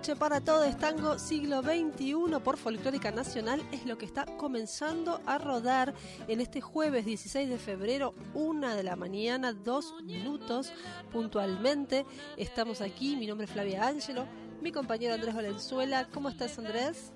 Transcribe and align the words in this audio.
Trasnoche 0.00 0.16
para 0.16 0.40
todos. 0.40 0.76
Tango 0.78 1.18
siglo 1.18 1.62
XXI 1.62 2.40
por 2.42 2.56
Folclórica 2.56 3.10
Nacional 3.10 3.62
es 3.72 3.84
lo 3.86 3.98
que 3.98 4.06
está 4.06 4.24
comenzando 4.24 5.20
a 5.26 5.38
rodar 5.38 5.94
en 6.28 6.40
este 6.40 6.60
jueves 6.60 7.04
16 7.04 7.48
de 7.48 7.58
febrero, 7.58 8.14
una 8.34 8.74
de 8.74 8.82
la 8.82 8.96
mañana, 8.96 9.52
dos 9.52 9.94
minutos 10.02 10.72
puntualmente. 11.12 12.06
Estamos 12.36 12.80
aquí, 12.80 13.16
mi 13.16 13.26
nombre 13.26 13.46
es 13.46 13.52
Flavia 13.52 13.86
Ángelo, 13.86 14.26
mi 14.62 14.72
compañero 14.72 15.14
Andrés 15.14 15.34
Valenzuela. 15.34 16.08
¿Cómo 16.12 16.28
estás, 16.28 16.58
Andrés? 16.58 17.12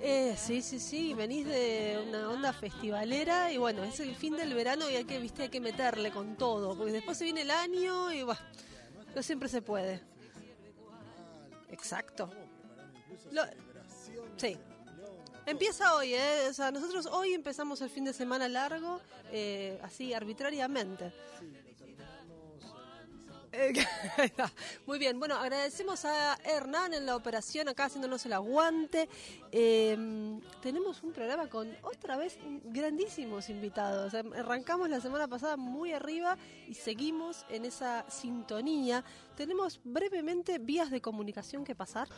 Eh, 0.00 0.34
sí, 0.36 0.62
sí, 0.62 0.78
sí, 0.78 1.14
venís 1.14 1.46
de 1.46 2.04
una 2.08 2.30
onda 2.30 2.52
festivalera 2.52 3.52
y 3.52 3.58
bueno, 3.58 3.84
es 3.84 4.00
el 4.00 4.14
fin 4.14 4.36
del 4.36 4.54
verano 4.54 4.90
y 4.90 4.96
hay 4.96 5.04
que, 5.04 5.18
viste, 5.18 5.44
hay 5.44 5.48
que 5.48 5.60
meterle 5.60 6.10
con 6.10 6.36
todo, 6.36 6.76
porque 6.76 6.92
después 6.92 7.16
se 7.16 7.24
viene 7.24 7.42
el 7.42 7.50
año 7.50 8.12
y 8.12 8.22
bueno, 8.22 8.40
no 9.14 9.22
siempre 9.22 9.48
se 9.48 9.62
puede. 9.62 10.15
Exacto. 11.70 12.30
Sí. 14.36 14.56
Empieza 15.46 15.94
hoy, 15.94 16.14
¿eh? 16.14 16.48
O 16.50 16.52
sea, 16.52 16.72
nosotros 16.72 17.06
hoy 17.06 17.32
empezamos 17.32 17.80
el 17.80 17.88
fin 17.88 18.04
de 18.04 18.12
semana 18.12 18.48
largo, 18.48 19.00
eh, 19.30 19.78
así 19.82 20.12
arbitrariamente. 20.12 21.12
Muy 24.86 24.98
bien, 24.98 25.18
bueno, 25.18 25.36
agradecemos 25.36 26.04
a 26.04 26.36
Hernán 26.44 26.94
en 26.94 27.06
la 27.06 27.16
operación, 27.16 27.68
acá 27.68 27.86
haciéndonos 27.86 28.24
el 28.26 28.32
aguante. 28.32 29.08
Eh, 29.52 29.96
tenemos 30.62 31.02
un 31.02 31.12
programa 31.12 31.48
con 31.48 31.68
otra 31.82 32.16
vez 32.16 32.38
grandísimos 32.64 33.48
invitados. 33.48 34.14
Em, 34.14 34.32
Arrancamos 34.32 34.88
la 34.88 35.00
semana 35.00 35.28
pasada 35.28 35.56
muy 35.56 35.92
arriba 35.92 36.36
y 36.68 36.74
seguimos 36.74 37.44
en 37.48 37.64
esa 37.64 38.04
sintonía. 38.10 39.04
Tenemos 39.36 39.80
brevemente 39.84 40.58
vías 40.58 40.90
de 40.90 41.00
comunicación 41.00 41.64
que 41.64 41.74
pasar. 41.74 42.08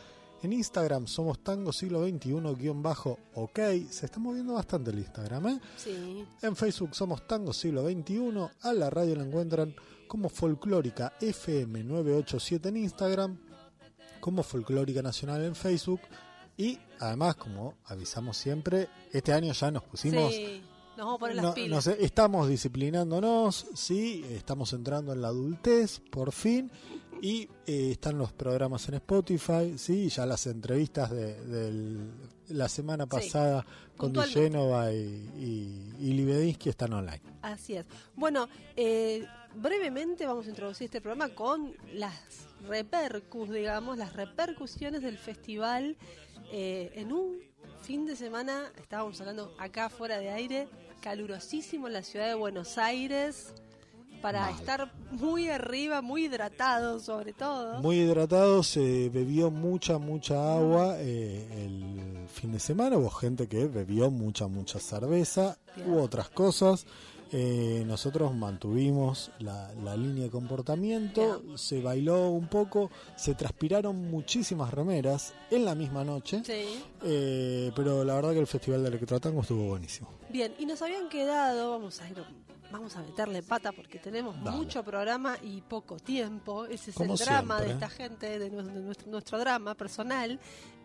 En 0.41 0.53
Instagram 0.53 1.09
somos 1.09 1.41
tango 1.41 1.73
siglo 1.73 2.07
XXI-ok. 2.07 3.59
Se 3.91 4.07
está 4.07 4.21
moviendo 4.21 4.55
bastante 4.55 4.91
el 4.91 4.99
Instagram, 4.99 5.49
¿eh? 5.49 5.61
Sí. 5.77 6.25
En 6.43 6.55
Facebook 6.55 6.95
somos 6.95 7.27
Tango 7.27 7.53
Siglo 7.53 7.85
XXI. 7.89 8.49
A 8.61 8.73
la 8.73 8.89
radio 8.89 9.17
la 9.17 9.25
encuentran 9.25 9.75
como 10.09 10.29
Folclórica 10.29 11.13
FM 11.21 11.85
987 11.85 12.69
en 12.71 12.77
Instagram, 12.79 13.39
como 14.21 14.43
Folclórica 14.43 15.03
Nacional 15.03 15.45
en 15.45 15.55
Facebook. 15.55 16.01
Y 16.57 16.79
además, 16.99 17.37
como 17.37 17.75
avisamos 17.85 18.37
siempre, 18.37 18.89
este 19.13 19.33
año 19.33 19.53
ya 19.53 19.71
nos 19.71 19.85
pusimos. 19.85 20.35
Sí, 20.35 20.61
nos 20.97 21.07
vamos 21.07 21.15
a 21.15 21.19
poner 21.19 21.37
las 21.37 21.55
pilas. 21.55 21.87
estamos 21.87 22.49
disciplinándonos, 22.49 23.67
sí, 23.75 24.25
estamos 24.31 24.73
entrando 24.73 25.13
en 25.13 25.23
la 25.23 25.29
adultez, 25.29 26.01
por 26.11 26.33
fin, 26.33 26.69
y 27.23 27.49
eh, 27.67 27.93
están 27.93 28.19
los 28.19 28.33
programas 28.33 28.89
en 28.89 28.95
Spotify, 28.95 29.79
sí, 29.79 30.09
ya 30.09 30.27
las 30.27 30.47
entrevistas 30.49 31.11
de, 31.11 31.97
la 32.49 32.69
semana 32.69 33.07
pasada 33.07 33.65
con. 33.97 34.13
Duyenova 34.13 34.93
y, 34.93 34.97
y, 34.97 35.95
y 36.01 36.13
Libedinsky 36.15 36.71
están 36.71 36.93
online. 36.93 37.23
Así 37.43 37.75
es. 37.75 37.87
Bueno, 38.17 38.49
eh, 38.75 39.25
brevemente 39.61 40.27
vamos 40.27 40.47
a 40.47 40.51
introducir 40.51 40.87
este 40.87 41.01
programa 41.01 41.35
con 41.35 41.75
las 41.93 42.15
repercus, 42.67 43.51
digamos, 43.51 43.99
las 43.99 44.13
repercusiones 44.15 45.03
del 45.03 45.19
festival 45.19 45.97
eh, 46.53 46.93
en 46.95 47.13
un 47.13 47.39
fin 47.83 48.07
de 48.07 48.17
semana, 48.17 48.73
estábamos 48.77 49.21
hablando 49.21 49.55
acá 49.59 49.89
fuera 49.89 50.19
de 50.19 50.31
aire, 50.31 50.69
calurosísimo 51.01 51.87
en 51.87 51.93
la 51.93 52.03
ciudad 52.03 52.27
de 52.27 52.35
Buenos 52.35 52.79
Aires, 52.79 53.55
para 54.23 54.51
estar 54.51 54.93
muy 55.13 55.49
arriba, 55.49 56.03
muy 56.03 56.25
hidratado 56.25 56.99
sobre 56.99 57.33
todo. 57.33 57.81
Muy 57.81 58.01
hidratado, 58.01 58.63
se 58.63 59.11
bebió 59.11 59.51
mucha, 59.51 59.99
mucha 59.99 60.57
agua 60.57 60.97
eh, 60.99 61.47
el 61.65 62.29
fin 62.29 62.53
de 62.53 62.59
semana. 62.59 62.97
Hubo 62.97 63.11
gente 63.11 63.47
que 63.47 63.67
bebió 63.67 64.11
mucha, 64.11 64.49
mucha 64.49 64.81
cerveza. 64.81 65.59
Bien. 65.77 65.91
Hubo 65.91 66.03
otras 66.03 66.29
cosas. 66.31 66.85
Eh, 67.31 67.85
nosotros 67.87 68.35
mantuvimos 68.35 69.31
la, 69.39 69.73
la 69.85 69.97
línea 69.97 70.25
de 70.25 70.31
comportamiento. 70.31 71.43
Se 71.57 71.83
bailó 71.83 72.31
un 72.31 72.49
poco. 72.49 72.91
Se 73.17 73.35
transpiraron 73.35 74.11
muchísimas 74.11 74.73
remeras 74.73 75.35
en 75.51 75.65
la 75.65 75.75
misma 75.75 76.05
noche. 76.05 76.43
Sí. 76.45 76.83
Eh, 77.03 77.71
pero 77.77 78.05
la 78.05 78.15
verdad 78.15 78.33
que 78.33 78.41
el 78.41 78.47
Festival 78.47 78.83
de 78.83 78.89
Electrotango 78.89 79.43
estuvo 79.43 79.69
buenísimo. 79.69 80.09
Bien, 80.31 80.55
y 80.59 80.67
nos 80.67 80.81
habían 80.83 81.09
quedado, 81.09 81.71
vamos 81.71 82.01
a 82.01 82.09
ir, 82.09 82.17
vamos 82.71 82.95
a 82.97 83.01
meterle 83.03 83.43
pata 83.43 83.73
porque 83.73 83.99
tenemos 83.99 84.37
Dale. 84.43 84.57
mucho 84.57 84.83
programa 84.85 85.37
y 85.43 85.61
poco 85.63 85.97
tiempo. 85.97 86.67
Ese 86.67 86.91
es 86.91 86.97
Como 86.97 87.15
el 87.15 87.19
drama 87.19 87.57
siempre. 87.59 87.67
de 87.67 87.73
esta 87.75 87.89
gente, 87.89 88.39
de, 88.39 88.51
nu- 88.51 88.63
de 88.63 88.81
nuestro, 88.81 89.11
nuestro 89.11 89.39
drama 89.39 89.75
personal. 89.75 90.39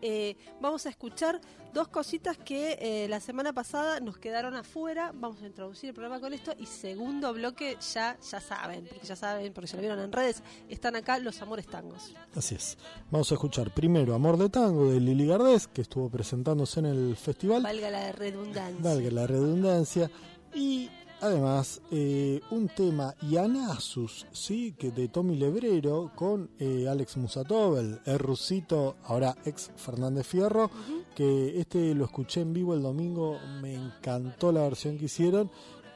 Eh, 0.06 0.36
vamos 0.60 0.84
a 0.84 0.90
escuchar 0.90 1.40
dos 1.72 1.88
cositas 1.88 2.36
que 2.36 2.76
eh, 2.80 3.08
la 3.08 3.20
semana 3.20 3.52
pasada 3.54 4.00
nos 4.00 4.18
quedaron 4.18 4.54
afuera. 4.54 5.12
Vamos 5.14 5.40
a 5.42 5.46
introducir 5.46 5.88
el 5.90 5.94
programa 5.94 6.20
con 6.20 6.32
esto 6.34 6.52
y 6.58 6.66
segundo 6.66 7.32
bloque 7.32 7.78
ya 7.94 8.18
ya 8.30 8.40
saben, 8.40 8.84
porque 8.86 9.06
ya 9.06 9.16
saben, 9.16 9.52
porque 9.54 9.68
ya 9.70 9.76
lo 9.76 9.80
vieron 9.80 10.00
en 10.00 10.12
redes, 10.12 10.42
están 10.68 10.96
acá 10.96 11.18
los 11.18 11.40
amores 11.40 11.66
tangos. 11.66 12.14
Así 12.36 12.54
es. 12.54 12.76
Vamos 13.10 13.30
a 13.30 13.34
escuchar 13.34 13.72
primero 13.72 14.14
Amor 14.14 14.36
de 14.36 14.50
Tango 14.50 14.90
de 14.90 15.00
Lili 15.00 15.26
Gardés, 15.26 15.66
que 15.68 15.80
estuvo 15.82 16.10
presentándose 16.10 16.80
en 16.80 16.86
el 16.86 17.16
festival. 17.16 17.62
Valga 17.62 17.90
la 17.90 18.12
redundancia. 18.12 18.80
valga 18.82 19.10
la 19.10 19.26
redundancia, 19.26 20.10
y 20.54 20.90
además 21.20 21.80
eh, 21.90 22.40
un 22.50 22.68
tema 22.68 23.14
Yanasus, 23.22 24.26
¿sí? 24.32 24.74
que 24.78 24.90
de 24.90 25.08
Tommy 25.08 25.36
Lebrero 25.36 26.12
con 26.14 26.50
eh, 26.58 26.86
Alex 26.88 27.16
Musatov, 27.16 27.78
el, 27.78 28.00
el 28.04 28.18
rusito, 28.18 28.96
ahora 29.04 29.36
ex 29.44 29.70
Fernández 29.76 30.26
Fierro, 30.26 30.70
que 31.14 31.58
este 31.60 31.94
lo 31.94 32.04
escuché 32.04 32.40
en 32.40 32.52
vivo 32.52 32.74
el 32.74 32.82
domingo, 32.82 33.38
me 33.60 33.74
encantó 33.74 34.52
la 34.52 34.62
versión 34.62 34.98
que 34.98 35.06
hicieron, 35.06 35.50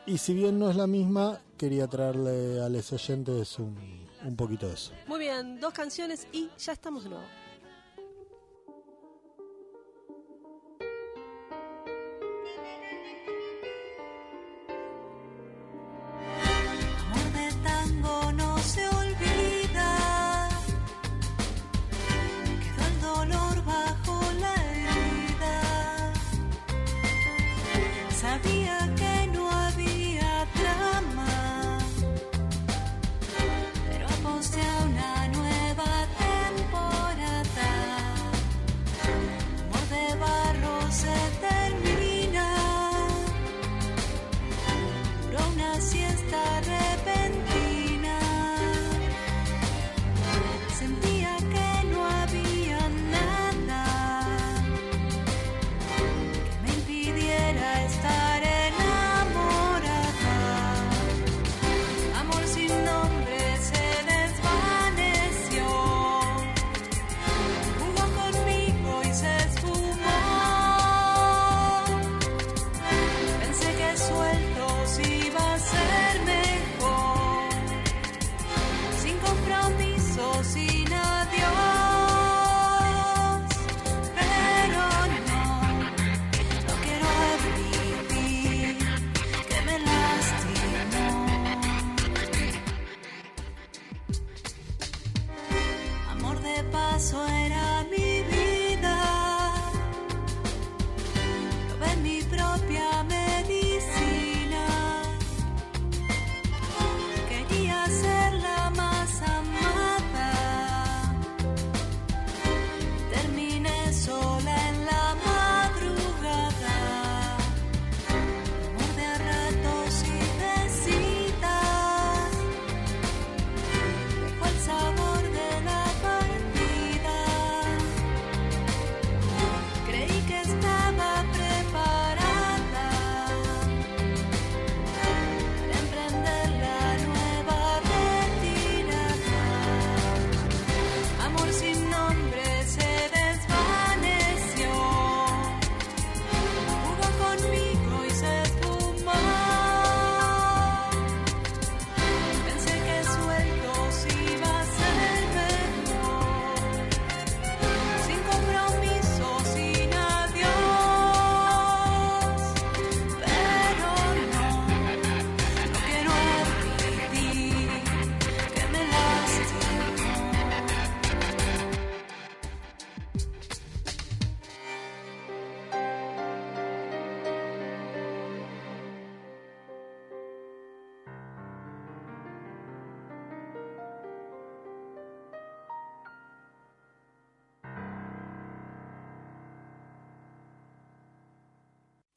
y 0.06 0.18
si 0.18 0.34
bien 0.34 0.58
no 0.58 0.70
es 0.70 0.76
la 0.76 0.86
misma, 0.86 1.40
quería 1.56 1.86
traerle 1.86 2.60
a 2.60 2.68
los 2.68 2.92
oyentes 2.92 3.58
un, 3.58 3.76
un 4.24 4.36
poquito 4.36 4.66
de 4.66 4.74
eso. 4.74 4.92
Muy 5.06 5.20
bien, 5.20 5.60
dos 5.60 5.72
canciones 5.72 6.26
y 6.32 6.48
ya 6.58 6.72
estamos 6.72 7.04
de 7.04 7.10
nuevo. 7.10 7.24
Tango 17.88 18.32
no 18.32 18.57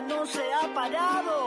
no 0.00 0.26
se 0.26 0.42
ha 0.52 0.74
parado. 0.74 1.37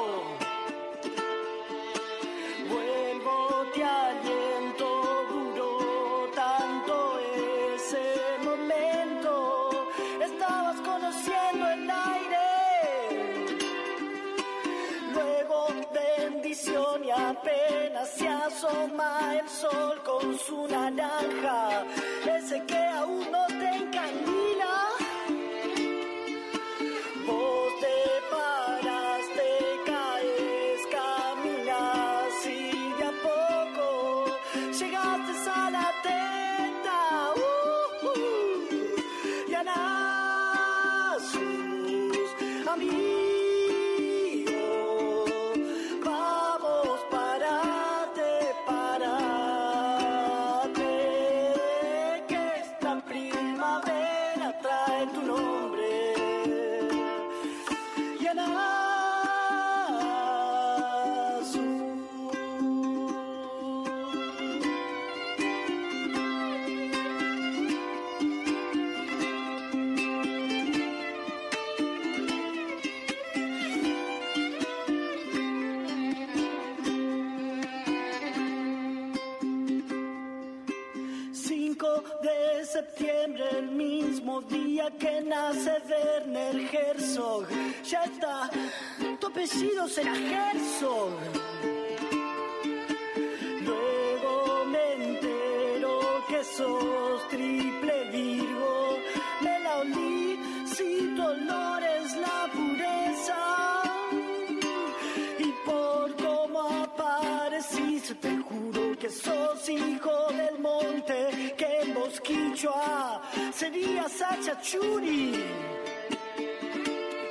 orgullo 112.67 112.73
a 112.75 113.21
Sevilla 113.51 114.07
Sachachuri. 114.07 115.33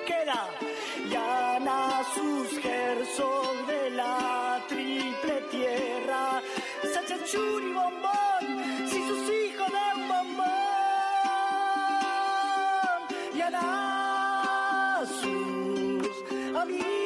Queda 0.07 0.49
Yana 1.11 2.03
sus 2.15 2.59
gersos 2.61 3.67
de 3.67 3.91
la 3.91 4.61
triple 4.69 5.41
tierra. 5.51 6.43
Sacha 6.95 7.17
Sachachuri 7.17 7.73
bombón, 7.73 8.47
si 8.89 8.99
sus 9.09 9.31
hijos 9.31 9.69
de 9.71 10.01
un 10.01 10.09
bombón. 10.09 10.49
Yana 13.37 15.05
sus 15.21 16.57
amigos. 16.57 17.00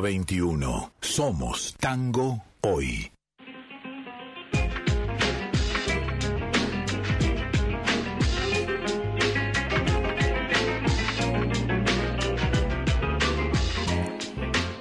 siglo 0.00 0.08
XXI. 0.08 0.90
Somos 1.00 1.74
Tango 1.78 2.42
Hoy. 2.62 3.10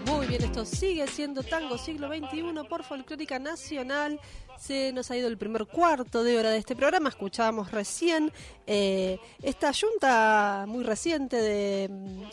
Muy 0.06 0.28
bien, 0.28 0.44
esto 0.44 0.66
sigue 0.66 1.08
siendo 1.08 1.44
Tango 1.44 1.78
Siglo 1.78 2.08
XXI 2.08 2.44
por 2.70 2.84
Folclórica 2.84 3.40
Nacional. 3.40 4.20
Se 4.58 4.94
nos 4.94 5.12
ha 5.12 5.18
ido 5.18 5.28
el 5.28 5.38
primer 5.38 5.66
cuarto 5.66 6.24
de 6.24 6.38
hora 6.38 6.50
de 6.52 6.58
este 6.58 6.76
programa. 6.76 7.10
Escuchábamos 7.10 7.72
recién 7.72 8.32
eh, 8.68 9.18
esta 9.42 9.72
yunta 9.72 10.66
muy 10.68 10.84
reciente 10.84 11.38
de 11.38 12.30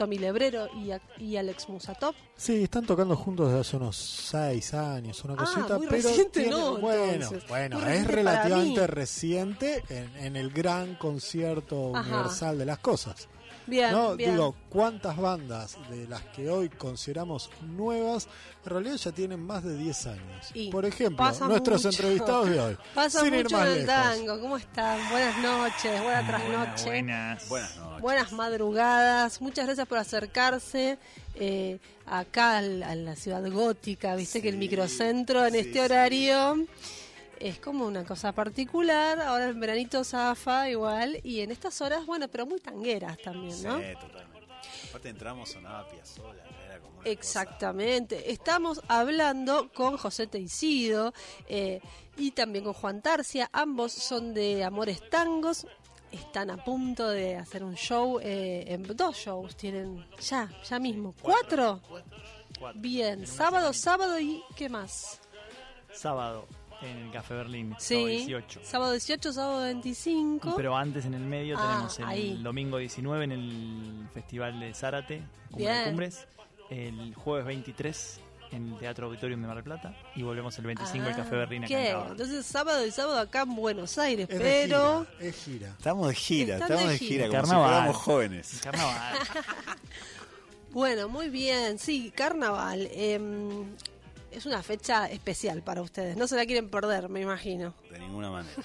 Tommy 0.00 0.16
Lebrero 0.16 0.66
y, 0.82 0.92
a- 0.92 1.00
y 1.18 1.36
Alex 1.36 1.68
Musatov. 1.68 2.14
Sí, 2.34 2.62
están 2.62 2.86
tocando 2.86 3.14
juntos 3.16 3.48
desde 3.48 3.60
hace 3.60 3.76
unos 3.76 3.96
seis 3.96 4.72
años, 4.72 5.22
una 5.24 5.34
Ah, 5.34 5.36
cosita, 5.44 5.76
muy 5.76 5.88
pero 5.88 6.08
reciente 6.08 6.40
tiene- 6.40 6.56
no, 6.56 6.78
bueno, 6.78 7.12
entonces. 7.12 7.46
bueno, 7.50 7.86
es 7.86 8.06
relativamente 8.06 8.86
reciente 8.86 9.84
en, 9.90 10.16
en 10.24 10.36
el 10.36 10.50
gran 10.52 10.94
concierto 10.94 11.94
Ajá. 11.94 12.08
universal 12.08 12.56
de 12.56 12.64
las 12.64 12.78
cosas. 12.78 13.28
Bien, 13.70 13.92
¿no? 13.92 14.16
bien. 14.16 14.32
Digo, 14.32 14.54
¿cuántas 14.68 15.16
bandas 15.16 15.78
de 15.88 16.06
las 16.08 16.20
que 16.34 16.50
hoy 16.50 16.68
consideramos 16.68 17.48
nuevas 17.62 18.28
en 18.64 18.70
realidad 18.70 18.96
ya 18.96 19.12
tienen 19.12 19.40
más 19.40 19.62
de 19.64 19.76
10 19.78 20.06
años? 20.08 20.50
Y 20.52 20.70
Por 20.70 20.84
ejemplo, 20.84 21.24
nuestros 21.46 21.84
mucho. 21.84 21.88
entrevistados 21.88 22.50
de 22.50 22.60
hoy. 22.60 22.76
Pasa 22.94 23.20
sin 23.20 23.32
ir 23.34 23.44
mucho 23.44 23.56
más 23.56 23.66
en 23.68 23.72
el 23.72 23.86
lejos. 23.86 23.94
tango. 24.04 24.40
¿Cómo 24.40 24.56
están? 24.56 25.10
Buenas 25.10 25.38
noches, 25.38 26.02
buenas 26.02 26.26
trasnoche. 26.26 26.84
Buenas. 26.84 27.48
Buenas 27.48 27.76
noches. 27.76 28.00
Buenas 28.02 28.32
madrugadas, 28.32 29.40
muchas 29.40 29.66
gracias 29.66 29.86
por 29.86 29.98
acercarse 29.98 30.98
eh, 31.36 31.78
acá 32.06 32.58
al- 32.58 32.82
a 32.82 32.94
la 32.96 33.14
ciudad 33.16 33.48
gótica, 33.50 34.16
viste 34.16 34.42
que 34.42 34.48
el 34.48 34.56
microcentro 34.56 35.46
en 35.46 35.52
sí, 35.52 35.58
este 35.60 35.82
sí. 35.82 35.88
Es 37.40 37.58
como 37.58 37.86
una 37.86 38.04
cosa 38.04 38.32
particular, 38.32 39.20
ahora 39.20 39.48
en 39.48 39.58
veranito 39.58 40.04
zafa 40.04 40.68
igual, 40.68 41.18
y 41.24 41.40
en 41.40 41.50
estas 41.50 41.80
horas, 41.80 42.04
bueno, 42.04 42.28
pero 42.28 42.46
muy 42.46 42.60
tangueras 42.60 43.16
también, 43.18 43.62
¿no? 43.62 43.78
Sí, 43.78 43.84
totalmente. 43.98 44.30
Aparte 44.90 45.08
entramos, 45.08 45.48
sonaba 45.48 45.88
Piazzolla, 45.88 46.44
era 46.66 46.78
como 46.80 46.98
una 46.98 47.08
Exactamente. 47.08 48.30
Estamos 48.30 48.82
hablando 48.88 49.72
con 49.72 49.96
José 49.96 50.26
Teisido 50.26 51.14
eh, 51.48 51.80
y 52.16 52.32
también 52.32 52.64
con 52.64 52.74
Juan 52.74 53.00
Tarcia. 53.00 53.48
Ambos 53.52 53.92
son 53.92 54.34
de 54.34 54.62
Amores 54.62 55.08
Tangos. 55.08 55.66
Están 56.12 56.50
a 56.50 56.62
punto 56.62 57.08
de 57.08 57.36
hacer 57.36 57.62
un 57.62 57.76
show, 57.76 58.18
eh, 58.20 58.64
en 58.66 58.82
dos 58.82 59.16
shows 59.16 59.56
tienen 59.56 60.04
ya, 60.20 60.50
ya 60.68 60.78
mismo. 60.78 61.14
¿Cuatro? 61.22 61.80
Cuatro. 62.58 62.80
Bien, 62.80 63.26
sábado, 63.26 63.72
sábado 63.72 64.18
y 64.18 64.42
¿qué 64.56 64.68
más? 64.68 65.20
Sábado 65.92 66.46
en 66.82 66.96
el 66.96 67.10
Café 67.10 67.34
Berlín, 67.34 67.74
Sí, 67.78 67.94
sábado 67.94 68.08
18. 68.08 68.60
sábado 68.62 68.92
18, 68.92 69.32
sábado 69.32 69.62
25. 69.64 70.54
Pero 70.56 70.76
antes 70.76 71.04
en 71.04 71.14
el 71.14 71.22
medio 71.22 71.56
Ah, 71.58 71.62
tenemos 71.68 71.98
el 71.98 72.04
ahí. 72.06 72.40
domingo 72.42 72.78
19 72.78 73.24
en 73.24 73.32
el 73.32 74.08
Festival 74.14 74.58
de 74.60 74.72
Zárate, 74.74 75.22
Cumbre 75.50 75.72
de. 75.72 75.84
Cumbres, 75.84 76.26
el 76.70 77.14
jueves 77.14 77.44
23 77.46 78.20
en 78.52 78.72
el 78.72 78.78
Teatro 78.80 79.06
Auditorium 79.06 79.40
de 79.40 79.46
Mar 79.46 79.56
del 79.56 79.64
Plata 79.64 79.94
y 80.16 80.22
volvemos 80.22 80.58
el 80.58 80.66
25 80.66 81.06
al 81.06 81.12
Ah, 81.12 81.16
Café 81.16 81.36
Berlín 81.36 81.64
acá 81.64 81.68
¿qué? 81.68 81.90
en. 81.90 81.98
Entonces 82.08 82.46
sábado 82.46 82.84
y 82.86 82.90
sábado 82.90 83.18
acá 83.20 83.42
en 83.42 83.54
Buenos 83.54 83.96
Aires, 83.98 84.26
Es 84.28 84.38
de 84.38 84.44
pero... 84.44 85.06
gira, 85.18 85.28
es 85.28 85.44
gira. 85.44 85.68
Estamos 85.78 86.08
de 86.08 86.14
gira, 86.14 86.54
Están 86.54 86.62
estamos 86.70 86.84
de 86.86 86.92
de 86.92 86.98
gira. 86.98 87.26
gira, 87.26 87.40
como 87.42 87.48
Carnaval. 87.62 87.88
si 87.92 87.94
jóvenes. 88.00 88.60
Carnaval. 88.62 89.18
Bueno, 90.72 91.08
muy 91.08 91.28
bien. 91.30 91.78
Sí, 91.80 92.12
carnaval. 92.14 92.88
em, 92.92 93.64
es 94.30 94.46
una 94.46 94.62
fecha 94.62 95.06
especial 95.10 95.62
para 95.62 95.82
ustedes. 95.82 96.16
No 96.16 96.26
se 96.26 96.36
la 96.36 96.46
quieren 96.46 96.68
perder, 96.70 97.08
me 97.08 97.20
imagino. 97.20 97.74
De 97.90 97.98
ninguna 97.98 98.30
manera. 98.30 98.54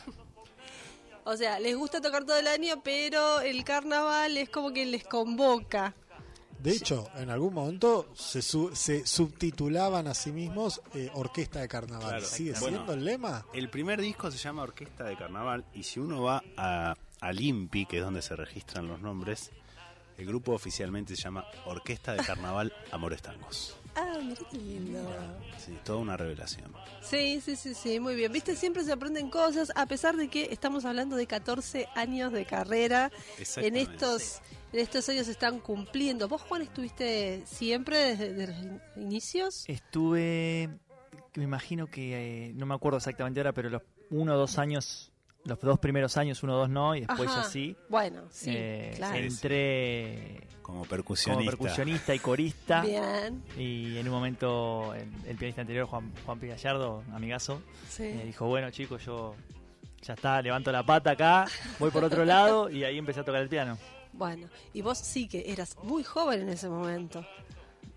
O 1.27 1.36
sea, 1.36 1.60
les 1.60 1.75
gusta 1.75 2.01
tocar 2.01 2.24
todo 2.24 2.38
el 2.38 2.45
año, 2.45 2.81
pero 2.84 3.41
el 3.41 3.63
carnaval 3.63 4.38
es 4.38 4.48
como 4.50 4.72
que 4.72 4.86
les 4.86 5.03
convoca. 5.03 5.95
De 6.60 6.72
hecho, 6.72 7.10
en 7.15 7.31
algún 7.31 7.51
momento 7.53 8.07
se, 8.15 8.43
su- 8.43 8.75
se 8.75 9.07
subtitulaban 9.07 10.05
a 10.07 10.13
sí 10.13 10.31
mismos 10.31 10.81
eh, 10.93 11.10
Orquesta 11.15 11.62
de 11.62 11.67
Carnaval. 11.67 12.10
Claro. 12.10 12.25
¿Sigue 12.27 12.51
Bueno. 12.60 12.77
siendo 12.77 12.93
el 12.93 13.05
lema? 13.05 13.43
El 13.53 13.69
primer 13.72 14.01
disco 14.01 14.29
se 14.29 14.38
llama 14.38 14.62
Orquesta 14.62 15.03
de 15.05 15.15
Carnaval 15.17 15.65
y 15.74 15.81
si 15.81 16.00
uno 16.00 16.22
va 16.22 16.43
a, 16.57 16.93
al 17.22 17.41
INPI, 17.41 17.88
que 17.88 17.98
es 17.98 18.03
donde 18.03 18.22
se 18.22 18.36
registran 18.36 18.88
los 18.88 19.01
nombres, 19.01 19.50
el 20.19 20.27
grupo 20.27 20.53
oficialmente 20.53 21.15
se 21.15 21.24
llama 21.24 21.45
Orquesta 21.65 22.13
de 22.13 22.24
Carnaval 22.24 22.72
Amores 22.91 23.24
Tangos. 23.24 23.75
Ah, 23.96 24.20
mira 24.22 24.42
qué 24.52 24.58
lindo. 24.58 25.00
Sí, 25.58 25.78
toda 25.84 26.00
una 26.00 26.18
revelación. 26.18 26.72
Sí, 27.02 27.40
sí, 27.42 27.56
sí, 27.56 27.74
sí, 27.74 28.00
muy 28.00 28.16
bien. 28.16 28.32
Viste, 28.32 28.56
siempre 28.56 28.84
se 28.84 28.92
aprenden 28.92 29.30
cosas, 29.30 29.72
a 29.75 29.86
pesar 29.86 30.18
de 30.18 30.28
que 30.28 30.50
estamos 30.52 30.84
hablando 30.86 31.16
de 31.16 31.25
14 31.28 31.88
años 31.96 32.32
de 32.34 32.46
carrera. 32.46 33.10
En 33.58 33.75
estos, 33.78 34.42
en 34.74 34.80
estos 34.80 35.08
años 35.10 35.25
se 35.28 35.32
están 35.32 35.60
cumpliendo. 35.60 36.28
¿Vos, 36.28 36.42
Juan, 36.42 36.62
estuviste 36.64 37.44
siempre 37.46 37.98
desde, 37.98 38.34
desde 38.34 38.54
los 38.54 38.64
in- 38.64 38.82
inicios? 38.98 39.64
Estuve, 39.68 40.70
me 41.36 41.44
imagino 41.44 41.88
que, 41.88 42.48
eh, 42.50 42.54
no 42.54 42.66
me 42.66 42.75
acuerdo 42.75 42.98
exactamente 42.98 43.40
ahora, 43.40 43.54
pero 43.54 43.70
los 43.70 43.82
uno 44.10 44.34
o 44.34 44.38
dos 44.38 44.58
años, 44.58 45.12
los 45.46 45.60
dos 45.62 45.80
primeros 45.80 46.18
años, 46.18 46.42
uno 46.44 46.56
o 46.56 46.58
dos 46.60 46.70
no, 46.70 46.96
y 46.96 47.02
después 47.02 47.30
Ajá. 47.30 47.44
ya 47.44 47.50
sí. 47.50 47.75
Bueno, 47.90 48.24
sí, 48.30 48.52
Eh, 48.54 48.94
claro. 48.96 49.16
Entré 49.18 50.48
Como 50.62 50.80
como 50.80 50.90
percusionista. 50.90 51.52
percusionista 51.52 52.16
y 52.16 52.20
corista. 52.20 52.82
Bien, 52.82 53.44
Y 53.58 53.98
en 53.98 54.08
un 54.08 54.14
momento 54.14 54.94
el, 54.96 55.08
el 55.28 55.38
pianista 55.38 55.62
anterior, 55.62 55.86
Juan, 55.88 56.12
Juan 56.25 56.40
P. 56.40 56.48
Gallardo, 56.48 57.04
amigazo, 57.14 57.62
sí. 57.88 58.04
me 58.04 58.25
dijo, 58.25 58.48
bueno 58.48 58.70
chicos, 58.72 59.06
yo 59.06 59.36
ya 60.02 60.14
está, 60.14 60.42
levanto 60.42 60.72
la 60.72 60.84
pata 60.84 61.12
acá, 61.12 61.46
voy 61.80 61.90
por 61.92 62.04
otro 62.04 62.25
lado 62.25 62.70
y 62.70 62.84
ahí 62.84 62.98
empecé 62.98 63.22
a 63.22 63.24
tocar 63.24 63.42
el 63.42 63.50
piano. 63.50 63.78
Bueno, 64.14 64.48
y 64.74 64.82
vos 64.82 64.98
sí 64.98 65.28
que 65.28 65.52
eras 65.52 65.75
muy 65.84 66.04
joven 66.04 66.42
en 66.44 66.50
ese 66.50 66.70
momento. 66.70 67.25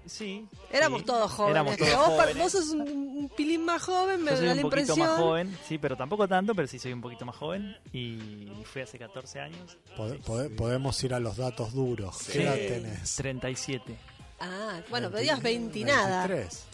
Sí. 0.08 0.46
Éramos 0.72 1.00
sí, 1.00 1.06
todos 1.06 1.30
jóvenes. 1.30 1.50
Éramos 1.56 1.76
todos 1.76 1.94
jóvenes. 2.06 2.36
vos 2.38 2.52
sos 2.52 2.68
un, 2.70 2.80
un 2.80 3.28
pilín 3.36 3.64
más 3.64 3.82
joven, 3.82 4.22
me 4.24 4.30
Yo 4.32 4.36
soy 4.38 4.46
da 4.46 4.52
un 4.52 4.56
la 4.56 4.62
poquito 4.62 4.80
impresión. 4.80 5.08
más 5.08 5.18
joven, 5.20 5.58
sí, 5.68 5.78
pero 5.78 5.96
tampoco 5.96 6.26
tanto, 6.28 6.54
pero 6.54 6.66
sí 6.68 6.78
soy 6.78 6.92
un 6.92 7.00
poquito 7.00 7.24
más 7.24 7.36
joven. 7.36 7.76
Y 7.92 8.50
fui 8.64 8.82
hace 8.82 8.98
14 8.98 9.40
años. 9.40 9.76
Pode- 9.96 10.18
pode- 10.20 10.50
Podemos 10.50 11.02
ir 11.04 11.14
a 11.14 11.20
los 11.20 11.36
datos 11.36 11.72
duros. 11.72 12.16
¿Qué 12.32 12.42
edad 12.42 12.54
tenés? 12.54 13.14
37. 13.16 13.96
Ah, 14.40 14.80
bueno, 14.90 15.10
20, 15.10 15.18
pedías 15.18 15.42
20 15.42 15.78
y 15.80 15.84
nada. 15.84 16.26
23. 16.26 16.64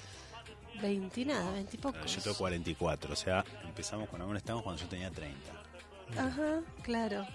20 0.82 1.20
y 1.20 1.24
nada, 1.24 1.50
20 1.52 1.76
y 1.76 1.78
pocos. 1.80 2.14
Yo 2.16 2.20
tengo 2.22 2.36
44, 2.36 3.12
o 3.12 3.16
sea, 3.16 3.44
empezamos 3.64 4.08
con 4.08 4.20
Amores 4.20 4.42
Tangos 4.42 4.62
cuando 4.62 4.82
yo 4.82 4.88
tenía 4.88 5.10
30. 5.10 5.38
Ajá, 6.18 6.60
claro. 6.82 7.26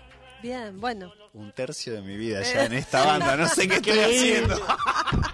Bien, 0.43 0.79
bueno. 0.79 1.11
Un 1.33 1.51
tercio 1.51 1.93
de 1.93 2.01
mi 2.01 2.15
vida 2.15 2.41
ya 2.43 2.65
en 2.65 2.73
esta 2.73 3.05
banda, 3.05 3.35
no 3.35 3.47
sé 3.49 3.67
qué 3.67 3.75
estoy 3.77 3.99
haciendo. 3.99 4.55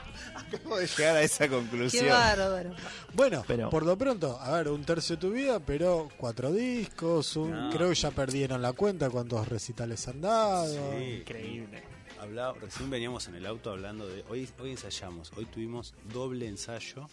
Acabo 0.54 0.78
de 0.78 0.88
llegar 0.88 1.16
a 1.18 1.22
esa 1.22 1.46
Qué 1.48 1.54
conclusión. 1.56 2.08
bárbaro. 2.10 2.75
Bueno, 3.14 3.44
Pero- 3.48 3.70
por 3.70 3.84
lo 3.86 3.98
pronto, 3.98 4.40
a 4.40 4.52
ver, 4.58 4.70
un 4.70 4.84
tercio 4.86 5.16
de 5.16 5.22
tu 5.22 5.32
vida, 5.32 5.60
pero 5.60 6.10
cuatro 6.18 6.52
discos, 6.52 7.36
un, 7.36 7.52
No. 7.52 7.70
creo 7.72 7.90
que 7.90 7.96
ya 7.96 8.12
perdieron 8.12 8.62
la 8.62 8.74
cuenta 8.74 9.10
cuántos 9.10 9.48
recitales 9.48 10.08
han 10.08 10.22
dado. 10.22 10.72
Sí. 10.98 11.04
Increíble. 11.22 11.84
Hablaba- 12.20 12.54
recién 12.60 12.90
veníamos 12.90 13.28
en 13.28 13.36
el 13.36 13.46
auto 13.46 13.72
hablando 13.72 14.08
de. 14.08 14.24
Hoy, 14.30 14.50
hoy 14.60 14.72
ensayamos, 14.72 15.32
hoy 15.36 15.46
tuvimos 15.46 15.94
doble 16.12 16.48
ensayo 16.48 17.08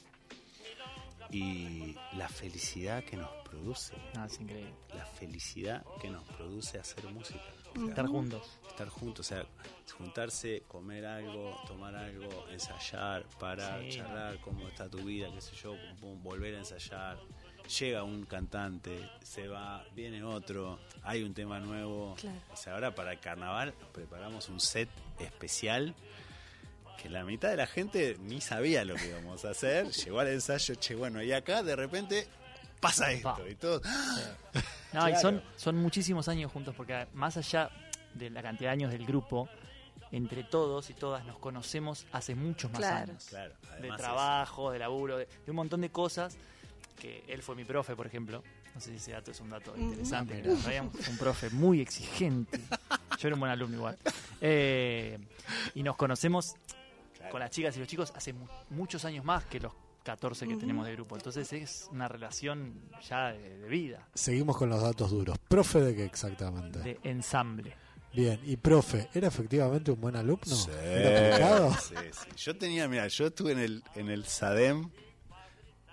y 1.31 1.97
la 2.17 2.29
felicidad 2.29 3.03
que 3.05 3.17
nos 3.17 3.31
produce, 3.49 3.95
No, 4.15 4.25
es 4.27 4.39
increíble. 4.41 4.73
la 4.95 5.05
felicidad 5.07 5.85
que 6.01 6.11
nos 6.11 6.25
produce 6.25 6.79
hacer 6.79 7.05
música. 7.13 7.41
Estar 7.89 8.07
juntos. 8.07 8.59
estar 8.69 8.89
juntos, 8.89 9.27
o 9.27 9.29
sea, 9.29 9.45
juntarse, 9.97 10.63
comer 10.67 11.05
algo, 11.07 11.57
tomar 11.67 11.95
algo, 11.95 12.49
ensayar, 12.51 13.25
parar, 13.39 13.83
Sí. 13.83 13.99
charlar, 13.99 14.39
cómo 14.41 14.67
está 14.69 14.89
tu 14.89 14.99
vida, 15.05 15.29
qué 15.35 15.41
sé 15.41 15.55
yo, 15.57 15.73
pum, 15.73 15.97
pum, 16.01 16.23
volver 16.23 16.55
a 16.55 16.59
ensayar. 16.59 17.19
Llega 17.79 18.03
un 18.03 18.25
cantante, 18.25 19.09
se 19.23 19.47
va, 19.47 19.85
viene 19.95 20.25
otro, 20.25 20.79
hay 21.03 21.23
un 21.23 21.33
tema 21.35 21.61
nuevo. 21.61 22.15
Claro. 22.21 22.39
O 22.53 22.57
sea, 22.57 22.75
ahora 22.75 22.95
para 22.95 23.13
el 23.13 23.21
carnaval 23.21 23.73
preparamos 23.93 24.49
un 24.49 24.59
set 24.59 24.89
especial 25.21 25.95
que 27.01 27.09
la 27.09 27.25
mitad 27.25 27.51
de 27.51 27.57
la 27.57 27.67
gente 27.67 28.17
ni 28.21 28.41
sabía 28.41 28.85
lo 28.85 28.95
que 28.97 29.09
íbamos 29.09 29.45
a 29.45 29.51
hacer. 29.51 29.87
Llegó 29.93 30.21
al 30.21 30.29
ensayo, 30.29 30.75
che, 30.77 30.95
bueno, 30.95 31.23
y 31.23 31.33
acá 31.33 31.63
de 31.63 31.77
repente 31.77 32.27
pasa 32.83 33.11
esto. 33.13 33.35
Pa. 33.35 33.49
Y 33.49 33.55
todo, 33.55 33.81
No, 34.93 35.09
y 35.09 35.17
son, 35.17 35.43
son 35.57 35.77
muchísimos 35.77 36.29
años 36.29 36.53
juntos, 36.53 36.75
porque 36.77 37.07
más 37.15 37.37
allá 37.39 37.71
de 38.13 38.29
la 38.29 38.43
cantidad 38.43 38.69
de 38.71 38.75
años 38.75 38.91
del 38.93 39.07
grupo, 39.07 39.49
entre 40.11 40.45
todos 40.45 40.91
y 40.91 40.95
todas 40.95 41.25
nos 41.25 41.39
conocemos 41.39 42.05
hace 42.13 42.35
muchos 42.35 42.71
más 42.73 42.81
Claro. 42.81 43.11
años. 43.13 43.25
claro, 43.31 43.55
De 43.63 43.69
además 43.71 43.99
es- 44.01 44.05
trabajo, 44.05 44.71
de 44.71 44.79
laburo, 44.79 45.17
de, 45.17 45.25
de 45.27 45.51
un 45.51 45.57
montón 45.57 45.81
de 45.81 45.91
cosas. 45.91 46.37
Que 47.01 47.25
él 47.27 47.43
fue 47.43 47.57
mi 47.57 47.65
profe, 47.65 47.97
por 47.97 48.07
ejemplo. 48.07 48.45
No 48.75 48.81
sé 48.81 48.91
si 48.91 48.97
ese 48.97 49.13
dato 49.13 49.31
es 49.31 49.41
un 49.41 49.49
dato 49.51 49.75
interesante. 49.77 50.43
traíamos 50.63 50.95
un 51.09 51.17
profe 51.17 51.49
muy 51.51 51.81
exigente. 51.81 52.61
Yo 53.19 53.29
era 53.29 53.35
un 53.35 53.41
buen 53.41 53.51
alumno 53.51 53.77
igual. 53.79 53.99
Eh, 54.41 55.19
y 55.75 55.83
nos 55.83 55.97
conocemos 55.97 56.55
con 57.31 57.41
las 57.41 57.51
chicas 57.51 57.75
y 57.77 57.81
los 57.81 57.89
chicos 57.89 58.13
hace 58.15 58.33
mu- 58.35 58.47
muchos 58.71 59.05
años 59.07 59.25
más 59.25 59.45
que 59.47 59.59
los 59.61 59.73
14 60.03 60.49
que 60.49 60.57
tenemos 60.57 60.87
de 60.87 60.93
grupo. 60.93 61.17
Entonces 61.17 61.53
es 61.53 61.89
una 61.91 62.09
relación 62.09 62.81
ya 63.09 63.33
de, 63.33 63.59
de 63.59 63.69
vida, 63.69 64.09
Seguimos 64.15 64.57
con 64.57 64.69
los 64.69 64.83
datos 64.83 65.11
duros. 65.11 65.39
¿Profe 65.49 65.81
de 65.81 65.95
qué 65.95 66.05
exactamente? 66.05 66.81
de 66.81 66.99
ensamble. 67.05 67.75
Bien, 68.15 68.39
y 68.45 68.57
profe, 68.57 69.09
¿era 69.15 69.29
efectivamente 69.29 69.91
un 69.91 70.01
buen 70.01 70.17
alumno? 70.17 70.45
Sí, 70.45 70.71
¿Era 70.83 71.71
sí, 71.79 71.95
sí. 72.13 72.29
Yo 72.37 72.57
tenía, 72.57 72.87
mira, 72.87 73.09
yo 73.09 73.29
estuve 73.29 73.53
en 73.53 73.59
el, 73.59 73.83
en 73.95 74.11
el 74.11 74.27
SADEM 74.27 74.91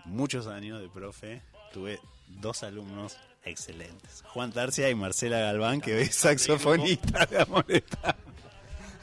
muchos 0.05 0.47
años 0.47 0.81
de 0.81 0.89
profe. 0.89 1.41
Tuve 1.71 1.99
dos 2.27 2.63
alumnos 2.63 3.17
excelentes. 3.45 4.23
Juan 4.27 4.51
Tarcia 4.51 4.89
y 4.89 4.95
Marcela 4.95 5.39
Galván, 5.39 5.79
que 5.79 6.01
es 6.01 6.15
saxofonista 6.15 7.25
de 7.29 7.41
Amoreta. 7.41 8.17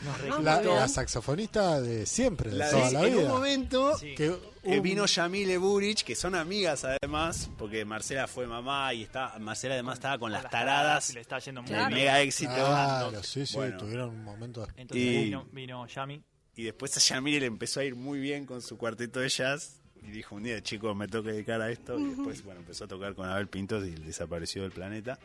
Nos 0.03 0.47
Ah. 0.47 0.61
La, 0.63 0.89
saxofonista 0.89 1.81
de 1.81 2.05
siempre, 2.07 2.51
de 2.51 2.57
La 2.57 2.71
toda 2.71 2.87
de- 2.89 2.93
la 2.93 3.01
en 3.07 3.13
un 3.15 3.19
vida. 3.21 3.29
momento 3.29 3.99
Sí. 3.99 4.15
Que 4.15 4.27
eh, 4.27 4.37
un- 4.77 4.83
vino 4.83 5.07
Yamile 5.07 5.57
Burich, 5.59 6.03
que 6.05 6.15
son 6.15 6.35
amigas 6.35 6.85
además, 6.85 7.49
porque 7.57 7.85
Marcela 7.85 8.27
fue 8.27 8.47
mamá 8.47 8.93
y 8.93 9.03
está, 9.05 9.39
Marcela 9.39 9.75
además 9.75 9.95
estaba 9.95 10.19
con 10.19 10.27
Con 10.27 10.33
las 10.33 10.51
taradas, 10.51 11.15
le 11.15 11.21
está 11.21 11.39
yendo 11.39 11.63
muy 11.63 11.71
Claro. 11.71 11.95
mega 11.95 12.21
éxito. 12.21 12.53
Claro, 12.55 13.23
sí, 13.23 13.47
sí, 13.47 13.55
Bueno. 13.57 13.79
tuvieron 13.79 14.11
un 14.11 14.25
momento. 14.25 14.67
Entonces 14.77 15.07
Y- 15.07 15.25
vino, 15.25 15.47
vino 15.53 15.87
Yami. 15.87 16.23
Y 16.57 16.65
después 16.65 16.97
a 16.97 17.01
Yamile 17.01 17.41
le 17.41 17.47
empezó 17.47 17.81
a 17.81 17.85
ir 17.85 17.95
muy 17.95 18.19
bien 18.19 18.45
con 18.47 18.61
su 18.63 18.77
cuarteto 18.77 19.21
de 19.21 19.29
jazz. 19.29 19.81
Y 20.03 20.11
dijo 20.11 20.35
un 20.37 20.43
día, 20.45 20.63
chicos, 20.63 20.95
me 20.95 21.09
tengo 21.09 21.25
que 21.25 21.33
dedicar 21.33 21.61
a 21.61 21.71
esto. 21.71 21.99
Y 21.99 22.05
después, 22.05 22.45
bueno, 22.45 22.61
empezó 22.61 22.85
a 22.85 22.89
tocar 22.89 23.15
con 23.15 23.29
Abel 23.29 23.49
Pintos 23.49 23.85
y 23.85 23.91
desapareció 23.91 24.63
del 24.63 24.71
planeta. 24.73 25.19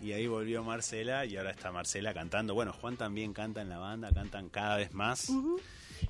Y 0.00 0.12
ahí 0.12 0.26
volvió 0.26 0.62
Marcela 0.62 1.24
y 1.24 1.36
ahora 1.36 1.50
está 1.50 1.72
Marcela 1.72 2.12
cantando. 2.12 2.54
Bueno, 2.54 2.72
Juan 2.72 2.96
también 2.96 3.32
canta 3.32 3.62
en 3.62 3.68
la 3.70 3.78
banda, 3.78 4.12
cantan 4.12 4.48
cada 4.50 4.76
vez 4.76 4.92
más. 4.92 5.30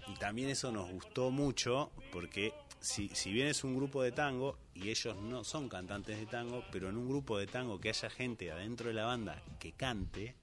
Y 0.08 0.14
también 0.18 0.48
eso 0.50 0.72
nos 0.72 0.90
gustó 0.90 1.30
mucho 1.30 1.90
porque 2.12 2.52
si, 2.80 3.08
si 3.10 3.32
bien 3.32 3.46
es 3.48 3.62
un 3.64 3.76
grupo 3.76 4.02
de 4.02 4.12
tango 4.12 4.58
y 4.74 4.90
ellos 4.90 5.16
no 5.16 5.44
son 5.44 5.68
cantantes 5.68 6.18
de 6.18 6.26
tango, 6.26 6.64
pero 6.72 6.88
en 6.88 6.96
un 6.96 7.08
grupo 7.08 7.38
de 7.38 7.46
tango 7.46 7.80
que 7.80 7.88
haya 7.90 8.10
gente 8.10 8.50
adentro 8.50 8.88
de 8.88 8.94
la 8.94 9.04
banda 9.04 9.40
que 9.60 9.72
cante, 9.72 10.34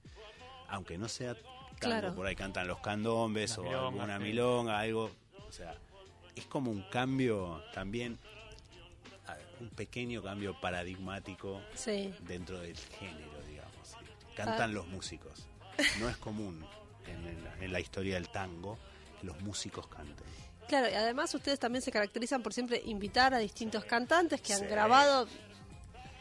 aunque 0.68 0.96
no 0.98 1.08
sea 1.08 1.34
tango, 1.34 1.54
Claro. 1.80 2.14
por 2.14 2.26
ahí 2.26 2.36
cantan 2.36 2.66
los 2.68 2.80
candombes 2.80 3.50
Las 3.50 3.58
o 3.58 3.62
milongas, 3.64 3.84
alguna 3.92 4.18
milonga, 4.18 4.78
algo, 4.78 5.10
o 5.46 5.52
sea, 5.52 5.74
es 6.34 6.46
como 6.46 6.70
un 6.70 6.82
cambio 6.90 7.62
también, 7.74 8.18
un 9.60 9.70
pequeño 9.70 10.22
cambio 10.22 10.58
paradigmático 10.60 11.60
Sí. 11.74 12.12
dentro 12.20 12.60
del 12.60 12.76
género, 12.76 13.40
digamos. 13.48 13.88
¿sí? 13.88 13.96
Cantan 14.36 14.74
los 14.74 14.86
músicos. 14.86 15.46
No 16.00 16.08
es 16.08 16.16
común 16.16 16.64
en, 17.06 17.26
en 17.26 17.44
la, 17.44 17.54
en 17.64 17.72
la 17.72 17.80
historia 17.80 18.14
del 18.14 18.28
tango 18.28 18.78
que 19.20 19.26
los 19.26 19.40
músicos 19.42 19.86
canten. 19.88 20.24
Claro, 20.68 20.88
y 20.90 20.94
además 20.94 21.34
ustedes 21.34 21.58
también 21.58 21.82
se 21.82 21.92
caracterizan 21.92 22.42
por 22.42 22.54
siempre 22.54 22.80
invitar 22.86 23.34
a 23.34 23.38
distintos 23.38 23.84
cantantes 23.84 24.40
que 24.40 24.52
han 24.54 24.60
Sí. 24.60 24.66
grabado. 24.66 25.28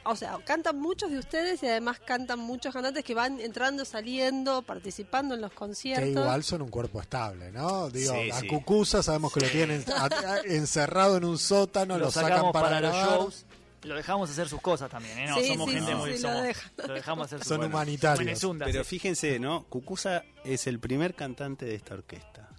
O 0.06 0.16
sea, 0.16 0.38
cantan 0.46 0.80
muchos 0.80 1.12
de 1.12 1.18
ustedes 1.20 1.64
y 1.64 1.68
además 1.68 2.00
cantan 2.00 2.40
muchos 2.40 2.74
cantantes 2.74 3.04
que 3.06 3.14
van 3.16 3.40
entrando, 3.40 3.86
saliendo, 3.86 4.62
participando 4.62 5.36
en 5.36 5.42
los 5.42 5.52
Que 5.52 5.58
conciertos. 5.58 6.10
igual 6.10 6.44
son 6.44 6.62
un 6.62 6.70
cuerpo 6.70 7.00
estable, 7.02 7.52
¿no? 7.52 7.90
Digo, 7.90 8.14
Sí, 8.14 8.30
a 8.32 8.40
sí. 8.42 8.48
Cucusa 8.48 9.02
sabemos 9.02 9.32
que 9.34 9.40
lo 9.42 9.50
tienen 9.50 9.84
a- 9.96 10.06
a- 10.06 10.40
encerrado 10.46 11.16
en 11.18 11.26
un 11.26 11.38
sótano, 11.38 11.98
lo, 11.98 12.06
lo 12.06 12.12
sacan 12.12 12.30
sacamos 12.32 12.52
para, 12.54 12.68
para, 12.68 12.82
los 12.82 12.96
shows. 12.96 13.46
Lo 13.84 13.96
dejamos 13.96 14.30
hacer 14.30 14.48
sus 14.48 14.62
cosas 14.62 14.90
también, 14.90 15.18
¿eh? 15.20 15.28
No, 15.28 15.38
Sí, 15.40 15.48
somos 15.48 15.70
sí, 15.70 15.76
gente 15.76 15.92
sí, 15.92 15.98
muy... 15.98 16.16
sí, 16.18 16.24
lo 16.24 16.30
somos- 16.30 16.44
dejan. 16.44 16.72
lo 16.88 16.94
dejamos 16.94 17.26
hacer 17.26 17.40
sus 17.44 17.48
Son 17.48 17.64
humanitarios. 17.64 18.42
Pero 18.60 18.84
sí. 18.84 18.90
fíjense, 18.90 19.40
¿no? 19.40 19.64
Cucusa 19.66 20.24
es 20.46 20.68
el 20.68 20.80
primer 20.80 21.16
cantante 21.16 21.66
de 21.66 21.76
esta 21.76 21.94
orquesta. 21.94 22.50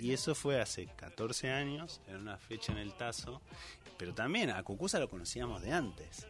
Y 0.00 0.12
eso 0.14 0.34
fue 0.34 0.60
hace 0.62 0.86
14 0.96 1.50
años, 1.50 2.00
en 2.08 2.16
una 2.16 2.38
fecha 2.38 2.72
en 2.72 2.78
el 2.78 2.94
Tazo. 2.94 3.42
Pero 3.98 4.14
también 4.14 4.50
a 4.50 4.62
Cucusa 4.62 4.98
lo 4.98 5.08
conocíamos 5.08 5.62
de 5.62 5.72
antes. 5.72 6.26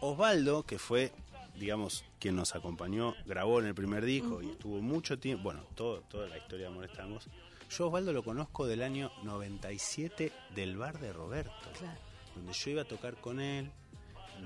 Osvaldo, 0.00 0.64
que 0.64 0.78
fue, 0.78 1.12
digamos, 1.56 2.04
quien 2.18 2.36
nos 2.36 2.54
acompañó, 2.54 3.14
grabó 3.26 3.60
en 3.60 3.66
el 3.66 3.74
primer 3.74 4.04
disco 4.04 4.42
y 4.42 4.50
estuvo 4.50 4.80
mucho 4.80 5.18
tiempo, 5.18 5.44
bueno, 5.44 5.64
todo, 5.74 6.00
toda 6.02 6.28
la 6.28 6.38
historia 6.38 6.66
de 6.66 6.72
Amores 6.72 6.92
Tangos. 6.92 7.28
Yo 7.70 7.86
Osvaldo 7.88 8.12
lo 8.12 8.22
conozco 8.22 8.66
del 8.66 8.82
año 8.82 9.10
97 9.24 10.30
del 10.54 10.76
bar 10.76 10.98
de 11.00 11.12
Roberto, 11.12 11.52
Claro. 11.78 11.98
donde 12.36 12.52
yo 12.52 12.70
iba 12.70 12.82
a 12.82 12.86
tocar 12.86 13.16
con 13.16 13.40
él. 13.40 13.70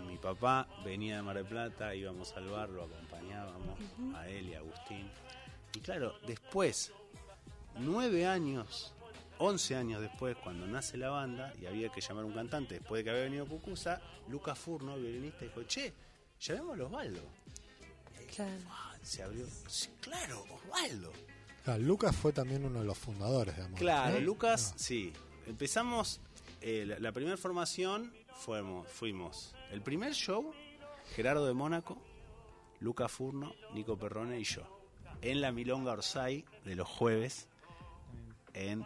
Mi 0.08 0.16
papá 0.18 0.68
venía 0.84 1.16
de 1.16 1.22
Mar 1.22 1.36
del 1.36 1.46
Plata, 1.46 1.94
íbamos 1.94 2.32
al 2.36 2.48
bar, 2.48 2.68
lo 2.68 2.84
acompañábamos 2.84 3.78
a 4.14 4.28
él 4.28 4.48
y 4.50 4.54
a 4.54 4.58
Agustín. 4.58 5.08
Y 5.74 5.80
claro, 5.80 6.14
después, 6.26 6.92
nueve 7.78 8.26
años, 8.26 8.92
once 9.38 9.74
años 9.76 10.00
después, 10.00 10.36
cuando 10.36 10.66
nace 10.66 10.96
la 10.96 11.10
banda 11.10 11.52
y 11.60 11.66
había 11.66 11.90
que 11.90 12.00
llamar 12.00 12.24
a 12.24 12.26
un 12.26 12.32
cantante, 12.34 12.74
después 12.74 13.00
de 13.00 13.04
que 13.04 13.10
había 13.10 13.22
venido 13.24 13.46
Cucusa, 13.46 14.00
Lucas 14.28 14.58
Furno, 14.58 14.96
violinista, 14.96 15.44
dijo, 15.44 15.62
che, 15.64 15.92
llamémoslo 16.40 16.84
a 16.84 16.86
Osvaldo. 16.88 17.22
Claro. 18.34 18.52
Ah, 18.70 18.94
se 19.02 19.22
abrió, 19.22 19.46
sí, 19.68 19.88
claro, 20.00 20.44
Osvaldo. 20.54 21.12
Claro, 21.64 21.82
Lucas 21.82 22.14
fue 22.14 22.32
también 22.32 22.64
uno 22.64 22.80
de 22.80 22.86
los 22.86 22.98
fundadores 22.98 23.56
de 23.56 23.62
Amor. 23.64 23.78
Claro. 23.78 24.20
Lucas, 24.20 24.72
Ah. 24.74 24.78
sí. 24.78 25.12
Empezamos, 25.46 26.20
eh, 26.60 26.84
la, 26.86 26.98
la 26.98 27.12
primera 27.12 27.36
formación 27.36 28.12
fuimos, 28.34 28.88
fuimos 28.88 29.54
el 29.70 29.80
primer 29.80 30.12
show, 30.12 30.52
Gerardo 31.14 31.46
de 31.46 31.54
Mónaco, 31.54 31.96
Lucas 32.80 33.10
Furno, 33.12 33.54
Nico 33.72 33.96
Perrone 33.96 34.38
y 34.40 34.44
yo. 34.44 34.62
En 35.22 35.40
la 35.40 35.50
Milonga 35.52 35.92
Orsay 35.92 36.44
de 36.64 36.74
los 36.74 36.88
jueves 36.88 37.48
en 38.54 38.84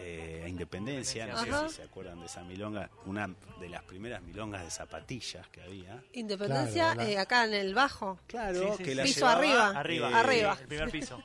eh, 0.00 0.46
Independencia. 0.48 1.26
No 1.26 1.38
Ajá. 1.38 1.62
sé 1.62 1.68
si 1.70 1.74
se 1.76 1.82
acuerdan 1.84 2.20
de 2.20 2.26
esa 2.26 2.42
milonga, 2.42 2.90
una 3.06 3.28
de 3.60 3.68
las 3.68 3.82
primeras 3.84 4.22
milongas 4.22 4.64
de 4.64 4.70
zapatillas 4.70 5.46
que 5.48 5.62
había. 5.62 6.02
Independencia, 6.12 6.94
Claro, 6.94 7.08
eh, 7.10 7.18
acá 7.18 7.44
en 7.44 7.54
el 7.54 7.74
bajo. 7.74 8.18
Claro, 8.26 8.60
Sí, 8.60 8.68
sí, 8.78 8.82
que 8.84 8.90
sí. 8.90 8.94
la 8.96 9.02
Piso 9.04 9.20
llevaba, 9.20 9.38
arriba. 9.38 9.68
Arriba, 9.78 10.10
eh, 10.10 10.14
Arriba. 10.14 10.58
El 10.60 10.66
primer 10.66 10.90
piso. 10.90 11.22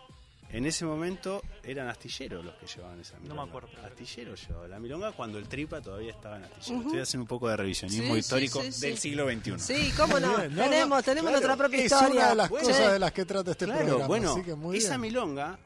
En 0.52 0.66
ese 0.66 0.86
momento 0.86 1.42
eran 1.64 1.90
astilleros 1.90 2.46
los 2.46 2.54
que 2.56 2.66
llevaban 2.68 3.02
esa 3.02 3.18
milonga. 3.20 3.44
me 3.44 3.50
acuerdo. 3.50 3.70
Astilleros 3.84 4.48
llevaba 4.48 4.68
la 4.70 4.80
milonga 4.80 5.12
cuando 5.12 5.38
el 5.38 5.50
tripa 5.50 5.82
todavía 5.82 6.12
estaba 6.12 6.38
en 6.38 6.44
astillero. 6.46 6.82
Estoy 6.86 7.00
haciendo 7.00 7.24
un 7.24 7.28
poco 7.28 7.50
de 7.50 7.58
revisionismo 7.58 8.14
Sí, 8.14 8.20
histórico 8.20 8.62
sí, 8.62 8.72
sí. 8.72 8.82
del 8.88 8.98
siglo 8.98 9.28
XXI. 9.30 9.60
Sí, 9.60 9.92
cómo 9.98 10.18
no. 10.20 10.38
Bien, 10.38 10.56
no, 10.56 10.64
tenemos 10.64 10.90
no, 10.90 11.04
tenemos 11.04 11.32
claro, 11.32 11.48
nuestra 11.48 11.58
propia 11.58 11.80
Es 11.80 11.86
historia. 11.92 12.10
una 12.22 12.30
de 12.30 12.36
las 12.36 12.50
Bueno. 12.50 12.68
cosas 12.70 12.92
de 12.94 13.00
las 13.00 13.12
que 13.12 13.26
trata 13.26 13.52
este 13.52 13.66
Claro, 13.66 13.80
programa. 13.86 14.08
bueno, 14.08 14.32
así 14.32 14.44
que 14.44 14.56
muy 14.56 14.78
esa 14.78 14.90
bien. 14.92 15.02
milonga, 15.02 15.60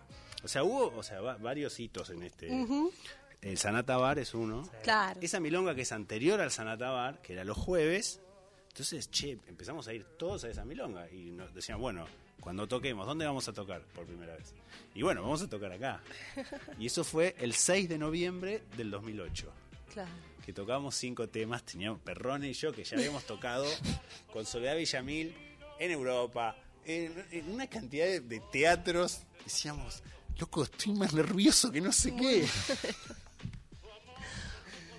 o 0.43 0.47
sea, 0.47 0.63
hubo 0.63 0.95
o 0.97 1.03
sea, 1.03 1.21
va- 1.21 1.37
varios 1.37 1.79
hitos 1.79 2.09
en 2.09 2.23
este. 2.23 2.49
El 3.41 3.57
Sanata 3.57 3.97
Bar 3.97 4.19
es 4.19 4.33
uno. 4.33 4.69
Claro. 4.83 5.19
Esa 5.21 5.39
milonga 5.39 5.73
que 5.75 5.81
es 5.83 5.91
anterior 5.91 6.41
al 6.41 6.51
Sanata 6.51 6.89
Bar, 6.91 7.21
que 7.21 7.33
era 7.33 7.43
los 7.43 7.57
jueves. 7.57 8.21
Entonces, 8.69 9.09
che, 9.11 9.37
empezamos 9.47 9.87
a 9.87 9.93
ir 9.93 10.03
todos 10.17 10.43
a 10.43 10.49
esa 10.49 10.65
milonga 10.65 11.09
y 11.09 11.31
nos 11.31 11.53
decían, 11.53 11.79
bueno, 11.79 12.05
cuando 12.39 12.67
toquemos, 12.67 13.05
¿dónde 13.07 13.25
vamos 13.25 13.47
a 13.47 13.53
tocar 13.53 13.81
por 13.93 14.05
primera 14.05 14.35
vez? 14.35 14.53
Y 14.93 15.01
bueno, 15.01 15.21
vamos 15.21 15.41
a 15.41 15.49
tocar 15.49 15.71
acá. 15.71 16.01
Y 16.79 16.85
eso 16.87 17.03
fue 17.03 17.35
el 17.39 17.53
6 17.53 17.89
de 17.89 17.97
noviembre 17.97 18.63
del 18.77 18.91
2008 18.91 19.51
Claro. 19.93 20.09
que 20.45 20.53
tocábamos 20.53 20.95
cinco 20.95 21.27
temas, 21.29 21.63
teníamos 21.63 21.99
Perrone 22.01 22.49
y 22.49 22.53
yo, 22.53 22.71
que 22.71 22.83
ya 22.83 22.95
habíamos 22.97 23.23
tocado 23.25 23.65
con 24.31 24.45
Soledad 24.45 24.75
Villamil 24.77 25.33
en 25.79 25.91
Europa, 25.91 26.55
en, 26.85 27.25
en 27.31 27.51
una 27.51 27.67
cantidad 27.67 28.05
de, 28.05 28.19
de 28.21 28.39
teatros. 28.51 29.23
Decíamos, 29.43 30.03
loco, 30.39 30.63
estoy 30.63 30.93
más 30.93 31.13
nervioso 31.13 31.71
que 31.71 31.81
no 31.81 31.91
sé 31.91 32.15
qué. 32.15 32.47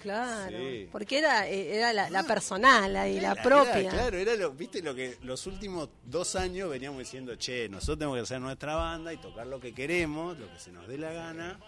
Claro, 0.02 0.56
Sí. 0.56 0.88
porque 0.90 1.18
era 1.18 1.46
eh, 1.46 1.76
era 1.76 1.92
la, 1.92 2.08
la 2.08 2.22
personal 2.22 2.96
ahí, 2.96 3.20
la 3.20 3.34
propia. 3.34 3.80
era, 3.80 3.90
claro, 3.90 4.16
era 4.16 4.34
lo, 4.34 4.50
viste 4.52 4.80
lo 4.80 4.94
que 4.94 5.18
los 5.24 5.46
últimos 5.46 5.90
dos 6.06 6.36
años 6.36 6.70
veníamos 6.70 7.00
diciendo, 7.00 7.36
che, 7.36 7.68
nosotros 7.68 7.98
tenemos 7.98 8.16
que 8.16 8.22
hacer 8.22 8.40
nuestra 8.40 8.76
banda 8.76 9.12
y 9.12 9.18
tocar 9.18 9.46
lo 9.46 9.60
que 9.60 9.74
queremos, 9.74 10.38
lo 10.38 10.50
que 10.50 10.58
se 10.58 10.72
nos 10.72 10.88
dé 10.88 10.96
la 10.96 11.12
gana. 11.12 11.60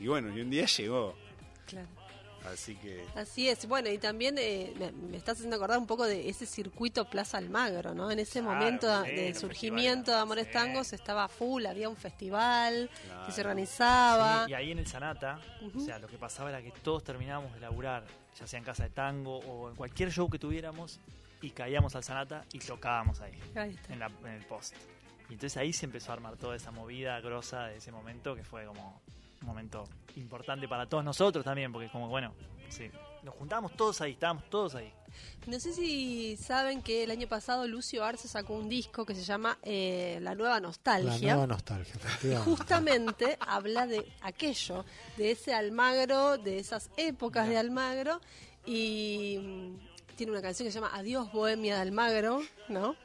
Y 0.00 0.06
bueno, 0.06 0.34
y 0.34 0.40
un 0.40 0.48
día 0.48 0.64
llegó. 0.64 1.14
Claro. 1.66 1.88
Así 2.52 2.74
que 2.76 3.04
Así 3.14 3.48
es, 3.48 3.66
bueno, 3.66 3.90
y 3.90 3.98
también 3.98 4.36
eh, 4.38 4.72
me, 4.78 4.92
me 4.92 5.16
estás 5.16 5.36
haciendo 5.38 5.56
acordar 5.56 5.78
un 5.78 5.86
poco 5.86 6.04
de 6.06 6.28
ese 6.28 6.46
circuito 6.46 7.04
Plaza 7.04 7.38
Almagro, 7.38 7.94
¿no? 7.94 8.10
En 8.10 8.18
ese 8.18 8.40
Claro, 8.40 8.56
momento 8.58 9.04
sí, 9.04 9.10
de 9.12 9.34
surgimiento 9.34 10.10
de 10.12 10.18
Amores 10.18 10.46
sí. 10.46 10.52
Tangos 10.52 10.92
estaba 10.92 11.28
full, 11.28 11.66
había 11.66 11.88
un 11.88 11.96
festival 11.96 12.90
que 13.26 13.32
se 13.32 13.40
organizaba. 13.40 14.44
Sí, 14.46 14.50
y 14.52 14.54
ahí 14.54 14.72
en 14.72 14.78
el 14.78 14.86
Sanata, 14.86 15.40
o 15.74 15.80
sea, 15.80 15.98
lo 15.98 16.08
que 16.08 16.18
pasaba 16.18 16.48
era 16.50 16.62
que 16.62 16.70
todos 16.70 17.04
terminábamos 17.04 17.52
de 17.54 17.60
laburar, 17.60 18.04
ya 18.38 18.46
sea 18.46 18.58
en 18.58 18.64
casa 18.64 18.84
de 18.84 18.90
tango 18.90 19.38
o 19.38 19.70
en 19.70 19.76
cualquier 19.76 20.10
show 20.10 20.28
que 20.30 20.38
tuviéramos, 20.38 21.00
y 21.40 21.50
caíamos 21.50 21.94
al 21.96 22.04
Sanata 22.04 22.44
y 22.52 22.58
tocábamos 22.58 23.20
ahí, 23.20 23.38
Ahí 23.54 23.70
está. 23.70 23.92
en, 23.92 23.98
la- 24.00 24.10
en 24.24 24.32
el 24.32 24.44
post. 24.46 24.74
Y 25.30 25.34
entonces 25.34 25.56
ahí 25.56 25.72
se 25.72 25.84
empezó 25.86 26.10
a 26.10 26.14
armar 26.14 26.36
toda 26.36 26.56
esa 26.56 26.70
movida 26.70 27.20
grosa 27.20 27.66
de 27.66 27.76
ese 27.76 27.92
momento, 27.92 28.34
que 28.34 28.42
fue 28.44 28.64
como 28.64 29.00
un 29.40 29.46
momento 29.46 29.84
importante 30.16 30.68
para 30.68 30.88
todos 30.88 31.04
nosotros 31.04 31.44
también, 31.44 31.72
porque 31.72 31.88
como, 31.90 32.08
bueno, 32.08 32.34
sí, 32.68 32.90
nos 33.22 33.34
juntábamos 33.34 33.76
todos 33.76 34.00
ahí, 34.00 34.12
estábamos 34.12 34.48
todos 34.50 34.74
ahí. 34.74 34.92
No 35.46 35.58
sé 35.58 35.72
si 35.72 36.36
saben 36.36 36.82
que 36.82 37.04
el 37.04 37.10
año 37.10 37.26
pasado 37.26 37.66
Lucio 37.66 38.04
Arce 38.04 38.28
sacó 38.28 38.54
un 38.54 38.68
disco 38.68 39.06
que 39.06 39.14
se 39.14 39.22
llama 39.22 39.58
eh, 39.62 40.18
La 40.20 40.34
Nueva 40.34 40.54
La 40.54 40.60
Nostalgia. 40.60 41.34
nueva 41.34 41.46
nostalgia, 41.46 41.94
efectivamente. 41.94 42.50
justamente 42.50 43.38
habla 43.46 43.86
de 43.86 44.06
aquello, 44.20 44.84
de 45.16 45.30
ese 45.32 45.54
Almagro, 45.54 46.38
de 46.38 46.58
esas 46.58 46.90
épocas 46.96 47.48
de 47.48 47.56
Almagro 47.56 48.20
y 48.66 49.38
tiene 50.18 50.32
una 50.32 50.42
canción 50.42 50.66
que 50.66 50.72
se 50.72 50.80
llama 50.80 50.90
Adiós 50.94 51.30
Bohemia 51.32 51.76
de 51.76 51.82
Almagro, 51.82 52.42
¿no? 52.68 52.96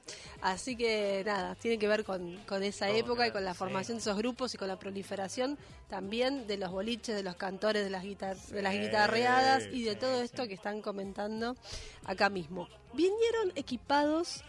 Así 0.42 0.76
que 0.76 1.22
nada, 1.24 1.54
tiene 1.54 1.78
que 1.78 1.88
ver 1.88 2.04
con, 2.04 2.38
con 2.48 2.64
esa 2.64 2.88
Todo 2.88 2.98
época 2.98 3.28
y 3.28 3.32
con 3.32 3.46
la 3.46 3.54
formación 3.54 3.98
de 3.98 4.02
esos 4.02 4.18
grupos 4.18 4.56
y 4.56 4.58
con 4.58 4.68
la 4.68 4.80
proliferación 4.80 5.60
también 5.88 6.48
de 6.48 6.58
los 6.58 6.72
boliches, 6.72 7.16
de 7.16 7.22
los 7.22 7.36
cantores, 7.36 7.84
de 7.84 7.92
las, 7.92 8.04
guitar 8.04 8.36
de 8.36 8.62
las 8.64 8.74
guitarreadas 8.74 9.68
y 9.72 9.84
de 9.84 9.96
todo 9.96 10.24
esto 10.24 10.48
que 10.48 10.56
están 10.56 10.82
comentando 10.82 11.56
acá 12.04 12.30
mismo. 12.30 12.68
Vinieron 12.94 13.52
equipados 13.56 14.44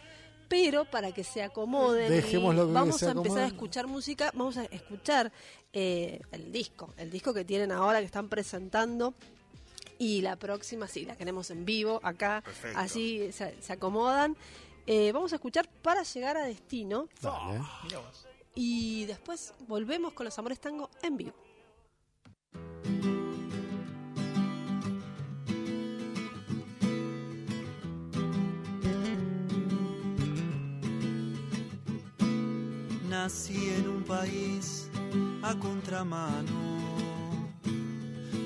pero 0.49 0.85
para 0.85 1.11
que 1.13 1.25
se 1.25 1.43
acomoden 1.43 2.11
Dejémoslo 2.11 2.71
vamos 2.71 3.03
a 3.03 3.11
empezar 3.11 3.45
a 3.45 3.47
escuchar 3.47 3.87
música, 3.87 4.31
vamos 4.35 4.57
a 4.57 4.65
escuchar 4.65 5.33
eh, 5.73 6.21
el 6.33 6.53
disco, 6.53 6.95
el 6.97 7.11
disco 7.11 7.35
que 7.35 7.45
tienen 7.45 7.73
ahora 7.73 7.99
que 7.99 8.07
están 8.07 8.29
presentando 8.29 9.15
y 9.99 10.21
la 10.23 10.37
próxima 10.37 10.89
sí, 10.89 11.05
la 11.05 11.17
queremos 11.17 11.51
en 11.51 11.65
vivo 11.65 12.01
acá, 12.03 12.43
Perfecto. 12.45 12.79
así 12.79 13.33
se, 13.33 13.61
se 13.61 13.73
acomodan. 13.73 14.37
Eh, 14.87 15.13
vamos 15.13 15.33
a 15.33 15.37
escuchar 15.37 15.69
para 15.83 16.03
llegar 16.03 16.37
a 16.37 16.45
destino 16.45 17.09
Dale. 17.23 17.61
Y 18.55 19.07
después 19.07 19.55
volvemos 19.67 20.13
con 20.13 20.25
los 20.25 20.39
Amores 20.39 20.61
Tango 20.61 20.91
en 21.03 21.17
vivo. 21.17 21.35
Nací 33.09 33.71
en 33.71 33.89
un 33.89 34.03
país 34.05 34.89
a 35.43 35.55
contramano. 35.59 36.84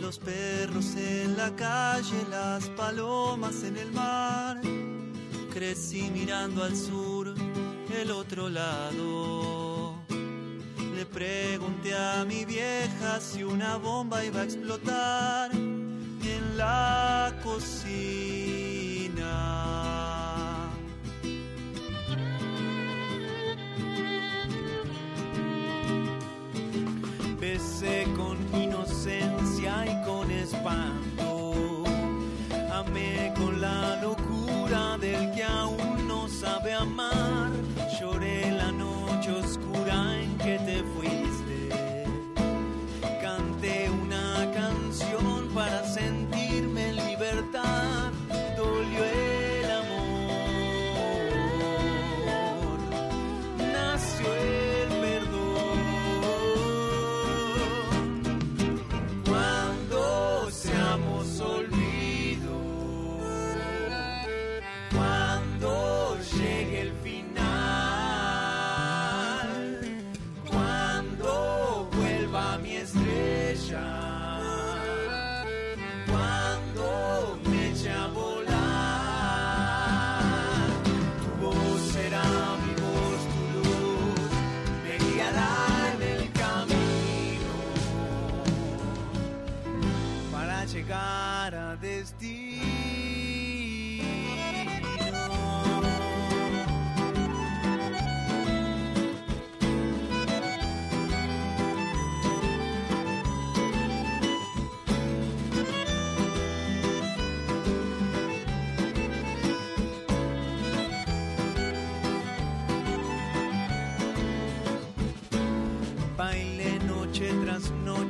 Los 0.09 0.18
perros 0.21 0.97
en 0.97 1.37
la 1.37 1.55
calle, 1.55 2.25
las 2.31 2.71
palomas 2.71 3.62
en 3.62 3.77
el 3.77 3.92
mar. 3.92 4.59
Crecí 5.53 6.11
mirando 6.11 6.64
al 6.64 6.75
sur, 6.75 7.35
el 7.94 8.11
otro 8.11 8.49
lado. 8.49 9.97
Le 10.97 11.05
pregunté 11.05 11.94
a 11.94 12.25
mi 12.25 12.47
vieja 12.47 13.21
si 13.21 13.44
una 13.44 13.77
bomba 13.77 14.25
iba 14.25 14.40
a 14.40 14.44
explotar 14.44 15.51
en 15.53 16.57
la 16.57 17.38
cocina. 17.44 18.79
Besé 27.38 28.07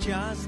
just 0.09 0.48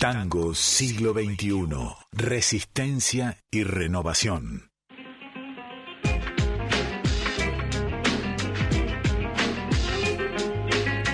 Tango 0.00 0.54
siglo 0.54 1.12
XXI. 1.12 1.68
Resistencia 2.12 3.36
y 3.50 3.64
renovación. 3.64 4.70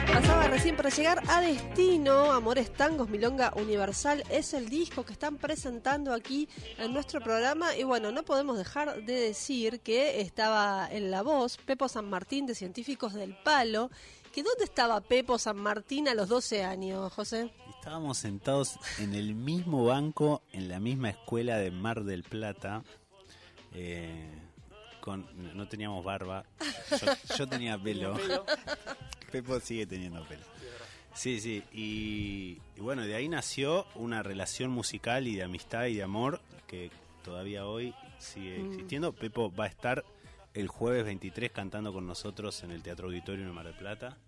Pasaba 0.06 0.46
recién 0.46 0.76
para 0.76 0.90
llegar 0.90 1.20
a 1.26 1.40
destino, 1.40 2.30
Amores 2.30 2.72
Tangos, 2.72 3.08
Milonga 3.08 3.52
Universal, 3.56 4.22
es 4.30 4.54
el 4.54 4.68
disco 4.68 5.04
que 5.04 5.14
están 5.14 5.36
presentando 5.38 6.14
aquí 6.14 6.48
en 6.78 6.92
nuestro 6.92 7.20
programa 7.20 7.74
y 7.76 7.82
bueno, 7.82 8.12
no 8.12 8.22
podemos 8.22 8.56
dejar 8.56 9.04
de 9.04 9.14
decir 9.14 9.80
que 9.80 10.20
estaba 10.20 10.88
en 10.88 11.10
la 11.10 11.22
voz 11.22 11.56
Pepo 11.56 11.88
San 11.88 12.08
Martín 12.08 12.46
de 12.46 12.54
Científicos 12.54 13.14
del 13.14 13.36
Palo, 13.42 13.90
que 14.32 14.44
¿dónde 14.44 14.62
estaba 14.62 15.00
Pepo 15.00 15.40
San 15.40 15.56
Martín 15.56 16.06
a 16.06 16.14
los 16.14 16.28
12 16.28 16.62
años, 16.62 17.12
José? 17.12 17.50
Estábamos 17.86 18.18
sentados 18.18 18.80
en 18.98 19.14
el 19.14 19.36
mismo 19.36 19.84
banco, 19.84 20.42
en 20.52 20.68
la 20.68 20.80
misma 20.80 21.10
escuela 21.10 21.56
de 21.58 21.70
Mar 21.70 22.02
del 22.02 22.24
Plata. 22.24 22.82
eh, 23.74 24.28
con, 25.00 25.24
no 25.56 25.68
teníamos 25.68 26.04
barba. 26.04 26.44
Yo, 27.00 27.36
yo 27.38 27.46
tenía 27.46 27.78
pelo. 27.82 28.18
Pepo 29.30 29.60
sigue 29.60 29.86
teniendo 29.86 30.24
pelo. 30.26 30.42
Sí, 31.14 31.38
sí, 31.40 31.62
y, 31.72 32.60
y 32.76 32.80
bueno, 32.80 33.02
de 33.02 33.14
ahí 33.14 33.28
nació 33.28 33.86
una 33.94 34.24
relación 34.24 34.72
musical 34.72 35.28
y 35.28 35.36
de 35.36 35.44
amistad 35.44 35.86
y 35.86 35.94
de 35.94 36.02
amor 36.02 36.40
que 36.66 36.90
todavía 37.22 37.66
hoy 37.66 37.94
sigue 38.18 38.58
Mm. 38.58 38.66
existiendo. 38.72 39.12
Pepo 39.12 39.54
va 39.54 39.66
a 39.66 39.68
estar 39.68 40.04
el 40.54 40.66
jueves 40.66 41.04
23 41.04 41.52
cantando 41.52 41.92
con 41.92 42.04
nosotros 42.04 42.64
en 42.64 42.72
el 42.72 42.82
Teatro 42.82 43.06
Auditorio 43.06 43.46
en 43.46 43.54
Mar 43.54 43.66
del 43.66 43.76
Plata. 43.76 44.18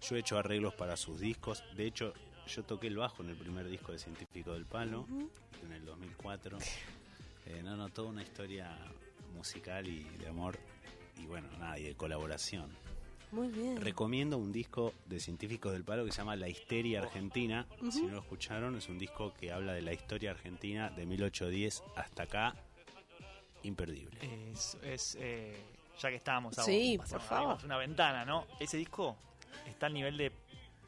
Yo 0.00 0.14
he 0.14 0.20
hecho 0.20 0.38
arreglos 0.38 0.74
para 0.74 0.96
sus 0.96 1.18
discos. 1.18 1.64
De 1.74 1.86
hecho, 1.88 2.14
yo 2.54 2.64
toqué 2.64 2.88
el 2.88 2.96
bajo 2.96 3.22
en 3.22 3.30
el 3.30 3.36
primer 3.36 3.68
disco 3.68 3.92
de 3.92 3.98
Científico 3.98 4.52
del 4.54 4.66
Palo, 4.66 5.06
en 5.64 5.72
el 5.72 5.84
2004. 5.84 6.58
Eh, 7.46 7.62
no, 7.62 7.76
no, 7.76 7.88
toda 7.88 8.08
una 8.10 8.22
historia 8.22 8.76
musical 9.34 9.86
y 9.86 10.02
de 10.02 10.28
amor 10.28 10.58
y 11.16 11.26
bueno, 11.26 11.48
nada, 11.58 11.78
y 11.78 11.84
de 11.84 11.94
colaboración. 11.94 12.70
Muy 13.32 13.48
bien. 13.48 13.80
Recomiendo 13.80 14.38
un 14.38 14.50
disco 14.52 14.92
de 15.06 15.20
Científicos 15.20 15.72
del 15.72 15.84
Palo 15.84 16.04
que 16.04 16.10
se 16.10 16.18
llama 16.18 16.34
La 16.34 16.48
Histeria 16.48 17.00
Argentina. 17.00 17.66
Si 17.90 18.02
no 18.02 18.14
lo 18.14 18.20
escucharon, 18.20 18.76
es 18.76 18.88
un 18.88 18.98
disco 18.98 19.32
que 19.34 19.52
habla 19.52 19.72
de 19.72 19.82
la 19.82 19.92
historia 19.92 20.32
argentina 20.32 20.90
de 20.90 21.06
1810 21.06 21.84
hasta 21.94 22.24
acá. 22.24 22.54
Imperdible. 23.62 24.18
Es, 24.52 24.76
es, 24.82 25.16
eh, 25.20 25.54
ya 26.00 26.08
que 26.08 26.16
estábamos 26.16 26.56
Sí, 26.56 26.96
pasamos, 26.98 27.26
por 27.26 27.36
favor. 27.36 27.64
una 27.64 27.76
ventana, 27.76 28.24
¿no? 28.24 28.46
Ese 28.58 28.76
disco 28.76 29.16
está 29.66 29.86
al 29.86 29.94
nivel 29.94 30.16
de, 30.16 30.32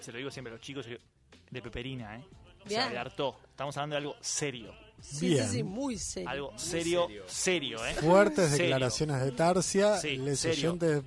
se 0.01 0.11
lo 0.11 0.19
digo 0.19 0.31
siempre 0.31 0.53
a 0.53 0.57
los 0.57 0.65
chicos, 0.65 0.87
de 1.53 1.63
Peperina, 1.63 2.17
¿eh? 2.17 2.25
O 2.65 2.69
sea, 2.69 2.89
de 2.89 2.99
Artaud. 2.99 3.35
Estamos 3.51 3.77
hablando 3.77 3.95
de 3.95 3.99
algo 3.99 4.17
serio. 4.21 4.73
Sí, 5.01 5.29
Bien. 5.31 5.45
sí, 5.49 5.57
sí, 5.57 5.63
muy 5.65 5.99
serio. 5.99 6.31
Algo 6.31 6.53
serio, 6.59 7.09
serio, 7.27 7.85
¿eh? 7.87 7.95
Fuertes 7.95 8.51
Serio. 8.51 8.65
declaraciones 8.67 9.21
de 9.21 9.33
Tarsia. 9.33 9.99
Sí, 9.99 10.17
les 10.17 10.39
serio. 10.41 10.71
oyentes, 10.71 11.03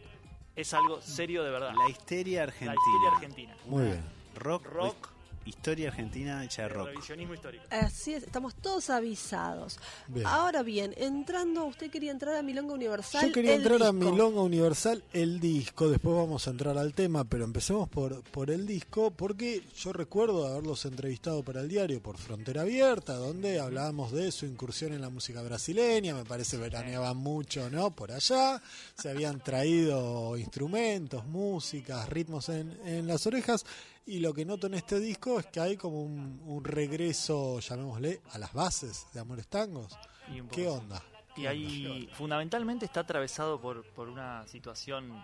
Es 0.55 0.73
algo 0.73 1.01
serio 1.01 1.43
de 1.43 1.49
verdad. 1.51 1.71
La 1.77 1.89
Histeria 1.89 2.39
La 2.39 2.43
Argentina. 2.43 2.73
historia 2.73 3.11
argentina. 3.15 3.57
muy 3.65 3.83
bien. 3.85 4.03
Rock, 4.35 4.65
Rock. 4.65 5.09
Historia 5.45 5.89
Argentina 5.89 6.43
hecha 6.43 6.63
de 6.63 6.69
rock. 6.69 6.87
Revisionismo 6.87 7.33
histórico. 7.33 7.63
Así 7.69 8.13
es, 8.13 8.23
estamos 8.23 8.55
todos 8.55 8.89
avisados. 8.89 9.79
Bien. 10.07 10.25
Ahora 10.25 10.63
bien, 10.63 10.93
entrando, 10.97 11.65
usted 11.65 11.91
quería 11.91 12.11
entrar 12.11 12.35
a 12.35 12.41
Milonga 12.41 12.73
Universal. 12.73 13.27
Yo 13.27 13.33
quería 13.33 13.53
el 13.53 13.61
entrar 13.61 13.83
a. 13.83 13.91
Milonga 13.91 14.41
Universal, 14.41 15.03
el 15.13 15.39
disco, 15.39 15.87
después 15.89 16.15
vamos 16.15 16.47
a 16.47 16.51
entrar 16.51 16.77
al 16.77 16.93
tema, 16.93 17.23
pero 17.23 17.43
empecemos 17.45 17.87
por, 17.89 18.23
por 18.23 18.49
el 18.49 18.65
disco, 18.65 19.11
porque 19.11 19.63
yo 19.77 19.93
recuerdo 19.93 20.47
haberlos 20.47 20.85
entrevistado 20.85 21.43
para 21.43 21.61
el 21.61 21.69
diario 21.69 22.01
por 22.01 22.17
Frontera 22.17 22.61
Abierta, 22.61 23.13
donde 23.13 23.59
hablábamos 23.59 24.11
de 24.11 24.31
su 24.31 24.45
incursión 24.45 24.93
en 24.93 25.01
la 25.01 25.09
música 25.09 25.41
brasileña, 25.41 26.15
me 26.15 26.25
parece 26.25 26.57
veraneaban 26.57 27.17
mucho, 27.17 27.69
¿no? 27.69 27.91
Por 27.91 28.11
allá, 28.11 28.61
se 28.95 29.09
habían 29.09 29.39
traído 29.39 30.37
instrumentos, 30.37 31.25
músicas, 31.25 32.09
ritmos 32.09 32.49
en, 32.49 32.77
en 32.85 33.07
las 33.07 33.25
orejas, 33.27 33.65
y 34.05 34.19
lo 34.19 34.33
que 34.33 34.45
noto 34.45 34.67
en 34.67 34.75
este 34.75 34.99
disco 34.99 35.39
es 35.39 35.47
que 35.47 35.59
hay 35.59 35.77
como 35.77 36.01
un, 36.01 36.41
un 36.45 36.63
regreso, 36.63 37.59
llamémosle, 37.59 38.21
a 38.31 38.37
las 38.37 38.53
bases 38.53 39.07
de 39.13 39.19
Amores 39.19 39.47
Tangos. 39.47 39.97
Y 40.33 40.41
¿Qué 40.43 40.67
onda? 40.67 41.01
Y 41.37 41.45
ahí 41.47 42.09
fundamentalmente 42.13 42.85
está 42.85 43.01
atravesado 43.01 43.59
por, 43.59 43.83
por 43.93 44.07
una 44.07 44.47
situación 44.47 45.21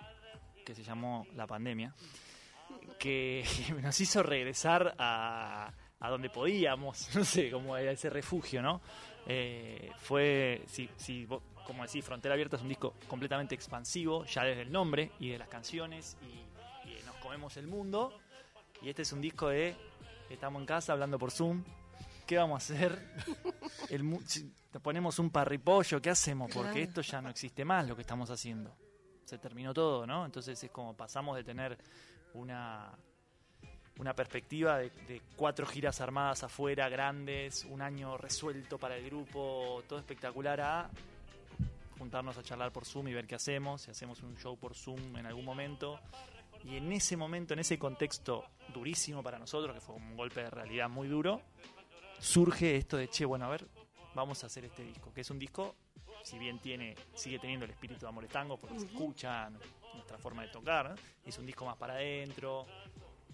que 0.66 0.76
se 0.76 0.84
llamó 0.84 1.26
la 1.36 1.48
pandemia, 1.48 1.94
que 3.00 3.44
nos 3.82 4.00
hizo 4.02 4.22
regresar 4.24 4.96
a, 4.98 5.72
a 6.00 6.10
donde 6.10 6.30
podíamos, 6.30 7.10
no 7.16 7.24
sé, 7.24 7.50
como 7.52 7.76
a 7.76 7.82
ese 7.82 8.10
refugio, 8.10 8.62
¿no? 8.62 8.82
Eh, 9.28 9.92
fue, 10.00 10.64
si, 10.68 10.90
si 10.98 11.26
vos- 11.26 11.44
como 11.66 11.84
decís, 11.86 12.04
Frontera 12.04 12.34
Abierta 12.34 12.56
es 12.58 12.62
un 12.64 12.70
disco 12.70 12.96
completamente 13.08 13.54
expansivo, 13.56 14.26
ya 14.26 14.44
desde 14.44 14.64
el 14.64 14.72
nombre 14.72 15.12
y 15.20 15.30
de 15.30 15.38
las 15.38 15.48
canciones, 15.48 16.18
y, 16.24 16.90
y 16.90 17.04
nos 17.06 17.16
comemos 17.18 17.56
el 17.58 17.68
mundo, 17.68 18.12
y 18.82 18.90
este 18.90 19.02
es 19.04 19.12
un 19.12 19.22
disco 19.22 19.50
de, 19.50 19.76
estamos 20.30 20.60
en 20.62 20.66
casa 20.66 20.94
hablando 20.94 21.18
por 21.20 21.32
Zoom, 21.32 21.64
¿qué 22.26 22.38
vamos 22.38 22.70
a 22.70 22.74
hacer? 22.74 22.98
El 23.90 24.04
mu- 24.04 24.22
ponemos 24.82 25.20
un 25.20 25.30
parripollo, 25.30 26.02
¿qué 26.02 26.10
hacemos? 26.10 26.52
Porque 26.54 26.84
esto 26.84 27.02
ya 27.02 27.22
no 27.22 27.30
existe 27.30 27.66
más 27.66 27.88
lo 27.88 27.96
que 27.96 28.02
estamos 28.02 28.30
haciendo. 28.30 28.76
Se 29.26 29.38
terminó 29.38 29.74
todo, 29.74 30.06
¿no? 30.08 30.26
Entonces 30.26 30.62
es 30.64 30.72
como 30.72 30.96
pasamos 30.96 31.36
de 31.38 31.44
tener 31.44 31.78
una, 32.34 32.92
una 34.00 34.14
perspectiva 34.14 34.78
de, 34.78 34.90
de 35.08 35.22
cuatro 35.36 35.66
giras 35.66 36.02
armadas 36.02 36.44
afuera, 36.44 36.90
grandes, 36.90 37.66
un 37.70 37.82
año 37.82 38.18
resuelto 38.18 38.78
para 38.78 38.98
el 38.98 39.06
grupo, 39.06 39.84
todo 39.88 40.00
espectacular, 40.00 40.60
a 40.62 40.90
juntarnos 41.98 42.38
a 42.38 42.44
charlar 42.44 42.72
por 42.72 42.86
Zoom 42.86 43.10
y 43.10 43.14
ver 43.14 43.28
qué 43.28 43.36
hacemos, 43.36 43.84
si 43.84 43.92
hacemos 43.92 44.22
un 44.24 44.36
show 44.38 44.58
por 44.58 44.74
Zoom 44.76 45.16
en 45.18 45.26
algún 45.28 45.46
momento. 45.46 46.00
Y 46.64 46.78
en 46.78 46.92
ese 46.92 47.18
momento, 47.18 47.54
en 47.54 47.60
ese 47.60 47.78
contexto 47.80 48.46
durísimo 48.74 49.24
para 49.24 49.40
nosotros, 49.40 49.74
que 49.74 49.82
fue 49.82 49.96
un 49.96 50.16
golpe 50.16 50.44
de 50.44 50.50
realidad 50.50 50.90
muy 50.90 51.08
duro, 51.08 51.42
surge 52.20 52.76
esto 52.78 52.98
de, 52.98 53.08
che, 53.10 53.26
bueno, 53.26 53.46
a 53.46 53.50
ver, 53.50 53.68
vamos 54.14 54.44
a 54.44 54.48
hacer 54.48 54.66
este 54.66 54.84
disco, 54.84 55.12
que 55.14 55.22
es 55.22 55.30
un 55.32 55.40
disco, 55.40 55.76
si 56.24 56.38
bien 56.38 56.60
tiene 56.60 56.96
sigue 57.16 57.40
teniendo 57.40 57.66
el 57.66 57.72
espíritu 57.72 58.02
de 58.02 58.10
Amores 58.10 58.30
Tango, 58.30 58.58
porque 58.58 58.80
se 58.80 58.86
escucha 58.86 59.50
nuestra 59.94 60.18
forma 60.18 60.44
de 60.44 60.50
tocar, 60.50 60.90
¿no? 60.92 60.96
es 61.26 61.38
un 61.38 61.46
disco 61.46 61.66
más 61.66 61.78
para 61.78 61.94
adentro, 61.96 62.66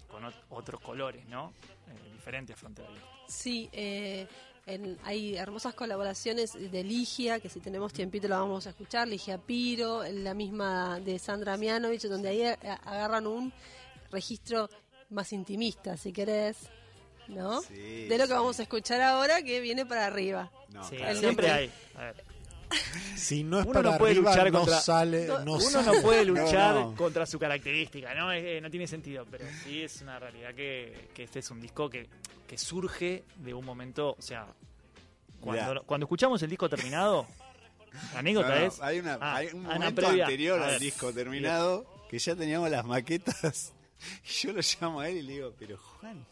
con 0.10 0.24
ot- 0.24 0.44
otros 0.50 0.80
colores, 0.80 1.26
¿no? 1.28 1.54
Eh, 1.88 2.12
diferente 2.14 2.54
a 2.54 2.56
Frontera 2.56 2.88
Abierta. 2.88 3.08
Sí, 3.28 3.70
eh, 3.74 4.26
en- 4.68 4.98
hay 5.04 5.36
hermosas 5.38 5.74
colaboraciones 5.74 6.54
de 6.54 6.84
Ligia, 6.84 7.40
que 7.40 7.50
si 7.50 7.60
tenemos 7.60 7.94
tiempito 7.94 8.28
la 8.28 8.38
vamos 8.40 8.68
a 8.68 8.72
escuchar, 8.72 9.08
Ligia 9.08 9.38
Piro, 9.38 10.04
la 10.04 10.34
misma 10.34 11.00
de 11.00 11.18
Sandra 11.20 11.58
Mianovich, 11.58 12.04
donde 12.04 12.30
ahí 12.30 12.44
a- 12.44 12.54
agarran 12.84 13.26
un 13.28 13.52
registro 14.12 14.70
más 15.10 15.32
intimista, 15.34 15.96
si 15.98 16.12
querés, 16.12 16.58
¿no? 17.30 17.62
Sí, 17.62 18.08
de 18.08 18.18
lo 18.18 18.26
que 18.26 18.28
sí. 18.30 18.34
vamos 18.34 18.60
a 18.60 18.64
escuchar 18.64 19.02
ahora, 19.02 19.42
que 19.42 19.60
viene 19.62 19.86
para 19.86 20.06
arriba. 20.06 20.52
No, 20.70 20.88
Sí, 20.88 20.98
claro. 20.98 21.20
siempre 21.20 21.50
hay. 21.50 21.72
A 21.96 22.02
ver, 22.04 22.24
Si 23.16 23.44
no 23.44 23.60
es 23.60 23.66
Uno 23.66 23.74
para 23.74 23.92
no 23.92 23.98
puede 23.98 24.12
arriba, 24.14 24.32
luchar 24.32 24.52
no 24.52 24.60
contra- 24.60 24.80
sale, 24.82 25.26
No, 25.28 25.40
no 25.46 25.52
Uno 25.54 25.60
sale. 25.62 25.86
no 25.98 26.02
puede 26.02 26.26
luchar 26.26 26.76
no. 26.76 26.96
contra 26.96 27.26
su 27.26 27.40
característica, 27.40 28.14
¿no? 28.14 28.32
Eh, 28.32 28.60
no 28.62 28.70
tiene 28.70 28.88
sentido, 28.88 29.26
pero 29.30 29.46
sí 29.64 29.82
es 29.84 30.02
una 30.02 30.20
realidad 30.20 30.54
que, 30.54 31.10
que 31.14 31.24
este 31.24 31.40
es 31.40 31.50
un 31.52 31.60
disco 31.62 31.90
que, 31.90 32.08
que 32.48 32.58
surge 32.58 33.24
de 33.38 33.54
un 33.54 33.66
momento, 33.66 34.16
o 34.18 34.22
sea, 34.22 34.48
cuando, 35.40 36.06
escuchamos 36.06 36.42
el 36.44 36.50
disco 36.50 36.68
terminado, 36.70 37.28
la 38.14 38.20
anécdota 38.20 38.50
No, 38.50 38.56
no, 38.56 38.66
es... 38.68 38.82
hay, 38.82 39.00
una, 39.00 39.18
Ah, 39.22 39.36
hay 39.38 39.48
un 39.54 39.64
momento 39.64 40.02
previa. 40.02 40.26
anterior 40.26 40.62
al 40.62 40.72
ver. 40.72 40.80
disco 40.80 41.14
terminado 41.14 41.86
que 42.10 42.20
ya 42.20 42.36
teníamos 42.36 42.70
las 42.70 42.86
maquetas 42.86 43.74
y 44.26 44.28
yo 44.48 44.52
lo 44.54 44.62
llamo 44.62 45.00
a 45.00 45.10
él 45.10 45.18
y 45.18 45.22
le 45.24 45.34
digo, 45.34 45.54
pero 45.58 45.78
Juan, 45.78 46.26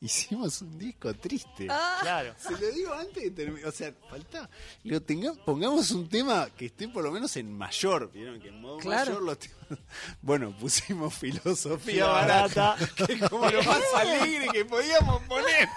hicimos 0.00 0.62
un 0.62 0.78
disco 0.78 1.12
triste. 1.14 1.66
Claro. 1.66 2.34
Se 2.38 2.52
lo 2.52 2.70
digo 2.72 2.92
antes 2.94 3.22
de 3.22 3.30
terminar, 3.30 3.68
o 3.68 3.72
sea, 3.72 3.92
falta. 4.08 4.48
Le 4.82 4.90
digo, 4.94 5.02
tenga- 5.02 5.34
pongamos 5.44 5.90
un 5.90 6.08
tema 6.08 6.48
que 6.56 6.66
esté 6.66 6.88
por 6.88 7.04
lo 7.04 7.10
menos 7.12 7.36
en 7.36 7.52
mayor, 7.52 8.10
vieron 8.12 8.40
que 8.40 8.48
en 8.48 8.60
modo 8.60 8.78
Claro. 8.78 9.10
mayor 9.12 9.22
los 9.22 9.38
temas. 9.38 9.59
Bueno, 10.22 10.52
pusimos 10.58 11.14
filosofía 11.14 12.06
barata, 12.06 12.76
barata. 12.76 13.06
que 13.06 13.12
es 13.14 13.28
como 13.28 13.48
lo 13.48 13.62
más 13.62 13.80
alegre 13.96 14.48
que 14.52 14.64
podíamos 14.64 15.22
poner. 15.22 15.68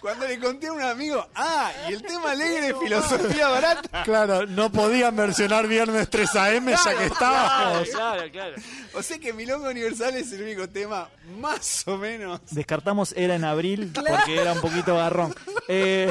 Cuando 0.00 0.26
le 0.26 0.38
conté 0.38 0.68
a 0.68 0.72
un 0.72 0.82
amigo, 0.82 1.26
ah, 1.34 1.70
y 1.88 1.92
el 1.92 2.02
tema 2.02 2.32
alegre 2.32 2.68
es 2.68 2.78
filosofía 2.78 3.48
barata. 3.48 4.02
Claro, 4.04 4.46
no 4.46 4.70
podían 4.72 5.14
versionar 5.16 5.66
Viernes 5.66 6.08
3 6.08 6.36
AM 6.36 6.68
ya 6.68 6.96
que 6.96 7.06
estaba. 7.06 7.46
Claro, 7.46 7.84
claro, 7.90 8.32
claro. 8.32 8.54
O 8.94 9.02
sea 9.02 9.18
que 9.18 9.32
Milonga 9.32 9.70
Universal 9.70 10.14
es 10.16 10.32
el 10.32 10.42
único 10.42 10.68
tema 10.68 11.08
más 11.38 11.86
o 11.86 11.96
menos. 11.96 12.40
Descartamos 12.50 13.12
Era 13.16 13.34
en 13.34 13.44
abril 13.44 13.92
porque 13.94 14.40
era 14.40 14.52
un 14.52 14.60
poquito 14.60 14.96
garrón. 14.96 15.34
Eh, 15.68 16.10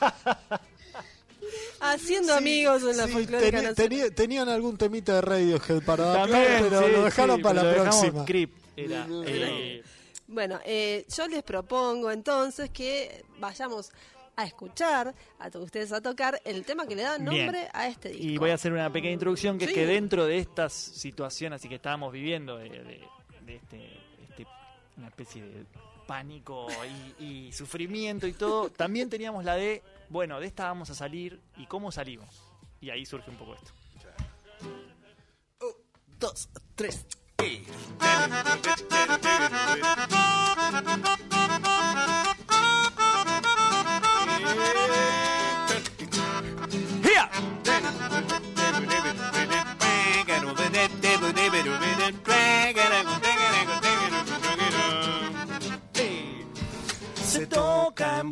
Haciendo 1.92 2.34
amigos 2.34 2.82
en 2.82 2.96
la 2.96 3.06
Sí, 3.06 3.12
folclórica 3.12 3.58
teni- 3.58 3.62
nacional. 3.64 3.74
teni- 4.10 4.14
tenían 4.14 4.48
algún 4.48 4.76
temita 4.76 5.14
de 5.16 5.20
Radiohead 5.20 5.82
para 5.84 6.04
adaptar, 6.04 6.30
también, 6.30 6.62
pero 6.70 6.86
sí, 6.86 6.92
lo 6.92 7.04
dejaron 7.04 7.36
sí, 7.36 7.42
para 7.42 7.60
pero 7.62 7.84
la 7.84 7.90
próxima. 7.90 8.24
Creep 8.24 8.50
era, 8.76 9.06
eh, 9.26 9.82
Bueno, 10.26 10.58
eh, 10.64 11.04
yo 11.14 11.28
les 11.28 11.42
propongo 11.42 12.10
entonces 12.10 12.70
que 12.70 13.24
vayamos 13.38 13.92
a 14.36 14.44
escuchar, 14.46 15.14
a 15.38 15.58
ustedes 15.58 15.92
a 15.92 16.00
tocar 16.00 16.40
el 16.44 16.64
tema 16.64 16.86
que 16.86 16.96
le 16.96 17.02
da 17.02 17.18
Bien. 17.18 17.24
nombre 17.26 17.68
a 17.72 17.86
este 17.88 18.08
disco. 18.08 18.24
Y 18.24 18.38
voy 18.38 18.50
a 18.50 18.54
hacer 18.54 18.72
una 18.72 18.90
pequeña 18.90 19.12
introducción 19.12 19.58
que 19.58 19.66
Sí. 19.66 19.70
es 19.72 19.74
que 19.76 19.86
dentro 19.86 20.24
de 20.26 20.38
estas 20.38 20.72
situaciones 20.72 21.60
así 21.60 21.68
que 21.68 21.76
estábamos 21.76 22.12
viviendo 22.12 22.56
de, 22.56 22.68
de- 22.70 23.04
de 23.46 23.54
este, 23.56 24.00
este- 24.28 24.46
una 24.96 25.08
especie 25.08 25.42
de 25.44 25.66
pánico 26.06 26.66
y, 27.20 27.24
y 27.48 27.52
sufrimiento 27.52 28.26
y 28.26 28.32
todo, 28.32 28.70
también 28.70 29.08
teníamos 29.08 29.44
la 29.44 29.54
de, 29.56 29.82
bueno, 30.08 30.40
de 30.40 30.46
esta 30.46 30.64
vamos 30.64 30.90
a 30.90 30.94
salir 30.94 31.40
y 31.56 31.66
cómo 31.66 31.92
salimos. 31.92 32.42
Y 32.80 32.90
ahí 32.90 33.04
surge 33.06 33.30
un 33.30 33.36
poco 33.36 33.54
esto. 33.54 33.72
Dos, 36.18 36.48
tres. 36.74 37.06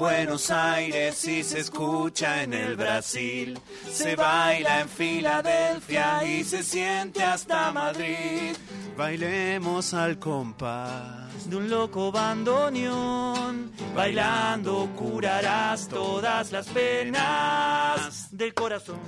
Buenos 0.02 0.50
Aires 0.50 1.24
y 1.28 1.44
se 1.44 1.60
escucha 1.60 2.42
en 2.42 2.54
el 2.54 2.74
Brasil. 2.74 3.56
Se 3.88 4.16
baila 4.16 4.80
en 4.80 4.88
Filadelfia 4.88 6.24
y 6.24 6.42
se 6.42 6.64
siente 6.64 7.22
hasta 7.22 7.70
Madrid. 7.70 8.56
Bailemos 8.96 9.94
al 9.94 10.18
compás. 10.18 11.48
de 11.48 11.54
un 11.54 11.70
loco 11.70 12.10
bandoneón. 12.10 13.70
Bailando 13.94 14.90
curarás 14.96 15.86
todas 15.86 16.50
las 16.50 16.66
penas 16.66 18.26
del 18.32 18.54
corazón. 18.54 18.98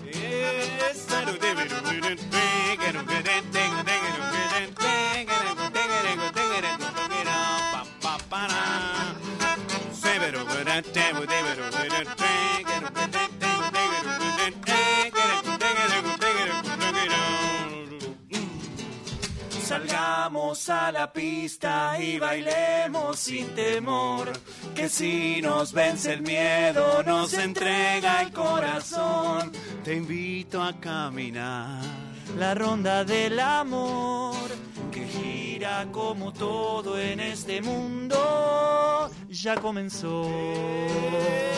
Salgamos 19.64 20.68
a 20.68 20.92
la 20.92 21.12
pista 21.12 21.98
y 21.98 22.18
bailemos 22.18 23.18
sin 23.18 23.54
temor. 23.54 24.32
Que 24.74 24.88
si 24.88 25.40
nos 25.42 25.72
vence 25.72 26.12
el 26.12 26.22
miedo, 26.22 27.02
nos 27.02 27.32
entrega 27.34 28.22
el 28.22 28.32
corazón. 28.32 29.52
Te 29.82 29.94
invito 29.94 30.62
a 30.62 30.78
caminar. 30.78 31.82
La 32.38 32.54
ronda 32.54 33.04
del 33.04 33.40
amor 33.40 34.34
gira 35.14 35.86
como 35.92 36.32
todo 36.32 36.98
en 36.98 37.20
este 37.20 37.62
mundo 37.62 38.34
ya 39.44 39.56
comenzó. 39.56 40.24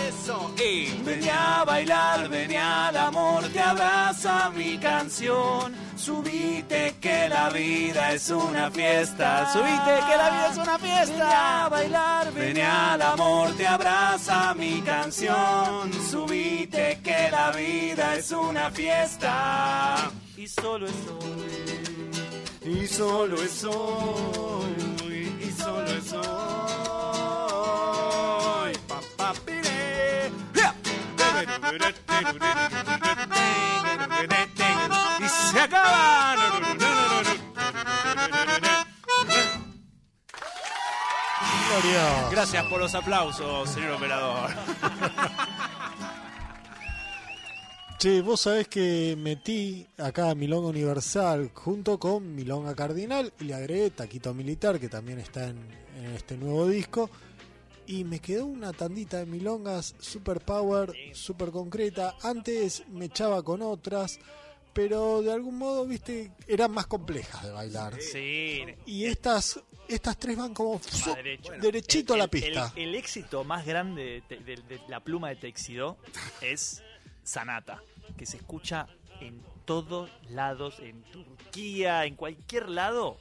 Eso, 0.08 0.50
y 0.58 0.86
Vení 1.04 1.28
a 1.28 1.64
bailar, 1.64 2.28
vení 2.28 2.56
al 2.56 2.96
amor, 2.96 3.44
te 3.52 3.60
abraza 3.60 4.50
mi 4.50 4.76
canción. 4.78 5.74
Subite 5.96 6.96
que 7.00 7.28
la 7.28 7.48
vida 7.50 8.12
es 8.12 8.30
una 8.30 8.70
fiesta. 8.70 9.52
Subite 9.52 9.92
que 10.08 10.16
la 10.16 10.30
vida 10.30 10.48
es 10.50 10.58
una 10.58 10.78
fiesta. 10.78 11.14
Vení 11.14 11.32
a 11.34 11.68
bailar, 11.68 12.32
vení 12.32 12.60
al 12.60 13.02
amor, 13.02 13.56
te 13.56 13.66
abraza 13.66 14.54
mi 14.54 14.80
canción. 14.82 15.92
Subite 16.10 17.00
que 17.04 17.30
la 17.30 17.52
vida 17.52 18.16
es 18.16 18.30
una 18.32 18.70
fiesta. 18.70 20.10
Y 20.36 20.48
solo 20.48 20.86
es 20.86 20.94
hoy. 21.08 22.15
Y 22.66 22.86
solo 22.88 23.40
es 23.42 23.64
hoy, 23.64 24.74
y 25.40 25.50
solo 25.52 25.86
es 25.86 26.12
hoy. 26.12 26.22
Pa, 28.88 29.00
pa, 29.16 29.32
pire. 29.44 30.32
¡Ja! 30.54 30.74
Y 35.20 35.28
se 35.28 35.60
acaba. 35.60 36.16
Gracias 42.30 42.64
por 42.66 42.80
los 42.80 42.94
aplausos, 42.94 43.70
señor 43.70 43.92
operador. 43.92 44.50
Che, 47.98 48.20
vos 48.20 48.40
sabés 48.42 48.68
que 48.68 49.16
metí 49.16 49.86
acá 49.96 50.34
Milonga 50.34 50.68
Universal 50.68 51.50
junto 51.54 51.98
con 51.98 52.34
Milonga 52.34 52.74
Cardinal 52.74 53.32
y 53.40 53.44
le 53.44 53.54
agregué 53.54 53.90
Taquito 53.90 54.34
Militar, 54.34 54.78
que 54.78 54.88
también 54.90 55.18
está 55.18 55.48
en, 55.48 55.56
en 55.98 56.06
este 56.14 56.36
nuevo 56.36 56.68
disco. 56.68 57.08
Y 57.86 58.04
me 58.04 58.18
quedó 58.20 58.46
una 58.46 58.72
tandita 58.72 59.18
de 59.18 59.26
milongas 59.26 59.94
super 59.98 60.40
power, 60.40 60.92
super 61.14 61.50
concreta. 61.50 62.16
Antes 62.22 62.82
me 62.88 63.06
echaba 63.06 63.42
con 63.42 63.62
otras, 63.62 64.18
pero 64.74 65.22
de 65.22 65.32
algún 65.32 65.56
modo, 65.56 65.86
viste, 65.86 66.32
eran 66.48 66.72
más 66.72 66.86
complejas 66.88 67.44
de 67.44 67.50
bailar. 67.52 67.94
Sí, 68.00 68.62
Y 68.86 69.04
estas 69.06 69.60
estas 69.88 70.18
tres 70.18 70.36
van 70.36 70.52
como 70.52 70.80
va 71.08 71.14
derecho. 71.14 71.52
derechito 71.62 72.14
a 72.14 72.16
la 72.16 72.26
pista. 72.26 72.72
El, 72.74 72.88
el 72.88 72.94
éxito 72.96 73.44
más 73.44 73.64
grande 73.64 74.22
de, 74.28 74.36
de- 74.40 74.56
de 74.56 74.80
la 74.88 74.98
pluma 74.98 75.28
de 75.28 75.36
Texidó 75.36 75.96
es 76.42 76.82
Sanata, 77.26 77.82
que 78.16 78.24
se 78.26 78.36
escucha 78.38 78.86
en 79.20 79.42
todos 79.64 80.10
lados, 80.30 80.78
en 80.80 81.02
Turquía, 81.04 82.04
en 82.04 82.14
cualquier 82.16 82.68
lado, 82.68 83.18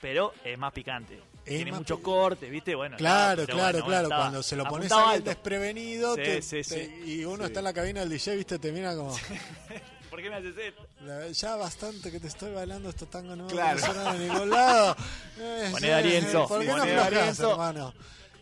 pero 0.00 0.32
es 0.44 0.58
más 0.58 0.72
picante. 0.72 1.20
Es 1.44 1.56
Tiene 1.56 1.70
más 1.72 1.80
muchos 1.80 1.98
pi- 1.98 2.04
cortes, 2.04 2.50
¿viste? 2.50 2.74
Bueno, 2.74 2.96
Claro, 2.96 3.44
claro, 3.44 3.58
bueno, 3.72 3.84
claro. 3.86 4.02
estaba- 4.04 4.22
Cuando 4.22 4.42
se 4.42 4.56
lo 4.56 4.64
pones 4.64 4.90
a 4.90 5.04
alguien 5.10 5.24
desprevenido 5.24 6.14
Sí, 6.16 6.22
te- 6.22 6.42
sí, 6.42 6.64
sí. 6.64 6.74
te- 6.74 7.00
y 7.06 7.24
uno 7.26 7.44
está 7.44 7.60
en 7.60 7.64
la 7.64 7.72
cabina 7.74 8.00
del 8.00 8.08
DJ, 8.08 8.36
viste, 8.36 8.58
te 8.58 8.72
mira 8.72 8.96
como... 8.96 9.14
¿Por 10.10 10.22
qué 10.22 10.30
me 10.30 10.36
haces 10.36 10.56
esto? 10.56 10.86
La- 11.02 11.28
ya 11.28 11.56
bastante 11.56 12.10
que 12.10 12.18
te 12.20 12.28
estoy 12.28 12.52
bailando 12.52 12.88
esto 12.88 13.06
tango 13.06 13.36
no 13.36 13.46
Claro. 13.48 13.80
no 13.94 14.12
de 14.14 14.18
ningún 14.28 14.50
lado. 14.50 14.96
Eh, 15.38 15.68
Poné 15.72 15.86
sí, 15.86 15.90
D'Arienzo, 15.90 16.46
¿Por 16.48 16.60
qué 16.60 16.66
no 16.68 16.76
aflojás, 16.82 17.40
hermano? 17.40 17.94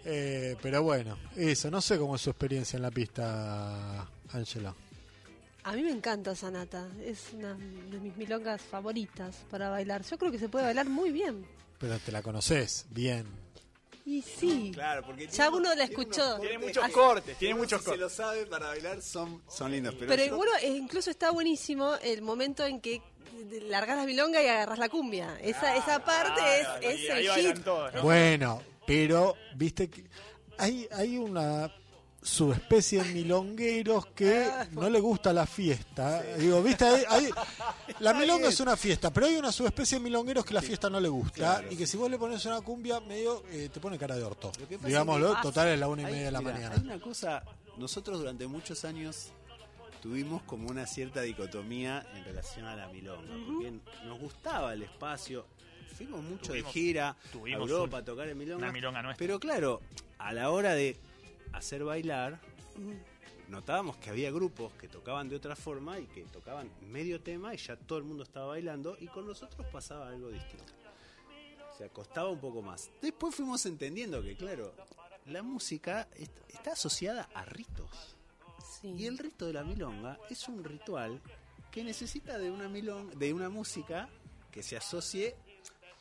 Eh, 0.04 0.56
pero 0.62 0.82
bueno, 0.82 1.16
eso, 1.36 1.70
no 1.70 1.80
sé 1.80 1.98
cómo 1.98 2.16
es 2.16 2.22
su 2.22 2.30
experiencia 2.30 2.76
en 2.76 2.82
la 2.82 2.90
pista, 2.90 4.06
Angela. 4.32 4.74
A 5.64 5.72
mí 5.74 5.82
me 5.82 5.90
encanta 5.92 6.34
Sanata, 6.34 6.88
es 7.04 7.32
una 7.34 7.54
de 7.54 8.00
mis 8.00 8.16
milongas 8.16 8.60
favoritas 8.62 9.36
para 9.50 9.68
bailar. 9.70 10.02
Yo 10.02 10.18
creo 10.18 10.32
que 10.32 10.38
se 10.38 10.48
puede 10.48 10.64
bailar 10.64 10.88
muy 10.88 11.10
bien. 11.12 11.46
Pero 11.78 11.98
te 12.00 12.10
la 12.10 12.20
conoces 12.22 12.86
bien. 12.90 13.26
Y 14.04 14.20
sí, 14.22 14.72
Claro, 14.74 15.04
porque 15.06 15.28
ya 15.28 15.48
uno 15.50 15.72
la 15.76 15.84
escuchó. 15.84 16.38
Tiene 16.40 16.58
muchos 16.58 16.82
Así- 16.82 16.92
cortes, 16.92 17.38
tiene 17.38 17.54
muchos 17.54 17.78
Si 17.80 17.84
cortes. 17.84 18.00
lo 18.00 18.08
sabe 18.08 18.46
para 18.46 18.66
bailar 18.68 19.00
son, 19.00 19.40
son 19.48 19.70
lindos. 19.70 19.94
Pero, 19.96 20.08
Pero 20.08 20.24
yo- 20.24 20.36
bueno, 20.36 20.52
eh, 20.60 20.68
incluso 20.76 21.10
está 21.10 21.30
buenísimo 21.30 21.94
el 22.02 22.20
momento 22.22 22.66
en 22.66 22.80
que 22.80 23.00
largas 23.68 23.96
la 23.96 24.04
milonga 24.04 24.42
y 24.42 24.48
agarras 24.48 24.80
la 24.80 24.88
cumbia. 24.88 25.38
Esa, 25.40 25.76
esa 25.76 26.04
parte 26.04 26.40
es, 26.60 26.66
es 26.80 26.84
ahí- 26.84 27.06
el 27.06 27.12
ahí 27.12 27.22
hit. 27.22 27.28
bailan 27.46 27.62
todos, 27.62 27.94
¿no? 27.94 28.02
Bueno, 28.02 28.62
pero 28.84 29.36
viste 29.54 29.88
que 29.88 30.04
hay, 30.58 30.88
hay 30.90 31.16
una 31.18 31.72
subespecie 32.22 33.02
de 33.02 33.12
milongueros 33.14 34.06
que 34.06 34.48
no 34.72 34.88
le 34.88 35.00
gusta 35.00 35.32
la 35.32 35.44
fiesta. 35.46 36.22
Digo, 36.38 36.62
viste, 36.62 36.84
Hay- 36.84 37.04
hay- 37.08 37.30
la 37.98 38.14
milonga 38.14 38.48
es 38.48 38.60
una 38.60 38.76
fiesta, 38.76 39.12
pero 39.12 39.26
hay 39.26 39.36
una 39.36 39.50
subespecie 39.50 39.98
de 39.98 40.04
milongueros 40.04 40.44
que 40.44 40.54
la 40.54 40.62
fiesta 40.62 40.88
no 40.88 41.00
le 41.00 41.08
gusta 41.08 41.34
Claro. 41.34 41.68
y 41.72 41.76
que 41.76 41.86
si 41.86 41.96
vos 41.96 42.08
le 42.10 42.18
pones 42.18 42.44
una 42.46 42.60
cumbia 42.60 43.00
medio 43.00 43.42
eh, 43.50 43.68
te 43.72 43.80
pone 43.80 43.98
cara 43.98 44.14
de 44.16 44.22
orto. 44.22 44.52
Digámoslo, 44.84 45.30
es 45.32 45.36
que- 45.36 45.42
total 45.42 45.68
es 45.68 45.80
la 45.80 45.88
una 45.88 46.02
y 46.02 46.04
Hay- 46.04 46.12
media 46.12 46.26
de 46.26 46.32
la 46.32 46.40
mira, 46.40 46.52
mañana. 46.52 46.74
Hay 46.76 46.82
una 46.82 47.00
cosa, 47.00 47.42
nosotros 47.76 48.18
durante 48.20 48.46
muchos 48.46 48.84
años 48.84 49.32
tuvimos 50.00 50.42
como 50.42 50.68
una 50.68 50.86
cierta 50.86 51.22
dicotomía 51.22 52.06
en 52.14 52.24
relación 52.24 52.66
a 52.66 52.76
la 52.76 52.86
milonga, 52.88 53.34
porque 53.46 53.72
nos 54.04 54.18
gustaba 54.20 54.72
el 54.74 54.82
espacio, 54.82 55.46
fuimos 55.96 56.22
mucho 56.22 56.52
Tuvimos- 56.52 56.72
de 56.74 56.80
gira 56.80 57.08
a 57.10 57.16
tuvimos 57.32 57.68
Europa 57.70 57.96
un- 57.96 58.02
a 58.02 58.04
tocar 58.04 58.28
en 58.28 58.38
milonga, 58.38 58.64
una 58.64 58.72
milonga 58.72 59.02
nuestra. 59.02 59.18
pero 59.24 59.38
claro, 59.40 59.80
a 60.18 60.32
la 60.32 60.50
hora 60.50 60.74
de 60.74 60.96
hacer 61.52 61.84
bailar, 61.84 62.40
notábamos 63.48 63.96
que 63.98 64.10
había 64.10 64.30
grupos 64.30 64.72
que 64.74 64.88
tocaban 64.88 65.28
de 65.28 65.36
otra 65.36 65.56
forma 65.56 65.98
y 65.98 66.06
que 66.06 66.22
tocaban 66.24 66.70
medio 66.90 67.20
tema 67.20 67.54
y 67.54 67.58
ya 67.58 67.76
todo 67.76 67.98
el 67.98 68.04
mundo 68.04 68.22
estaba 68.24 68.46
bailando 68.46 68.96
y 69.00 69.06
con 69.08 69.26
nosotros 69.26 69.66
pasaba 69.72 70.08
algo 70.08 70.28
distinto. 70.30 70.72
O 71.72 71.76
sea, 71.76 71.88
costaba 71.88 72.28
un 72.30 72.38
poco 72.40 72.62
más. 72.62 72.90
Después 73.00 73.34
fuimos 73.34 73.64
entendiendo 73.66 74.22
que, 74.22 74.36
claro, 74.36 74.74
la 75.26 75.42
música 75.42 76.08
est- 76.16 76.38
está 76.48 76.72
asociada 76.72 77.28
a 77.34 77.44
ritos. 77.44 78.16
Sí. 78.80 78.88
Y 78.98 79.06
el 79.06 79.18
rito 79.18 79.46
de 79.46 79.54
la 79.54 79.64
milonga 79.64 80.18
es 80.28 80.48
un 80.48 80.62
ritual 80.64 81.20
que 81.70 81.82
necesita 81.84 82.38
de 82.38 82.50
una 82.50 82.68
milonga, 82.68 83.14
de 83.14 83.32
una 83.32 83.48
música 83.48 84.08
que 84.50 84.62
se 84.62 84.76
asocie 84.76 85.34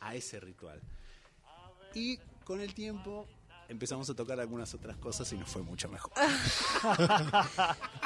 a 0.00 0.14
ese 0.14 0.40
ritual. 0.40 0.80
Y 1.94 2.18
con 2.44 2.60
el 2.60 2.74
tiempo 2.74 3.26
empezamos 3.72 4.08
a 4.10 4.14
tocar 4.14 4.38
algunas 4.38 4.72
otras 4.74 4.96
cosas 4.98 5.32
y 5.32 5.36
nos 5.36 5.48
fue 5.48 5.62
mucho 5.62 5.88
mejor. 5.88 6.12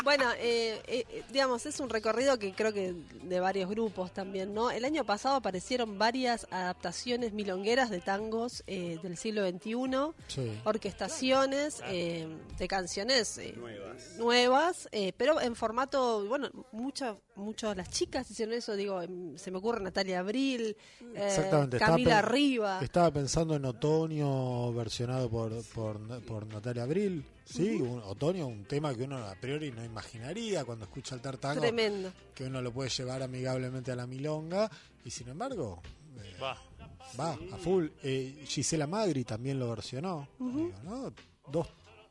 Bueno, 0.04 0.24
eh, 0.38 0.80
eh, 0.86 1.04
eh, 1.08 1.24
digamos, 1.32 1.66
es 1.66 1.80
un 1.80 1.88
recorrido 1.90 2.38
que 2.38 2.52
creo 2.52 2.72
que 2.72 2.94
de 3.24 3.40
varios 3.40 3.68
grupos 3.68 4.12
también, 4.12 4.54
¿no? 4.54 4.70
El 4.70 4.84
año 4.84 5.04
pasado 5.04 5.34
aparecieron 5.36 5.98
varias 5.98 6.46
adaptaciones 6.50 7.32
milongueras 7.32 7.90
de 7.90 8.00
tangos 8.00 8.62
eh, 8.68 8.98
del 9.02 9.16
siglo 9.16 9.44
XXI, 9.48 10.12
Sí. 10.28 10.60
orquestaciones 10.64 11.82
eh, 11.86 12.28
de 12.56 12.68
canciones 12.68 13.38
eh, 13.38 13.54
Nuevas. 13.56 14.16
nuevas, 14.16 14.88
eh, 14.92 15.12
pero 15.16 15.40
en 15.40 15.56
formato, 15.56 16.24
bueno, 16.26 16.50
muchas 16.72 17.16
muchas 17.34 17.76
las 17.76 17.90
chicas 17.90 18.30
hicieron 18.30 18.54
eso, 18.54 18.76
digo, 18.76 19.02
em, 19.02 19.36
se 19.36 19.50
me 19.50 19.58
ocurre 19.58 19.82
Natalia 19.82 20.20
Abril, 20.20 20.74
eh, 21.14 21.26
estaba 21.36 21.68
Camila 21.68 22.22
pen- 22.22 22.30
Riva. 22.32 22.80
Estaba 22.82 23.10
pensando 23.10 23.54
en 23.56 23.64
Otoño 23.66 24.72
versionado 24.72 25.28
por, 25.28 25.55
por, 25.74 25.98
por 26.24 26.46
Natalia 26.46 26.82
Abril. 26.82 27.24
Sí, 27.44 27.76
un, 27.76 28.00
Otoño, 28.00 28.46
un 28.46 28.64
tema 28.64 28.94
que 28.94 29.04
uno 29.04 29.18
a 29.18 29.34
priori 29.36 29.70
no 29.70 29.84
imaginaría 29.84 30.64
cuando 30.64 30.84
escucha 30.84 31.14
el 31.14 31.20
tartango. 31.20 31.60
Tremendo. 31.60 32.12
que 32.34 32.44
uno 32.44 32.60
lo 32.60 32.72
puede 32.72 32.90
llevar 32.90 33.22
amigablemente 33.22 33.92
a 33.92 33.96
la 33.96 34.06
milonga 34.06 34.70
y 35.04 35.10
sin 35.10 35.28
embargo 35.28 35.80
eh, 36.22 36.36
Va. 36.42 36.56
va 37.18 37.32
a 37.52 37.56
full. 37.58 37.86
Eh, 38.02 38.44
Gisela 38.46 38.86
Magri 38.86 39.24
también 39.24 39.58
lo 39.58 39.68
versionó, 39.70 40.28
digo, 40.38 40.72
¿no? 40.84 41.12
Dos 41.50 41.66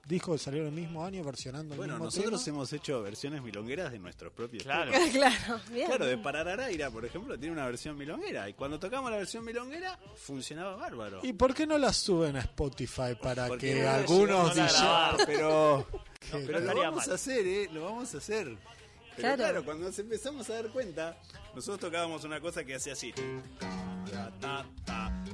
discos 0.08 0.38
que 0.40 0.44
salieron 0.46 0.68
el 0.70 0.74
mismo 0.76 1.04
año 1.04 1.24
versionando 1.24 1.74
el 1.74 1.78
Bueno, 1.78 1.94
mismo 1.94 2.06
nosotros 2.06 2.44
tema. 2.44 2.58
hemos 2.58 2.74
hecho 2.74 3.02
versiones 3.02 3.42
milongueras 3.42 3.92
de 3.92 4.00
nuestros 4.00 4.32
propios 4.34 4.64
Claro. 4.64 4.92
temas. 4.92 5.10
claro, 5.12 5.60
bien. 5.72 5.88
Claro, 5.88 6.06
de 6.06 6.18
Parararaira, 6.18 6.92
por 6.92 7.06
ejemplo, 7.06 7.38
tiene 7.40 7.54
una 7.54 7.66
versión 7.66 7.98
milonguera. 7.98 8.48
Y 8.50 8.54
cuando 8.54 8.80
tocamos 8.80 9.10
la 9.12 9.18
versión 9.18 9.44
milonguera, 9.44 10.00
funcionaba 10.16 10.76
bárbaro. 10.76 11.20
¿Y 11.24 11.34
por 11.34 11.54
qué 11.54 11.66
no 11.66 11.78
la 11.78 11.92
suben 11.94 12.36
a 12.36 12.42
Spotify 12.42 13.16
para 13.22 13.48
Porque 13.48 13.74
que 13.74 13.82
no 13.84 13.90
algunos 13.90 14.58
a 14.58 15.14
DJ. 15.16 15.26
Pero, 15.26 15.88
que- 16.20 16.38
pero 16.46 16.60
no 16.62 16.74
lo 16.74 16.82
vamos 16.82 16.98
mal. 17.08 17.12
a 17.12 17.16
hacer, 17.16 17.48
¿eh? 17.48 17.70
Lo 17.74 17.86
vamos 17.86 18.14
a 18.14 18.18
hacer. 18.20 18.46
Pero 19.16 19.22
Claro. 19.30 19.38
claro. 19.38 19.66
cuando 19.66 19.86
nos 19.88 19.98
empezamos 19.98 20.50
a 20.50 20.54
dar 20.56 20.70
cuenta, 20.72 21.18
nosotros 21.56 21.80
tocábamos 21.80 22.24
una 22.26 22.40
cosa 22.42 22.64
que 22.66 22.76
hacía 22.76 22.94
así. 22.94 23.14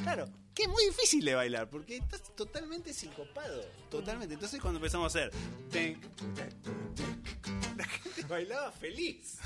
Claro, 0.04 0.28
que 0.54 0.64
es 0.64 0.70
muy 0.70 0.84
difícil 0.86 1.24
de 1.26 1.36
bailar, 1.36 1.70
porque 1.70 1.98
estás 1.98 2.24
totalmente 2.36 2.94
sincopado. 2.94 3.64
Totalmente. 3.90 4.34
Entonces 4.34 4.60
cuando 4.62 4.78
empezamos 4.80 5.06
a 5.16 5.20
hacer... 5.20 5.32
ten, 5.72 6.00
ten, 6.36 6.62
ten, 6.96 7.78
la 7.78 7.86
gente 7.86 8.24
bailaba 8.24 8.72
feliz. 8.72 9.38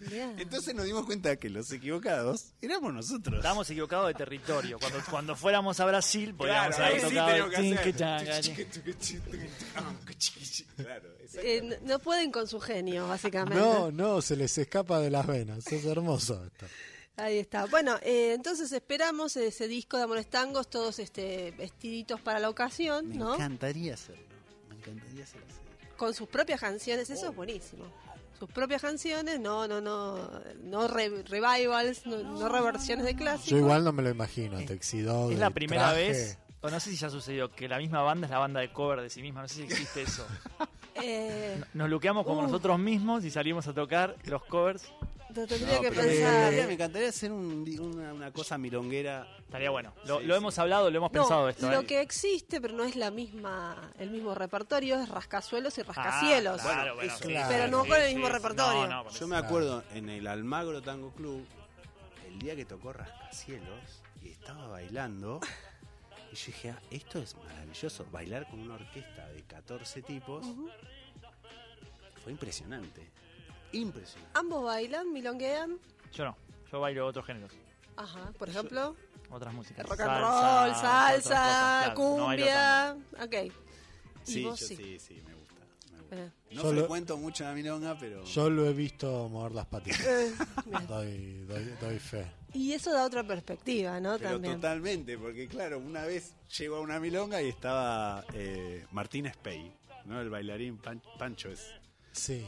Entonces 0.00 0.74
nos 0.74 0.84
dimos 0.84 1.06
cuenta 1.06 1.36
que 1.36 1.48
los 1.48 1.70
equivocados 1.72 2.52
éramos 2.60 2.92
nosotros. 2.92 3.36
Estábamos 3.36 3.70
equivocados 3.70 4.08
de 4.08 4.14
territorio. 4.14 4.78
Cuando, 4.78 4.98
cuando 5.08 5.36
fuéramos 5.36 5.78
a 5.80 5.86
Brasil, 5.86 6.34
podíamos 6.34 6.76
Claro, 6.76 6.94
haber 6.94 7.02
tocado. 7.02 7.50
que. 7.50 7.94
Claro, 10.76 11.08
Eh, 11.36 11.78
no 11.82 11.98
pueden 12.00 12.30
con 12.30 12.46
su 12.46 12.60
genio, 12.60 13.08
básicamente. 13.08 13.58
No, 13.58 13.90
no, 13.90 14.20
se 14.22 14.36
les 14.36 14.56
escapa 14.58 15.00
de 15.00 15.10
las 15.10 15.26
venas. 15.26 15.66
Es 15.72 15.84
hermoso 15.84 16.44
esto. 16.44 16.66
Ahí 17.16 17.38
está. 17.38 17.66
Bueno, 17.66 17.96
eh, 18.02 18.32
entonces 18.34 18.72
esperamos 18.72 19.36
ese 19.36 19.68
disco 19.68 19.96
de 19.96 20.02
Amores 20.02 20.28
Tangos, 20.28 20.68
todos 20.68 20.98
este, 20.98 21.52
vestiditos 21.52 22.20
para 22.20 22.40
la 22.40 22.48
ocasión, 22.50 23.08
Me 23.10 23.16
¿no? 23.16 23.34
encantaría 23.34 23.94
hacerlo. 23.94 24.24
Me 24.68 24.74
encantaría 24.76 25.22
hacerlo. 25.24 25.46
Con 25.96 26.12
sus 26.12 26.28
propias 26.28 26.60
canciones, 26.60 27.08
eso 27.10 27.26
Oh. 27.26 27.30
es 27.30 27.36
buenísimo. 27.36 27.84
Sus 28.36 28.50
propias 28.50 28.82
canciones, 28.82 29.38
no, 29.38 29.68
no, 29.68 29.80
no, 29.80 30.28
no 30.64 30.88
re- 30.88 31.22
revivals, 31.22 32.04
no, 32.04 32.18
no 32.18 32.48
reversiones 32.48 33.04
de 33.06 33.14
clásicos. 33.14 33.48
Yo 33.50 33.58
igual 33.58 33.84
no 33.84 33.92
me 33.92 34.02
lo 34.02 34.10
imagino, 34.10 34.58
Texidó. 34.64 35.30
Es 35.30 35.38
la 35.38 35.50
primera 35.50 35.90
traje. 35.90 36.08
vez, 36.08 36.38
o 36.60 36.68
no 36.68 36.80
sé 36.80 36.90
si 36.90 36.96
ya 36.96 37.10
sucedió, 37.10 37.52
que 37.52 37.68
la 37.68 37.78
misma 37.78 38.02
banda 38.02 38.26
es 38.26 38.32
la 38.32 38.38
banda 38.40 38.58
de 38.60 38.72
cover 38.72 39.00
de 39.02 39.08
sí 39.08 39.22
misma. 39.22 39.42
No 39.42 39.48
sé 39.48 39.54
si 39.54 39.62
existe 39.62 40.02
eso. 40.02 40.26
Eh, 41.02 41.60
Nos 41.74 41.90
luqueamos 41.90 42.24
como 42.24 42.38
Uh. 42.38 42.44
nosotros 42.44 42.78
mismos 42.78 43.24
y 43.24 43.30
salimos 43.32 43.66
a 43.66 43.74
tocar 43.74 44.16
los 44.26 44.44
covers. 44.44 44.84
Lo 45.34 45.46
tendría 45.46 45.80
que 45.80 45.90
pensar. 45.90 46.06
Me 46.06 46.16
encantaría, 46.18 46.66
me 46.66 46.72
encantaría 46.74 47.08
hacer 47.08 47.32
un- 47.32 47.64
una, 47.80 48.12
una 48.12 48.32
cosa 48.32 48.56
milonguera. 48.58 49.26
Estaría 49.40 49.70
bueno. 49.70 49.92
Lo, 50.06 50.20
Sí, 50.20 50.26
lo 50.26 50.34
sí. 50.34 50.38
hemos 50.38 50.58
hablado, 50.58 50.90
lo 50.90 50.96
hemos 50.98 51.12
No, 51.12 51.20
pensado 51.22 51.48
esto. 51.48 51.70
lo 51.70 51.80
¿eh? 51.80 51.86
que 51.86 52.00
existe, 52.00 52.60
pero 52.60 52.74
no 52.74 52.84
es 52.84 52.96
la 52.96 53.10
misma, 53.10 53.92
el 53.98 54.10
mismo 54.10 54.34
repertorio, 54.34 55.00
es 55.00 55.08
rascazuelos 55.08 55.76
y 55.78 55.82
rascacielos. 55.82 56.60
Ah, 56.62 56.64
claro, 56.64 56.94
bueno, 56.96 57.12
eso. 57.12 57.24
sí, 57.26 57.34
Pero 57.48 57.68
no 57.68 57.82
sí, 57.84 57.88
con 57.90 58.00
el 58.00 58.08
mismo 58.14 58.26
sí. 58.26 58.32
repertorio. 58.32 58.86
No, 58.86 58.86
no, 58.88 59.04
con 59.04 59.12
Yo 59.12 59.28
me 59.28 59.36
acuerdo 59.36 59.84
en 59.94 60.08
el 60.08 60.26
Almagro 60.26 60.82
Tango 60.82 61.10
Club, 61.12 61.44
el 62.26 62.38
día 62.38 62.56
que 62.56 62.64
tocó 62.64 62.92
Rascacielos 62.92 64.02
y 64.22 64.28
estaba 64.30 64.66
bailando. 64.68 65.40
Y 66.32 66.36
yo 66.36 66.46
dije, 66.46 66.70
ah, 66.70 66.80
esto 66.90 67.20
es 67.20 67.36
maravilloso. 67.36 68.06
Bailar 68.10 68.48
con 68.50 68.58
una 68.58 68.74
orquesta 68.74 69.28
de 69.28 69.42
14 69.42 70.02
tipos 70.02 70.44
fue 72.22 72.32
impresionante. 72.32 73.08
Impresionante. 73.74 74.38
Ambos 74.38 74.64
bailan, 74.64 75.12
milonguean. 75.12 75.78
Yo 76.12 76.24
no. 76.24 76.36
Yo 76.70 76.80
bailo 76.80 77.06
otros 77.06 77.24
géneros, 77.26 77.52
Ajá, 77.96 78.32
por 78.38 78.48
ejemplo, 78.48 78.96
otras 79.30 79.54
músicas. 79.54 79.86
rock 79.88 80.00
and 80.00 80.10
Salsa, 80.10 80.64
roll, 80.64 80.74
salsa, 80.74 81.14
cosas, 81.14 81.24
claro, 81.24 81.88
no 81.88 81.94
cumbia. 81.94 82.96
ok. 83.22 83.34
Y 84.26 84.30
Sí, 84.32 84.42
yo 84.42 84.56
sí. 84.56 84.76
sí, 84.76 84.98
sí, 84.98 85.22
me 85.26 85.34
gusta. 85.34 85.54
me 85.92 85.98
gusta. 86.00 86.16
Eh, 86.16 86.30
No 86.52 86.62
Yo 86.62 86.72
lo- 86.72 86.78
frecuento 86.80 87.16
mucho 87.16 87.44
la 87.44 87.52
milonga, 87.52 87.96
pero... 87.98 88.24
Yo 88.24 88.50
lo 88.50 88.66
he 88.66 88.72
visto 88.72 89.28
mover 89.28 89.52
las 89.52 89.66
patitas. 89.66 90.00
eh, 90.00 90.32
doy, 90.88 91.44
doy, 91.46 91.64
doy 91.80 91.98
fe. 91.98 92.26
Y 92.52 92.72
eso 92.72 92.92
da 92.92 93.04
otra 93.04 93.22
perspectiva, 93.24 94.00
¿no? 94.00 94.16
Pero 94.18 94.30
También. 94.32 94.54
totalmente, 94.56 95.18
porque 95.18 95.46
claro, 95.48 95.78
una 95.78 96.04
vez 96.04 96.34
llegó 96.58 96.76
a 96.76 96.80
una 96.80 96.98
milonga 97.00 97.42
y 97.42 97.48
estaba 97.48 98.24
eh, 98.32 98.86
Martín 98.92 99.30
Spey, 99.32 99.72
¿no? 100.06 100.20
El 100.20 100.30
bailarín 100.30 100.78
Pan- 100.78 101.02
Pancho 101.18 101.50
es 101.50 101.66
Sí. 102.12 102.46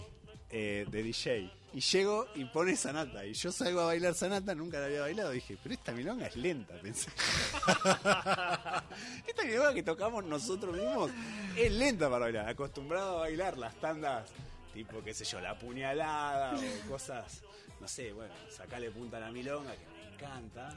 Eh, 0.59 0.87
de 0.91 1.03
DJ. 1.03 1.51
Y 1.75 1.81
llego 1.81 2.27
y 2.35 2.47
pone 2.47 2.75
Sanata. 2.77 3.27
Y 3.27 3.35
yo 3.35 3.53
salgo 3.53 3.83
a 3.83 3.87
bailar 3.87 4.15
Sanata, 4.15 4.55
nunca 4.55 4.81
la 4.81 4.87
había 4.87 5.03
bailado. 5.03 5.33
Dije, 5.33 5.59
pero 5.63 5.75
esta 5.75 5.93
milonga 5.93 6.29
es 6.29 6.37
lenta, 6.37 6.73
pensé. 6.83 7.11
esta 9.27 9.45
milonga 9.45 9.75
que 9.75 9.83
tocamos 9.83 10.25
nosotros 10.25 10.75
mismos 10.75 11.11
es 11.59 11.71
lenta 11.73 12.09
para 12.09 12.25
bailar. 12.25 12.49
Acostumbrado 12.49 13.19
a 13.19 13.21
bailar 13.21 13.59
las 13.59 13.79
tandas, 13.79 14.31
tipo, 14.73 15.05
qué 15.05 15.13
sé 15.13 15.27
yo, 15.27 15.43
la 15.43 15.59
puñalada 15.59 16.55
o 16.55 16.61
cosas, 16.89 17.43
no 17.79 17.87
sé, 17.87 18.15
bueno, 18.15 18.33
sacale 18.49 18.91
punta 18.91 19.19
a 19.19 19.21
la 19.21 19.31
milonga, 19.31 19.73
que 19.73 19.87
me 19.89 20.15
encanta. 20.15 20.75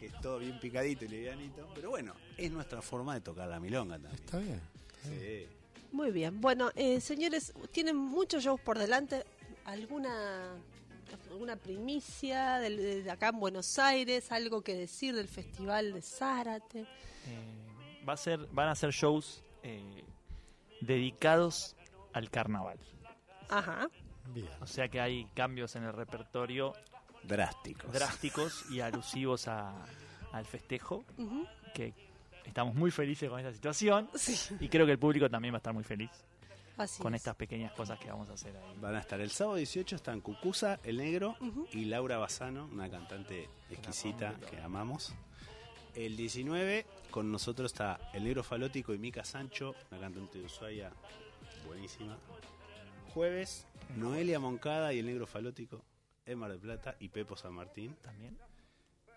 Que 0.00 0.06
es 0.06 0.20
todo 0.20 0.40
bien 0.40 0.58
picadito 0.58 1.04
y 1.04 1.08
livianito. 1.08 1.68
Pero 1.76 1.90
bueno, 1.90 2.12
es 2.36 2.50
nuestra 2.50 2.82
forma 2.82 3.14
de 3.14 3.20
tocar 3.20 3.46
la 3.46 3.60
milonga 3.60 4.00
también. 4.00 4.24
Está 4.24 4.38
bien. 4.38 4.60
Sí. 5.04 5.59
Muy 5.92 6.10
bien. 6.12 6.40
Bueno, 6.40 6.70
eh, 6.76 7.00
señores, 7.00 7.52
tienen 7.72 7.96
muchos 7.96 8.44
shows 8.44 8.60
por 8.60 8.78
delante. 8.78 9.24
¿Alguna 9.64 10.56
alguna 11.32 11.56
primicia 11.56 12.58
del- 12.58 13.02
de, 13.04 13.10
acá 13.10 13.28
en 13.28 13.40
Buenos 13.40 13.78
Aires? 13.78 14.30
¿Algo 14.30 14.62
que 14.62 14.74
decir 14.74 15.14
del 15.14 15.26
Festival 15.28 15.92
de 15.92 16.02
Zárate? 16.02 16.80
Eh, 16.80 18.04
va 18.08 18.12
a 18.12 18.16
ser, 18.16 18.38
van 18.52 18.68
a 18.68 18.74
ser 18.76 18.90
shows 18.90 19.42
eh, 19.62 20.04
dedicados 20.80 21.76
al 22.12 22.30
carnaval. 22.30 22.78
Ajá. 23.48 23.88
Bien. 24.32 24.48
O 24.60 24.66
sea 24.66 24.88
que 24.88 25.00
hay 25.00 25.24
cambios 25.34 25.74
en 25.76 25.84
el 25.84 25.92
repertorio 25.92 26.72
Drásticos. 27.24 27.92
drásticos 27.92 28.70
y 28.70 28.80
alusivos 28.80 29.48
a- 29.48 29.84
al 30.32 30.46
festejo, 30.46 31.04
Ujú. 31.18 31.44
que 31.74 31.92
estamos 32.50 32.74
muy 32.74 32.90
felices 32.90 33.28
con 33.28 33.38
esta 33.40 33.52
situación 33.52 34.08
Sí, 34.14 34.36
y 34.60 34.68
creo 34.68 34.86
que 34.86 34.92
el 34.92 34.98
público 34.98 35.28
también 35.30 35.54
va 35.54 35.56
a 35.56 35.58
estar 35.58 35.72
muy 35.74 35.84
feliz 35.84 36.10
así 36.76 37.02
con 37.02 37.14
es. 37.14 37.20
estas 37.20 37.36
pequeñas 37.36 37.72
cosas 37.72 37.98
que 37.98 38.08
vamos 38.10 38.28
a 38.30 38.34
hacer 38.34 38.56
ahí. 38.56 38.76
Van 38.80 38.94
a 38.94 39.00
estar 39.00 39.20
el 39.20 39.30
sábado 39.30 39.56
18, 39.56 39.96
están 39.96 40.20
Cucusa, 40.20 40.80
El 40.82 40.96
Negro 40.98 41.36
y 41.72 41.84
Laura 41.86 42.16
Bazano, 42.18 42.66
una 42.72 42.88
cantante 42.90 43.48
exquisita 43.70 44.34
que 44.50 44.58
amamos. 44.60 45.12
El 45.94 46.16
19, 46.16 46.86
con 47.10 47.30
nosotros 47.30 47.72
está 47.72 47.98
El 48.14 48.24
Negro 48.24 48.42
Falótico 48.42 48.94
y 48.94 48.98
Mica 48.98 49.24
Sancho, 49.24 49.74
una 49.90 50.00
cantante 50.00 50.38
de 50.38 50.44
Ushuaia 50.44 50.92
buenísima. 51.66 52.16
Jueves, 53.12 53.66
Noelia 53.96 54.38
Moncada 54.38 54.92
y 54.94 55.00
El 55.00 55.06
Negro 55.06 55.26
Falótico, 55.26 55.84
en 56.24 56.38
Mar 56.38 56.50
del 56.50 56.60
Plata 56.60 56.96
y 57.00 57.08
Pepo 57.08 57.36
San 57.36 57.52
Martín. 57.54 57.96
También. 58.02 58.38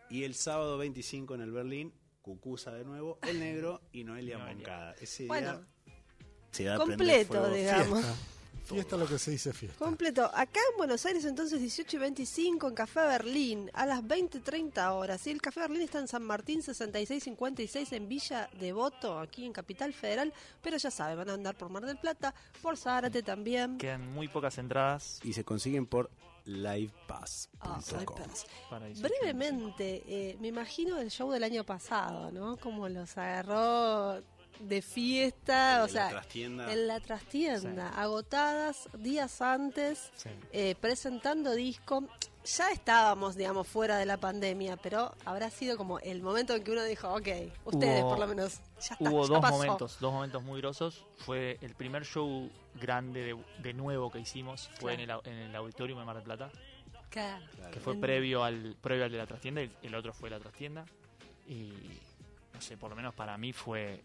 Y 0.10 0.24
el 0.24 0.36
sábado 0.36 0.78
25 0.78 1.36
en 1.36 1.42
el 1.42 1.52
Berlín, 1.52 1.94
Cucusa 2.24 2.72
de 2.72 2.86
nuevo, 2.86 3.20
El 3.22 3.40
Negro 3.40 3.82
y 3.92 4.04
Noelia, 4.04 4.38
Noelia. 4.40 4.56
Moncada. 4.56 4.96
Ese 5.00 5.28
Bueno, 5.28 5.52
día 5.52 5.68
se 6.52 6.66
va 6.66 6.76
a 6.76 6.86
prender 6.86 6.98
completo, 7.28 7.34
fuego. 7.34 7.54
digamos. 7.56 8.00
Fiesta. 8.02 8.16
Fiesta 8.66 8.96
lo 8.96 9.06
que 9.06 9.20
se 9.20 9.32
dice 9.32 9.52
fiesta. 9.52 9.78
Completo. 9.78 10.24
Acá 10.34 10.62
en 10.72 10.78
Buenos 10.78 11.06
Aires, 11.06 11.26
entonces, 11.26 11.60
18 11.60 11.98
y 11.98 12.00
25 12.00 12.70
en 12.70 12.74
Café 12.74 13.02
Berlín, 13.02 13.70
a 13.74 13.86
las 13.86 14.02
20.30 14.02 14.90
horas. 14.94 15.28
Y 15.28 15.32
el 15.32 15.42
Café 15.42 15.60
Berlín 15.60 15.82
está 15.82 16.00
en 16.00 16.08
San 16.08 16.24
Martín 16.24 16.64
6656 16.64 17.92
en 17.92 18.08
Villa 18.08 18.50
Devoto, 18.58 19.20
aquí 19.20 19.46
en 19.46 19.52
Capital 19.52 19.94
Federal. 19.94 20.34
Pero 20.62 20.78
ya 20.78 20.92
saben, 20.92 21.18
van 21.18 21.30
a 21.30 21.34
andar 21.34 21.58
por 21.58 21.70
Mar 21.70 21.86
del 21.86 21.98
Plata, 21.98 22.34
por 22.62 22.78
Zárate 22.78 23.22
también. 23.22 23.78
Quedan 23.78 24.08
muy 24.14 24.30
pocas 24.30 24.58
entradas 24.58 25.20
Y 25.24 25.34
se 25.34 25.44
consiguen 25.44 25.86
por 25.86 26.10
livepass.com. 26.46 27.72
Ah, 27.72 27.80
Livepass. 28.00 28.46
para 28.70 28.86
18. 28.88 29.08
Brevemente, 29.10 30.04
eh, 30.08 30.38
me 30.40 30.48
imagino 30.50 31.00
el 31.00 31.10
show 31.10 31.32
del 31.32 31.44
año 31.44 31.64
pasado, 31.64 32.32
¿no? 32.32 32.58
Como 32.58 32.90
los 32.90 33.18
agarró 33.18 34.22
de 34.60 34.82
fiesta, 34.82 35.80
o 35.82 35.86
En 35.86 35.92
sea, 35.92 36.04
la 36.06 36.10
trastienda. 36.12 36.72
en 36.74 36.88
la 36.88 37.00
trastienda, 37.00 37.90
agotadas 37.90 38.88
días 39.00 39.42
antes, 39.42 40.12
Sí. 40.16 40.30
eh, 40.52 40.76
presentando 40.80 41.54
disco. 41.54 42.08
Ya 42.46 42.72
estábamos, 42.72 43.36
digamos, 43.36 43.68
fuera 43.68 43.98
de 43.98 44.06
la 44.06 44.18
pandemia, 44.18 44.76
pero 44.78 45.16
habrá 45.24 45.50
sido 45.50 45.78
como 45.78 46.00
el 46.00 46.22
momento 46.22 46.54
en 46.56 46.64
que 46.64 46.72
uno 46.72 46.84
dijo, 46.84 47.08
ok, 47.14 47.28
ustedes 47.66 48.04
Hubo- 48.04 48.10
por 48.10 48.20
lo 48.20 48.28
menos, 48.28 48.60
ya 48.82 48.96
está, 48.96 49.10
Hubo 49.10 49.24
ya 49.24 49.30
dos 49.30 49.42
pasó. 49.42 49.54
momentos, 49.58 49.98
dos 50.02 50.14
momentos 50.14 50.44
muy 50.44 50.60
grosos. 50.60 51.06
Fue 51.20 51.58
el 51.62 51.74
primer 51.74 52.04
show 52.06 52.50
grande 52.76 53.22
de, 53.24 53.44
de 53.62 53.74
nuevo 53.74 54.12
que 54.12 54.20
hicimos, 54.20 54.70
fue 54.80 54.94
en, 54.96 55.00
el, 55.02 55.12
en 55.24 55.34
el 55.34 55.56
auditorio 55.56 55.98
de 55.98 56.04
Mar 56.06 56.16
del 56.16 56.26
Plata, 56.26 56.52
Claro. 57.10 57.46
que 57.72 57.80
fue 57.80 57.94
En- 57.94 58.02
previo 58.02 58.44
al 58.44 58.76
previo 58.82 59.06
al 59.06 59.12
de 59.12 59.18
la 59.20 59.28
trastienda, 59.28 59.62
y 59.64 59.72
el 59.84 59.96
otro 59.96 60.12
fue 60.14 60.30
la 60.30 60.40
trastienda. 60.40 60.84
Y 61.48 61.72
no 62.54 62.60
sé, 62.60 62.76
por 62.76 62.90
lo 62.90 62.96
menos 62.96 63.14
para 63.16 63.38
mí 63.38 63.54
fue, 63.54 64.04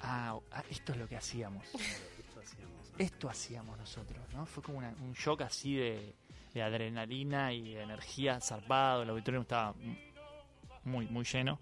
ah, 0.00 0.36
ah, 0.50 0.64
esto 0.70 0.92
es 0.92 0.98
lo 0.98 1.06
que 1.06 1.16
hacíamos. 1.16 1.64
Esto 1.74 2.40
hacíamos. 2.40 2.92
Esto 2.98 3.28
hacíamos 3.28 3.78
nosotros, 3.78 4.18
¿no? 4.32 4.44
Fue 4.46 4.62
como 4.62 4.78
una- 4.78 4.94
un 5.02 5.12
shock 5.12 5.42
así 5.42 5.74
de, 5.76 6.14
de 6.56 6.62
adrenalina 6.62 7.52
y 7.52 7.74
de 7.74 7.82
energía 7.82 8.40
zarpado. 8.40 9.02
El 9.02 9.10
auditorio 9.10 9.42
estaba 9.42 9.74
muy, 10.84 11.06
muy 11.06 11.24
lleno. 11.24 11.58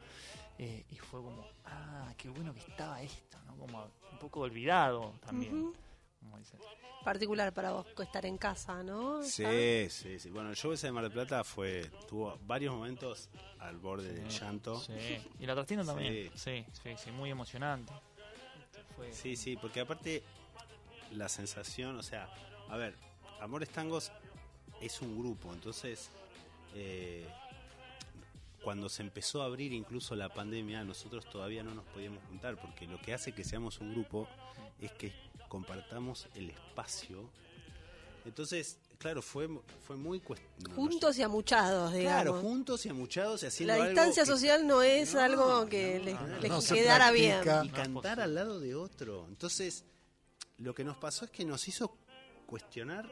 Eh, 0.56 0.84
y 0.88 0.96
fue 0.98 1.20
como, 1.20 1.44
ah, 1.64 2.12
qué 2.16 2.28
bueno 2.28 2.54
que 2.54 2.60
estaba 2.60 3.02
esto, 3.02 3.38
¿no? 3.46 3.56
Como 3.56 3.82
un 4.12 4.18
poco 4.20 4.40
olvidado 4.40 5.14
también. 5.26 5.72
Como 6.20 6.38
dicen. 6.38 6.60
Particular 7.02 7.52
para 7.52 7.72
vos 7.72 7.86
estar 7.98 8.24
en 8.24 8.38
casa, 8.38 8.84
¿no? 8.84 9.22
Sí, 9.24 9.88
sí, 9.90 10.18
sí. 10.20 10.30
Bueno, 10.30 10.50
el 10.50 10.56
show 10.56 10.72
ese 10.72 10.86
de 10.86 10.92
Mar 10.92 11.02
del 11.02 11.12
Plata 11.12 11.42
fue, 11.42 11.90
tuvo 12.08 12.38
varios 12.46 12.72
momentos 12.72 13.28
al 13.58 13.76
borde 13.78 14.12
del 14.12 14.28
llanto. 14.28 14.78
Sí. 14.80 14.92
Y 15.40 15.44
la 15.46 15.54
trastienda 15.54 15.84
también. 15.84 16.30
Sí. 16.36 16.64
Sí, 16.64 16.64
sí, 16.84 16.90
sí, 16.96 17.10
muy 17.10 17.30
emocionante. 17.30 17.92
Fue- 18.94 19.12
Sí, 19.12 19.34
sí, 19.34 19.56
porque 19.56 19.80
aparte 19.80 20.22
la 21.10 21.28
sensación, 21.28 21.98
o 21.98 22.02
sea, 22.04 22.28
a 22.68 22.76
ver, 22.76 22.94
Amores 23.40 23.68
Tangos 23.68 24.10
es 24.84 25.00
un 25.00 25.18
grupo, 25.18 25.52
entonces 25.52 26.10
eh, 26.74 27.26
cuando 28.62 28.88
se 28.88 29.02
empezó 29.02 29.42
a 29.42 29.46
abrir 29.46 29.72
incluso 29.72 30.14
la 30.16 30.28
pandemia, 30.32 30.84
nosotros 30.84 31.24
todavía 31.30 31.62
no 31.62 31.74
nos 31.74 31.84
podíamos 31.86 32.22
juntar, 32.28 32.56
porque 32.60 32.86
lo 32.86 33.00
que 33.00 33.12
hace 33.14 33.32
que 33.32 33.44
seamos 33.44 33.78
un 33.80 33.92
grupo 33.92 34.26
es 34.80 34.90
que 34.92 35.12
compartamos 35.48 36.26
el 36.34 36.50
espacio. 36.50 37.28
Entonces, 38.24 38.78
claro, 38.98 39.20
fue, 39.20 39.48
fue 39.86 39.96
muy 39.96 40.18
cuest- 40.20 40.40
no, 40.62 40.70
no 40.70 40.74
Juntos 40.76 41.18
y 41.18 41.22
amuchados, 41.22 41.92
digamos. 41.92 42.22
Claro, 42.22 42.40
juntos 42.40 42.86
y 42.86 42.88
amuchados 42.88 43.42
y 43.42 43.46
haciendo 43.46 43.74
la 43.74 43.82
algo 43.84 43.90
distancia 43.90 44.22
que- 44.22 44.26
social 44.30 44.66
no 44.66 44.80
es 44.82 45.12
No, 45.12 45.20
algo 45.20 45.66
que 45.66 45.98
no, 45.98 46.04
les, 46.06 46.20
no, 46.20 46.38
les 46.40 46.50
no 46.50 46.60
se 46.62 46.74
quedara 46.74 47.10
bien. 47.10 47.40
y 47.64 47.68
cantar 47.68 48.20
al 48.20 48.34
lado 48.34 48.60
de 48.60 48.74
otro. 48.74 49.26
Entonces, 49.28 49.84
lo 50.56 50.74
que 50.74 50.84
nos 50.84 50.96
pasó 50.96 51.26
es 51.26 51.30
que 51.30 51.44
nos 51.44 51.68
hizo 51.68 51.94
cuestionar 52.46 53.10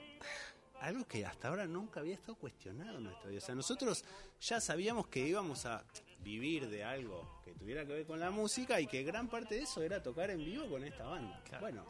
algo 0.82 1.04
que 1.06 1.24
hasta 1.24 1.48
ahora 1.48 1.66
nunca 1.66 2.00
había 2.00 2.14
estado 2.14 2.34
cuestionado 2.34 2.98
en 2.98 3.04
nuestra 3.04 3.30
vida. 3.30 3.38
O 3.38 3.46
sea, 3.46 3.54
nosotros 3.54 4.04
ya 4.40 4.60
sabíamos 4.60 5.06
que 5.06 5.20
íbamos 5.20 5.64
a 5.64 5.84
vivir 6.18 6.68
de 6.68 6.84
algo 6.84 7.40
que 7.44 7.52
tuviera 7.52 7.86
que 7.86 7.92
ver 7.92 8.06
con 8.06 8.18
la 8.18 8.30
música 8.30 8.80
y 8.80 8.86
que 8.86 9.02
gran 9.04 9.28
parte 9.28 9.54
de 9.54 9.62
eso 9.62 9.82
era 9.82 10.02
tocar 10.02 10.30
en 10.30 10.44
vivo 10.44 10.68
con 10.68 10.84
esta 10.84 11.04
banda. 11.06 11.40
Claro. 11.44 11.60
Bueno, 11.60 11.84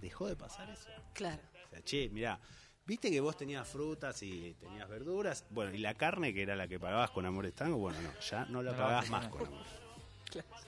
dejó 0.00 0.28
de 0.28 0.36
pasar 0.36 0.70
eso. 0.70 0.88
Claro. 1.14 1.42
O 1.66 1.70
sea, 1.70 1.82
che, 1.82 2.08
mirá, 2.10 2.40
viste 2.86 3.10
que 3.10 3.20
vos 3.20 3.36
tenías 3.36 3.66
frutas 3.66 4.22
y 4.22 4.54
tenías 4.54 4.88
verduras. 4.88 5.44
Bueno, 5.50 5.74
y 5.74 5.78
la 5.78 5.94
carne, 5.94 6.32
que 6.32 6.42
era 6.42 6.54
la 6.54 6.68
que 6.68 6.78
pagabas 6.78 7.10
con 7.10 7.26
Amores 7.26 7.54
Tango, 7.54 7.76
bueno, 7.78 8.00
no, 8.00 8.20
ya 8.20 8.44
no 8.46 8.62
la 8.62 8.76
pagás 8.76 9.10
más 9.10 9.28
con 9.28 9.46
Amores. 9.46 9.66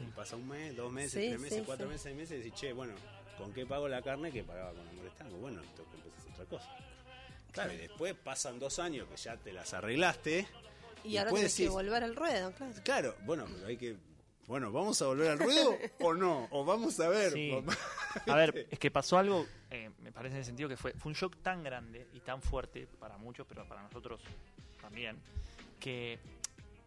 Y 0.00 0.04
pasa 0.10 0.34
un 0.34 0.48
mes, 0.48 0.74
dos 0.76 0.90
meses, 0.90 1.12
Sí, 1.12 1.28
tres 1.28 1.40
meses, 1.40 1.58
sí, 1.60 1.64
cuatro 1.64 1.86
sí. 1.86 1.90
meses, 1.90 2.02
seis 2.02 2.16
meses, 2.16 2.32
y 2.40 2.42
decís, 2.42 2.60
che, 2.60 2.72
bueno, 2.72 2.94
¿con 3.38 3.52
qué 3.52 3.64
pago 3.64 3.86
la 3.86 4.02
carne 4.02 4.32
que 4.32 4.42
pagaba 4.42 4.72
con 4.72 4.88
Amores 4.88 5.14
Tango? 5.14 5.36
Bueno, 5.36 5.62
tengo 5.76 5.88
que 5.88 5.96
empezar 5.98 6.32
otra 6.32 6.46
cosa. 6.46 6.91
Claro, 7.52 7.72
y 7.72 7.76
después 7.76 8.14
pasan 8.14 8.58
dos 8.58 8.78
años 8.78 9.06
que 9.08 9.16
ya 9.16 9.36
te 9.36 9.52
las 9.52 9.72
arreglaste. 9.74 10.46
Y 11.04 11.16
ahora 11.16 11.30
después 11.30 11.40
tenés 11.42 11.56
que 11.56 11.62
decís, 11.64 11.72
volver 11.72 12.04
al 12.04 12.16
ruedo, 12.16 12.52
claro. 12.52 12.72
Claro, 12.84 13.16
bueno, 13.24 13.44
pero 13.52 13.66
hay 13.66 13.76
que. 13.76 13.96
Bueno, 14.46 14.72
¿vamos 14.72 15.00
a 15.02 15.06
volver 15.06 15.30
al 15.30 15.38
ruedo 15.38 15.76
o 16.00 16.14
no? 16.14 16.48
O 16.50 16.64
vamos 16.64 16.98
a 17.00 17.08
ver. 17.08 17.32
Sí. 17.32 17.52
A 18.26 18.36
ver, 18.36 18.66
es 18.70 18.78
que 18.78 18.90
pasó 18.90 19.18
algo, 19.18 19.46
eh, 19.70 19.90
me 20.00 20.12
parece 20.12 20.34
en 20.34 20.38
el 20.40 20.44
sentido 20.44 20.68
que 20.68 20.76
fue, 20.76 20.92
fue 20.94 21.10
un 21.10 21.14
shock 21.14 21.36
tan 21.42 21.62
grande 21.62 22.08
y 22.12 22.20
tan 22.20 22.42
fuerte 22.42 22.86
para 22.98 23.16
muchos, 23.18 23.46
pero 23.46 23.66
para 23.66 23.82
nosotros 23.82 24.20
también, 24.80 25.16
que 25.78 26.14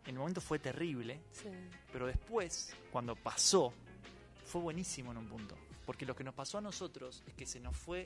en 0.06 0.10
el 0.14 0.16
momento 0.16 0.42
fue 0.42 0.60
terrible, 0.60 1.20
Sí. 1.32 1.50
pero 1.92 2.08
después, 2.08 2.76
cuando 2.92 3.16
pasó, 3.16 3.74
fue 4.46 4.62
buenísimo 4.62 5.12
en 5.12 5.18
un 5.18 5.28
punto. 5.28 5.56
Porque 5.86 6.06
lo 6.06 6.16
que 6.16 6.24
nos 6.24 6.34
pasó 6.34 6.58
a 6.58 6.62
nosotros 6.62 7.24
es 7.28 7.34
que 7.36 7.46
se 7.46 7.60
nos 7.60 7.76
fue 7.76 8.06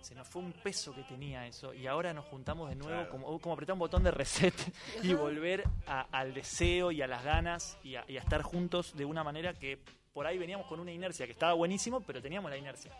se 0.00 0.14
nos 0.14 0.26
fue 0.28 0.42
un 0.42 0.52
peso 0.52 0.94
que 0.94 1.02
tenía 1.02 1.46
eso 1.46 1.72
y 1.74 1.86
ahora 1.86 2.12
nos 2.14 2.24
juntamos 2.26 2.68
de 2.70 2.76
nuevo 2.76 2.92
Claro. 2.94 3.10
como, 3.10 3.38
como 3.40 3.52
apretar 3.54 3.74
un 3.74 3.78
botón 3.80 4.02
de 4.02 4.10
reset 4.10 4.54
y 5.02 5.14
volver 5.14 5.64
a- 5.86 6.06
al 6.12 6.32
deseo 6.34 6.90
y 6.92 7.02
a 7.02 7.06
las 7.06 7.22
ganas 7.24 7.78
y 7.84 7.96
a, 7.96 8.04
y 8.08 8.16
a 8.16 8.20
estar 8.20 8.42
juntos 8.42 8.96
de 8.96 9.04
una 9.04 9.22
manera 9.24 9.54
que 9.54 9.78
por 10.12 10.26
ahí 10.26 10.38
veníamos 10.38 10.66
con 10.66 10.80
una 10.80 10.90
inercia 10.92 11.26
que 11.26 11.32
estaba 11.32 11.52
buenísimo, 11.54 12.00
pero 12.00 12.20
teníamos 12.20 12.50
la 12.50 12.56
inercia. 12.56 12.90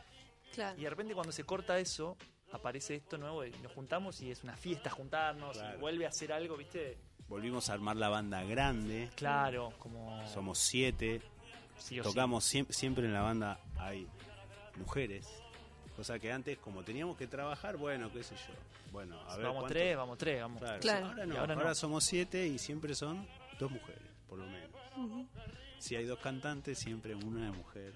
Claro. 0.54 0.78
Y 0.78 0.84
de 0.84 0.90
repente 0.90 1.14
cuando 1.14 1.32
se 1.32 1.44
corta 1.44 1.78
eso, 1.78 2.16
aparece 2.52 2.96
esto 2.96 3.18
nuevo 3.18 3.44
y 3.44 3.50
nos 3.62 3.72
juntamos 3.72 4.20
y 4.20 4.30
es 4.30 4.42
una 4.44 4.56
fiesta 4.56 4.90
juntarnos 4.90 5.56
Claro. 5.56 5.76
y 5.76 5.80
vuelve 5.80 6.06
a 6.06 6.12
ser 6.12 6.32
algo, 6.32 6.56
¿viste? 6.56 6.98
Volvimos 7.28 7.70
a 7.70 7.74
armar 7.74 7.96
la 7.96 8.08
banda 8.08 8.42
grande. 8.44 9.08
Claro, 9.16 9.72
como... 9.78 10.20
Somos 10.28 10.58
siete. 10.58 11.20
sí 11.78 11.96
sí. 11.96 12.00
Tocamos 12.00 12.44
siem- 12.52 12.70
siempre 12.70 13.06
en 13.06 13.12
la 13.14 13.22
banda 13.22 13.60
hay 13.78 14.06
mujeres. 14.76 15.28
Cosa 16.00 16.18
que 16.18 16.32
antes, 16.32 16.56
como 16.56 16.82
teníamos 16.82 17.14
que 17.18 17.26
trabajar, 17.26 17.76
bueno, 17.76 18.10
qué 18.10 18.22
sé 18.22 18.34
yo. 18.34 18.54
Bueno, 18.90 19.20
a 19.28 19.36
ver. 19.36 19.44
vamos 19.44 19.60
cuánto- 19.64 19.74
tres, 19.74 19.96
vamos 19.98 20.16
tres, 20.16 20.40
vamos. 20.40 20.58
Claro, 20.62 20.80
Claro. 20.80 21.06
Ahora 21.08 21.26
no, 21.26 21.38
ahora 21.38 21.54
ahora, 21.54 21.68
no. 21.68 21.74
somos 21.74 22.04
siete 22.04 22.46
y 22.46 22.58
siempre 22.58 22.94
son 22.94 23.26
dos 23.58 23.70
mujeres, 23.70 24.00
por 24.26 24.38
lo 24.38 24.46
menos. 24.46 24.70
Si 25.78 25.96
hay 25.96 26.06
dos 26.06 26.18
cantantes, 26.20 26.78
siempre 26.78 27.14
una 27.14 27.50
es 27.50 27.54
mujer. 27.54 27.92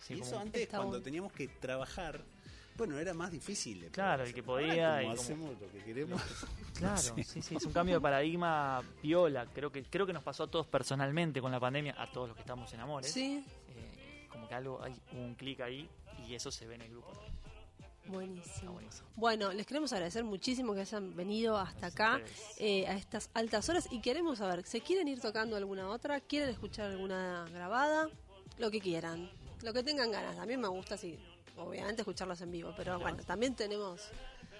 Sí, 0.00 0.16
y 0.16 0.20
eso 0.20 0.38
antes, 0.38 0.68
cuando 0.68 1.00
teníamos 1.00 1.32
que 1.32 1.48
trabajar, 1.48 2.20
bueno, 2.76 2.98
era 2.98 3.14
más 3.14 3.30
difícil. 3.32 3.88
Claro, 3.90 4.24
el 4.24 4.34
que. 4.34 4.40
Ahora 4.40 4.66
podía 4.68 4.88
como 4.90 5.00
y 5.00 5.04
como- 5.06 5.12
hacemos 5.22 5.60
lo 5.62 5.70
que 5.72 5.78
queremos. 5.82 6.20
Claro, 6.74 6.96
sí. 7.24 7.24
sí, 7.24 7.56
es 7.56 7.64
un 7.64 7.72
cambio 7.72 7.94
de 7.94 8.00
paradigma 8.02 8.82
piola. 9.00 9.46
Creo 9.46 9.72
que 9.72 9.82
creo 9.84 10.06
que 10.06 10.12
nos 10.12 10.22
pasó 10.22 10.42
a 10.42 10.50
todos 10.50 10.66
personalmente 10.66 11.40
con 11.40 11.52
la 11.52 11.58
pandemia, 11.60 11.94
a 11.96 12.06
todos 12.10 12.28
los 12.28 12.36
que 12.36 12.42
estamos 12.42 12.70
en 12.74 12.80
Amores. 12.80 13.10
Sí, 13.10 13.42
Eh, 13.70 14.26
como 14.30 14.46
que 14.46 14.54
algo 14.54 14.82
hay 14.82 14.94
un 15.12 15.34
clic 15.36 15.60
ahí 15.60 15.88
y 16.30 16.36
eso 16.36 16.50
se 16.52 16.66
ve 16.66 16.76
en 16.76 16.82
el 16.82 16.90
grupo. 16.90 17.10
Está 17.10 18.12
buenísimo. 18.12 18.72
buenísimo. 18.72 19.08
Bueno, 19.16 19.52
les 19.52 19.66
queremos 19.66 19.92
agradecer 19.92 20.22
muchísimo 20.22 20.74
que 20.74 20.80
hayan 20.80 21.14
venido 21.16 21.56
hasta 21.58 21.88
acá 21.88 22.20
eh, 22.56 22.86
a 22.86 22.94
estas 22.94 23.30
altas 23.34 23.68
horas 23.68 23.88
y 23.90 24.00
queremos 24.00 24.38
saber, 24.38 24.64
¿se 24.64 24.80
quieren 24.80 25.08
ir 25.08 25.20
tocando 25.20 25.56
alguna 25.56 25.88
otra? 25.88 26.20
¿Quieren 26.20 26.48
escuchar 26.48 26.92
alguna 26.92 27.46
grabada? 27.52 28.08
Lo 28.58 28.70
que 28.70 28.80
quieran, 28.80 29.28
lo 29.62 29.72
que 29.72 29.82
tengan 29.82 30.12
ganas. 30.12 30.38
A 30.38 30.46
mí 30.46 30.56
me 30.56 30.68
gusta 30.68 30.94
así, 30.94 31.18
obviamente 31.56 32.02
escucharlas 32.02 32.40
en 32.42 32.52
vivo, 32.52 32.72
pero 32.76 33.00
bueno, 33.00 33.18
también 33.24 33.54
tenemos 33.56 34.08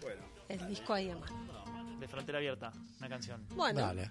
Bueno, 0.00 0.22
el 0.48 0.66
disco 0.66 0.92
ahí 0.92 1.10
a 1.10 1.16
mano. 1.16 1.98
De 2.00 2.08
Frontera 2.08 2.38
Abierta, 2.38 2.72
una 2.98 3.08
canción. 3.08 3.46
Bueno, 3.54 3.80
Dale. 3.80 4.10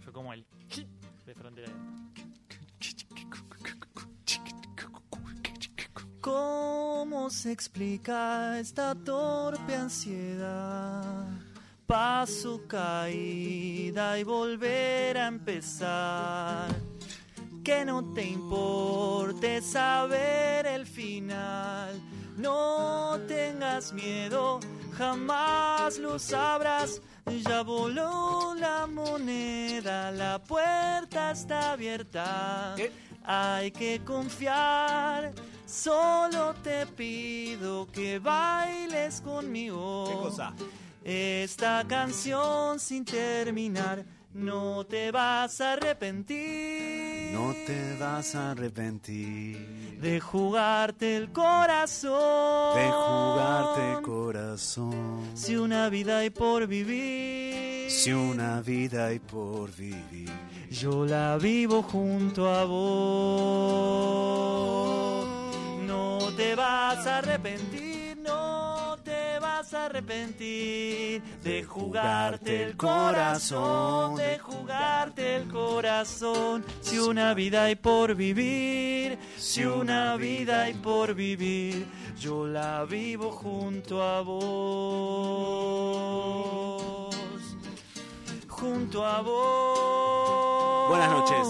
Fue 0.00 0.12
como 0.12 0.32
el 0.32 0.46
de 1.26 1.34
Frontera 1.34 1.68
Abierta. 1.68 2.12
¿Cómo 6.22 7.30
se 7.30 7.50
explica 7.50 8.60
esta 8.60 8.94
torpe 8.94 9.74
ansiedad? 9.74 11.26
Paso 11.84 12.60
caída 12.68 14.16
y 14.20 14.22
volver 14.22 15.18
a 15.18 15.26
empezar. 15.26 16.68
Que 17.64 17.84
no 17.84 18.14
te 18.14 18.24
importe 18.24 19.60
saber 19.62 20.64
el 20.66 20.86
final. 20.86 22.00
No 22.36 23.18
tengas 23.26 23.92
miedo, 23.92 24.60
jamás 24.96 25.98
lo 25.98 26.20
sabrás. 26.20 27.02
Ya 27.44 27.62
voló 27.62 28.54
la 28.54 28.86
moneda, 28.86 30.12
la 30.12 30.38
puerta 30.38 31.32
está 31.32 31.72
abierta. 31.72 32.76
Hay 33.24 33.72
que 33.72 34.00
confiar. 34.04 35.32
Solo 35.72 36.52
te 36.62 36.86
pido 36.86 37.88
que 37.90 38.18
bailes 38.18 39.22
conmigo. 39.22 40.04
¿qué 40.06 40.14
cosa? 40.28 40.52
Esta 41.02 41.82
canción 41.88 42.78
sin 42.78 43.06
terminar, 43.06 44.04
no 44.34 44.84
te 44.84 45.10
vas 45.10 45.62
a 45.62 45.72
arrepentir. 45.72 47.32
No 47.32 47.54
te 47.66 47.96
vas 47.98 48.34
a 48.34 48.50
arrepentir 48.50 49.98
de 49.98 50.20
jugarte 50.20 51.16
el 51.16 51.32
corazón. 51.32 52.76
de 52.76 52.90
jugarte 52.90 53.92
el 53.92 54.02
corazón. 54.02 55.30
Si 55.32 55.56
una 55.56 55.88
vida 55.88 56.18
hay 56.18 56.28
por 56.28 56.66
vivir, 56.66 57.90
Si 57.90 58.12
una 58.12 58.60
vida 58.60 59.06
hay 59.06 59.20
por 59.20 59.74
vivir. 59.74 60.30
yo 60.70 61.06
la 61.06 61.38
vivo 61.38 61.82
junto 61.82 62.46
a 62.50 62.64
vos. 62.66 64.12
No 66.42 66.48
te 66.48 66.56
vas 66.56 67.06
a 67.06 67.18
arrepentir, 67.18 68.16
no 68.18 68.98
te 69.04 69.38
vas 69.38 69.72
a 69.74 69.84
arrepentir 69.84 71.22
de 71.40 71.62
jugarte 71.62 72.64
el 72.64 72.76
corazón, 72.76 74.16
de 74.16 74.40
jugarte 74.40 75.36
el 75.36 75.46
corazón. 75.46 76.64
Si 76.80 76.98
una 76.98 77.32
vida 77.34 77.62
hay 77.66 77.76
por 77.76 78.16
vivir, 78.16 79.20
si 79.38 79.64
una 79.64 80.16
vida 80.16 80.62
hay 80.62 80.74
por 80.74 81.14
vivir, 81.14 81.86
yo 82.18 82.48
la 82.48 82.84
vivo 82.86 83.30
junto 83.30 84.02
a 84.02 84.20
vos. 84.22 84.42
Junto 88.48 89.06
a 89.06 89.20
vos. 89.20 90.88
Buenas 90.88 91.10
noches. 91.12 91.46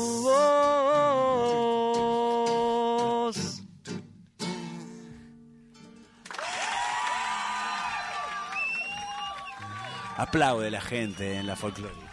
Aplaude 10.22 10.70
la 10.70 10.80
gente 10.80 11.34
en 11.36 11.46
la 11.46 11.56
folclórica. 11.56 12.10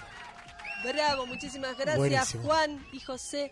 Bravo, 0.83 1.25
muchísimas 1.25 1.73
gracias 1.77 1.97
Buenísimo. 1.97 2.43
Juan 2.43 2.85
y 2.93 2.99
José 3.01 3.51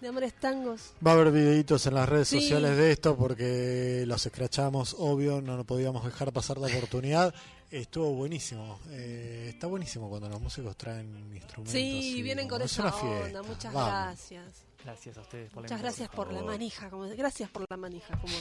de 0.00 0.08
Amores 0.08 0.32
Tangos. 0.34 0.92
Va 1.04 1.10
a 1.10 1.14
haber 1.14 1.32
videitos 1.32 1.84
en 1.86 1.94
las 1.94 2.08
redes 2.08 2.28
Sí. 2.28 2.40
sociales 2.40 2.76
de 2.76 2.92
esto 2.92 3.16
porque 3.16 4.04
los 4.06 4.24
escrachamos, 4.24 4.94
obvio, 4.98 5.40
no 5.42 5.56
nos 5.56 5.66
podíamos 5.66 6.04
dejar 6.04 6.32
pasar 6.32 6.58
la 6.58 6.68
oportunidad. 6.68 7.34
Estuvo 7.70 8.12
buenísimo. 8.14 8.78
Eh, 8.90 9.48
está 9.52 9.66
buenísimo 9.66 10.08
cuando 10.08 10.28
los 10.28 10.40
músicos 10.40 10.74
traen 10.76 11.30
instrumentos. 11.34 11.72
Sí, 11.72 12.16
y 12.18 12.22
vienen 12.22 12.48
con 12.48 12.62
es 12.62 12.72
esa 12.72 12.94
onda. 12.94 12.98
fiesta. 13.20 13.42
Muchas 13.42 13.72
Vamos. 13.74 13.90
gracias. 13.90 14.44
Gracias 14.84 15.18
a 15.18 15.20
ustedes 15.20 15.50
por 15.50 15.56
la 15.56 15.66
Muchas 15.66 15.80
gracias 15.82 16.08
por 16.08 16.32
la 16.32 16.42
manija. 16.42 16.88
Como, 16.88 17.08
gracias 17.08 17.50
por 17.50 17.66
la 17.68 17.76
manija. 17.76 18.16
Como 18.20 18.34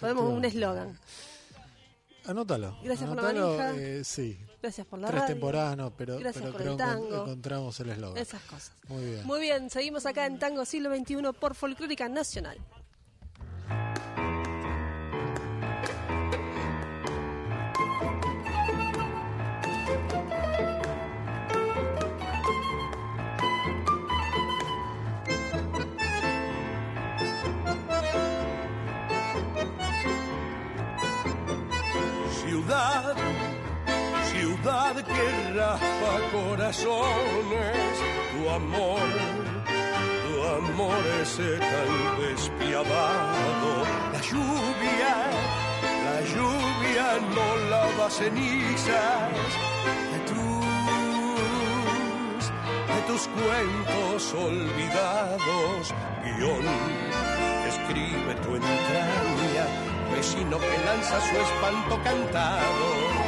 podemos 0.00 0.24
un 0.24 0.44
eslogan. 0.44 0.98
Anótalo. 2.26 2.76
Gracias 2.82 3.08
por 3.08 3.16
la 3.16 3.22
manija. 3.22 3.72
eh, 3.76 4.02
sí, 4.04 4.36
Gracias 4.60 4.86
por 4.86 4.98
la 4.98 5.08
tres 5.08 5.20
radio. 5.22 5.34
temporadas 5.34 5.76
no, 5.76 5.90
pero, 5.96 6.18
Gracias 6.18 6.42
pero 6.42 6.52
por 6.52 6.60
creo 6.60 6.72
el 6.72 6.78
que 6.78 6.84
tango. 6.84 7.22
encontramos 7.22 7.78
el 7.80 7.90
eslogan. 7.90 8.18
Esas 8.22 8.42
cosas. 8.42 8.72
Muy 8.88 9.04
bien. 9.04 9.26
Muy 9.26 9.40
bien, 9.40 9.70
seguimos 9.70 10.04
acá 10.04 10.26
en 10.26 10.38
Tango 10.38 10.64
Siglo 10.64 10.94
XXI 10.94 11.16
por 11.38 11.54
Folclórica 11.54 12.08
Nacional. 12.08 12.58
Ciudad, 32.42 33.14
ciudad 34.62 34.94
que 34.94 35.52
raspa 35.54 36.14
corazones, 36.32 37.94
tu 38.32 38.50
amor, 38.50 39.08
tu 40.24 40.34
amor 40.58 41.02
es 41.20 41.36
tan 41.36 41.90
despiadado. 42.20 43.70
La 44.12 44.20
lluvia, 44.20 45.14
la 46.06 46.18
lluvia 46.34 47.06
no 47.34 47.46
lava 47.70 48.10
cenizas 48.10 49.50
de 50.12 50.18
tus, 50.28 50.64
de 52.94 53.00
tus 53.06 53.22
cuentos 53.28 54.34
olvidados. 54.34 55.94
Guión 56.24 56.66
escribe 57.68 58.34
tu 58.42 58.56
entraña, 58.56 59.66
vecino 60.14 60.58
que 60.58 60.78
lanza 60.84 61.20
su 61.20 61.36
espanto 61.36 62.02
cantado 62.02 63.27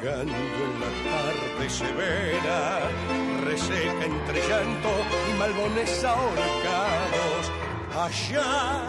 hurgando 0.00 0.32
en 0.32 0.80
la 0.80 0.90
tarde 1.10 1.70
severa, 1.70 2.80
reseca 3.44 4.04
entre 4.04 4.48
llanto 4.48 4.88
y 5.28 5.38
malbones 5.38 6.04
ahorcados. 6.04 7.52
Allá, 7.94 8.82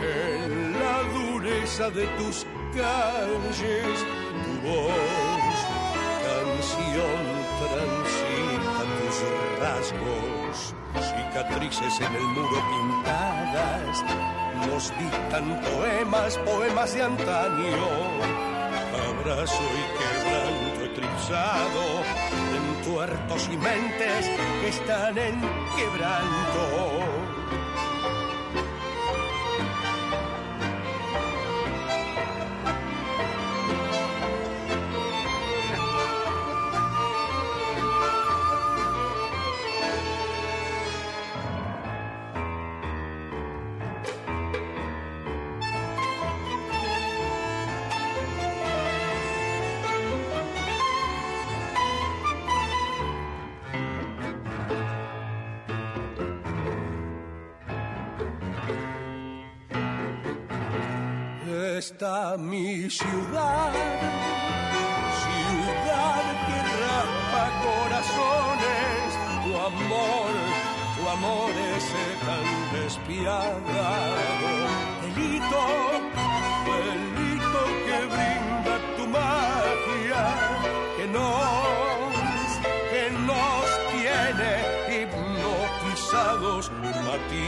en 0.00 0.72
la 0.74 1.02
dureza 1.18 1.90
de 1.90 2.06
tus 2.18 2.46
calles, 2.74 4.06
tu 4.44 4.68
voz, 4.68 5.58
canción 6.24 7.24
transita 7.62 8.78
tus 8.98 9.16
rasgos, 9.60 10.74
cicatrices 11.08 12.00
en 12.00 12.14
el 12.14 12.22
muro 12.22 12.62
pintadas, 12.70 14.04
nos 14.66 14.92
dictan 14.98 15.60
poemas, 15.62 16.38
poemas 16.38 16.94
de 16.94 17.02
antaño 17.02 18.48
abrazo 19.20 19.62
y 19.62 19.98
quebranto 19.98 20.17
eclipsado 21.28 22.02
en 22.56 22.82
tuertos 22.84 23.48
y 23.52 23.56
mentes 23.58 24.30
que 24.60 24.68
están 24.68 25.18
en 25.18 25.40
quebranto. 25.76 27.27
Mi 62.00 62.88
ciudad, 62.88 63.72
ciudad 65.18 66.24
que 66.46 66.58
raspa 66.78 67.44
corazones, 67.64 69.18
tu 69.42 69.50
amor, 69.56 70.30
tu 70.96 71.08
amor 71.08 71.50
es 71.50 71.86
tan 72.24 72.46
despiadado. 72.80 74.48
Delito 75.02 75.97
que 87.28 87.40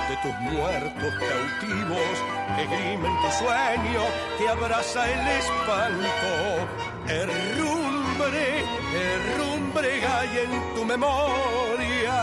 de 0.08 0.16
tus 0.22 0.34
muertos 0.40 1.12
cautivos 1.30 2.14
que 2.56 2.64
grimen 2.66 3.14
tu 3.22 3.30
sueño, 3.38 4.02
que 4.38 4.48
abraza 4.48 5.02
el 5.10 5.28
espanto. 5.38 6.30
Herrumbre, 7.08 8.64
herrumbre 8.94 10.06
hay 10.06 10.38
en 10.38 10.52
tu 10.74 10.84
memoria, 10.84 12.16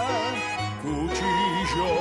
cuchillo 0.81 1.91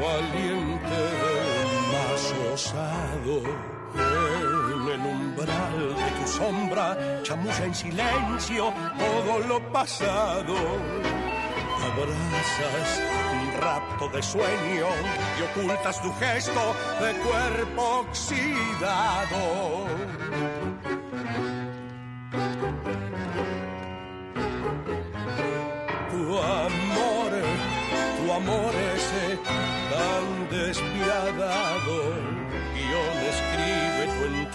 valiente 0.00 0.98
del 1.22 1.70
más 1.92 2.22
osado. 2.52 3.77
El 4.92 5.00
umbral 5.00 5.94
de 5.96 6.10
tu 6.18 6.26
sombra 6.26 6.96
chamulla 7.22 7.64
en 7.64 7.74
silencio 7.74 8.72
todo 8.98 9.38
lo 9.46 9.60
pasado. 9.70 10.54
Abrazas 11.84 13.02
un 13.32 13.60
rapto 13.60 14.08
de 14.08 14.22
sueño 14.22 14.86
y 15.38 15.42
ocultas 15.42 16.00
tu 16.00 16.10
gesto 16.14 16.74
de 17.00 17.12
cuerpo 17.20 18.06
oxidado. 18.08 19.38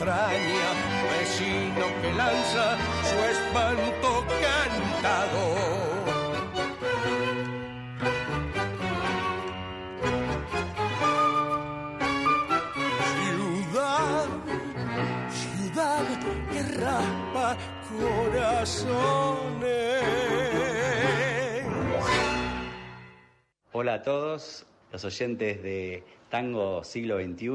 Vecino 0.06 1.86
que 2.02 2.14
lanza 2.14 2.78
su 3.04 3.16
espanto 3.16 4.26
cantado. 4.42 5.44
Ciudad, 15.30 16.06
que 16.52 16.62
raspa 16.80 17.58
corazones. 17.90 19.14
Hola 23.72 23.94
a 23.96 24.02
todos 24.04 24.66
los 24.92 25.06
oyentes 25.06 25.64
de 25.64 26.04
Tango 26.30 26.84
Siglo 26.84 27.18
XXI. 27.18 27.48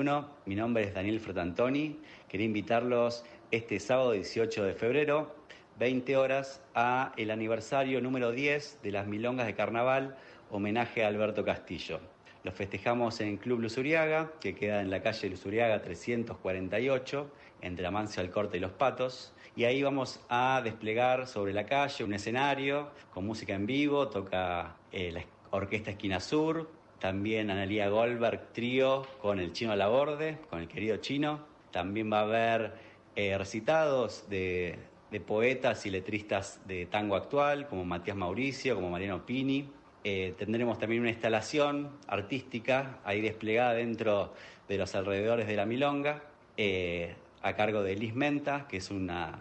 Mi 0.47 0.55
nombre 0.55 0.85
es 0.85 0.95
Daniel 0.95 1.21
Frotantoni. 1.21 1.99
Quería 2.29 2.45
invitarlos 2.45 3.25
este 3.51 3.81
sábado 3.81 4.13
18 4.13 4.63
de 4.65 4.75
febrero, 4.75 5.35
20 5.79 6.17
horas, 6.19 6.61
a 6.75 7.13
el 7.17 7.31
aniversario 7.31 8.03
número 8.03 8.33
10 8.33 8.81
de 8.83 8.93
las 8.93 9.07
Milongas 9.07 9.47
de 9.47 9.55
Carnaval, 9.55 10.15
homenaje 10.51 11.05
a 11.05 11.09
Alberto 11.09 11.43
Castillo. 11.43 12.01
Los 12.45 12.53
festejamos 12.53 13.21
en 13.21 13.39
Club 13.39 13.61
Luzuriaga, 13.61 14.31
que 14.41 14.55
queda 14.55 14.83
en 14.83 14.91
la 14.91 15.01
calle 15.01 15.31
Luzuriaga 15.31 15.81
348, 15.81 17.31
entre 17.63 17.87
Amancio 17.87 18.23
Alcorte 18.23 18.59
y 18.59 18.61
Los 18.61 18.73
Patos. 18.73 19.33
Y 19.57 19.65
ahí 19.65 19.83
vamos 19.83 20.21
a 20.29 20.61
desplegar 20.63 21.27
sobre 21.27 21.55
la 21.55 21.65
calle 21.65 22.05
un 22.05 22.13
escenario 22.13 22.91
con 23.15 23.27
música 23.27 23.55
en 23.55 23.65
vivo, 23.65 24.09
toca 24.09 24.77
eh, 24.93 25.13
la 25.13 25.25
Orquesta 25.51 25.93
Esquina 25.93 26.21
Sur, 26.21 26.71
también 26.99 27.51
Analia 27.51 27.89
Goldberg 27.89 28.53
trío 28.53 29.07
con 29.23 29.41
el 29.41 29.53
chino 29.53 29.75
Laborde, 29.75 30.39
con 30.51 30.61
el 30.61 30.69
querido 30.69 30.99
chino. 30.99 31.58
También 31.71 32.13
va 32.13 32.21
a 32.21 32.23
haber 32.23 32.73
eh, 33.21 33.37
recitados 33.37 34.29
de, 34.31 34.79
poetas 35.27 35.85
y 35.87 35.91
letristas 35.91 36.61
de 36.69 36.87
tango 36.87 37.17
actual, 37.17 37.67
como 37.67 37.85
Matías 37.85 38.17
Mauricio, 38.17 38.77
como 38.77 38.91
Mariano 38.91 39.27
Pini. 39.27 39.69
Eh, 40.05 40.35
tendremos 40.39 40.79
también 40.79 41.01
una 41.01 41.11
instalación 41.11 41.91
artística 42.07 43.01
ahí 43.05 43.21
desplegada 43.21 43.75
dentro 43.75 44.35
de 44.69 44.79
los 44.79 44.95
alrededores 44.95 45.49
de 45.49 45.57
la 45.57 45.67
Milonga, 45.67 46.23
eh, 46.57 47.17
a 47.43 47.55
cargo 47.55 47.83
de 47.83 47.97
Liz 47.97 48.15
Menta, 48.15 48.69
que 48.69 48.77
es 48.77 48.89
una, 48.93 49.37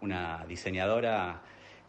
una 0.00 0.44
diseñadora 0.48 1.42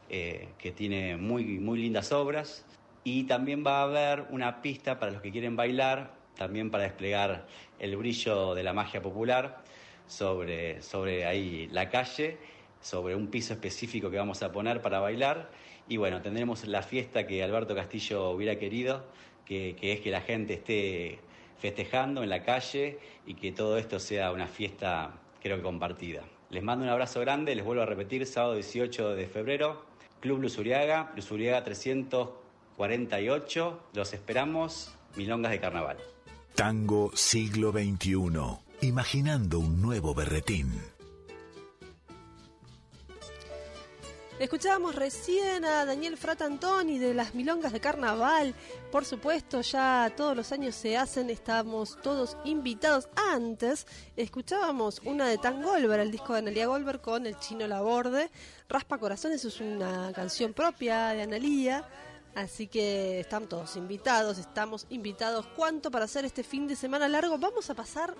que 0.07 0.71
tiene 0.75 1.17
muy, 1.17 1.57
muy 1.57 1.79
lindas 1.79 2.11
obras. 2.11 2.63
Y 3.03 3.23
también 3.23 3.65
va 3.65 3.79
a 3.79 3.83
haber 3.85 4.25
una 4.29 4.61
pista 4.61 4.99
para 4.99 5.11
los 5.11 5.23
que 5.23 5.31
quieren 5.31 5.55
bailar, 5.55 6.13
también 6.37 6.69
para 6.69 6.83
desplegar 6.83 7.47
el 7.79 7.97
brillo 7.97 8.53
de 8.53 8.61
la 8.61 8.73
magia 8.73 9.01
popular 9.01 9.62
sobre, 10.07 10.81
sobre 10.81 11.25
ahí 11.25 11.67
la 11.71 11.89
calle, 11.89 12.37
sobre 12.81 13.15
un 13.15 13.27
piso 13.27 13.53
específico 13.53 14.09
que 14.09 14.17
vamos 14.17 14.41
a 14.43 14.51
poner 14.51 14.81
para 14.81 14.99
bailar. 14.99 15.49
Y 15.87 15.97
bueno, 15.97 16.21
tendremos 16.21 16.65
la 16.65 16.81
fiesta 16.81 17.27
que 17.27 17.43
Alberto 17.43 17.75
Castillo 17.75 18.31
hubiera 18.31 18.57
querido, 18.57 19.05
que, 19.45 19.75
que 19.79 19.93
es 19.93 19.99
que 19.99 20.09
la 20.11 20.21
gente 20.21 20.53
esté 20.53 21.19
festejando 21.59 22.23
en 22.23 22.29
la 22.29 22.43
calle 22.43 22.99
y 23.25 23.33
que 23.35 23.51
todo 23.51 23.77
esto 23.77 23.99
sea 23.99 24.31
una 24.31 24.47
fiesta, 24.47 25.13
creo 25.41 25.57
que 25.57 25.63
compartida. 25.63 26.23
Les 26.49 26.61
mando 26.61 26.83
un 26.85 26.91
abrazo 26.91 27.19
grande, 27.21 27.55
les 27.55 27.65
vuelvo 27.65 27.83
a 27.83 27.85
repetir, 27.85 28.25
sábado 28.25 28.55
18 28.55 29.15
de 29.15 29.27
febrero, 29.27 29.85
Club 30.19 30.39
Luzuriaga, 30.39 31.13
Luzuriaga 31.15 31.63
348, 31.63 33.79
los 33.93 34.13
esperamos, 34.13 34.93
Milongas 35.15 35.51
de 35.51 35.59
Carnaval. 35.59 35.97
Tango 36.55 37.11
siglo 37.15 37.71
XXI. 37.71 38.62
Imaginando 38.83 39.59
un 39.59 39.81
nuevo 39.81 40.13
berretín. 40.13 40.69
Escuchábamos 44.39 44.95
recién 44.95 45.63
a 45.63 45.85
Daniel 45.85 46.17
Fratantoni 46.17 46.99
de 46.99 47.13
las 47.13 47.33
Milongas 47.33 47.71
de 47.71 47.79
Carnaval. 47.79 48.53
Por 48.91 49.05
supuesto, 49.05 49.61
ya 49.61 50.11
todos 50.17 50.35
los 50.35 50.51
años 50.51 50.75
se 50.75 50.97
hacen, 50.97 51.29
estamos 51.29 51.97
todos 52.01 52.35
invitados. 52.43 53.07
Antes, 53.15 53.87
escuchábamos 54.17 54.99
una 55.05 55.27
de 55.27 55.37
Tan 55.37 55.61
Goldberg, 55.61 56.01
el 56.01 56.11
disco 56.11 56.33
de 56.33 56.39
Analia 56.39 56.67
Goldberg 56.67 56.99
con 56.99 57.25
el 57.25 57.39
chino 57.39 57.65
Laborde. 57.65 58.29
Raspa 58.67 58.97
Corazones 58.97 59.45
es 59.45 59.61
una 59.61 60.11
canción 60.11 60.51
propia 60.51 61.13
de 61.13 61.21
Analia. 61.21 61.87
Así 62.35 62.67
que 62.67 63.21
están 63.21 63.47
todos 63.47 63.77
invitados, 63.77 64.39
estamos 64.39 64.87
invitados. 64.89 65.45
¿Cuánto 65.55 65.89
para 65.89 66.03
hacer 66.03 66.25
este 66.25 66.43
fin 66.43 66.67
de 66.67 66.75
semana 66.75 67.07
largo? 67.07 67.37
Vamos 67.37 67.69
a 67.69 67.75
pasar 67.75 68.13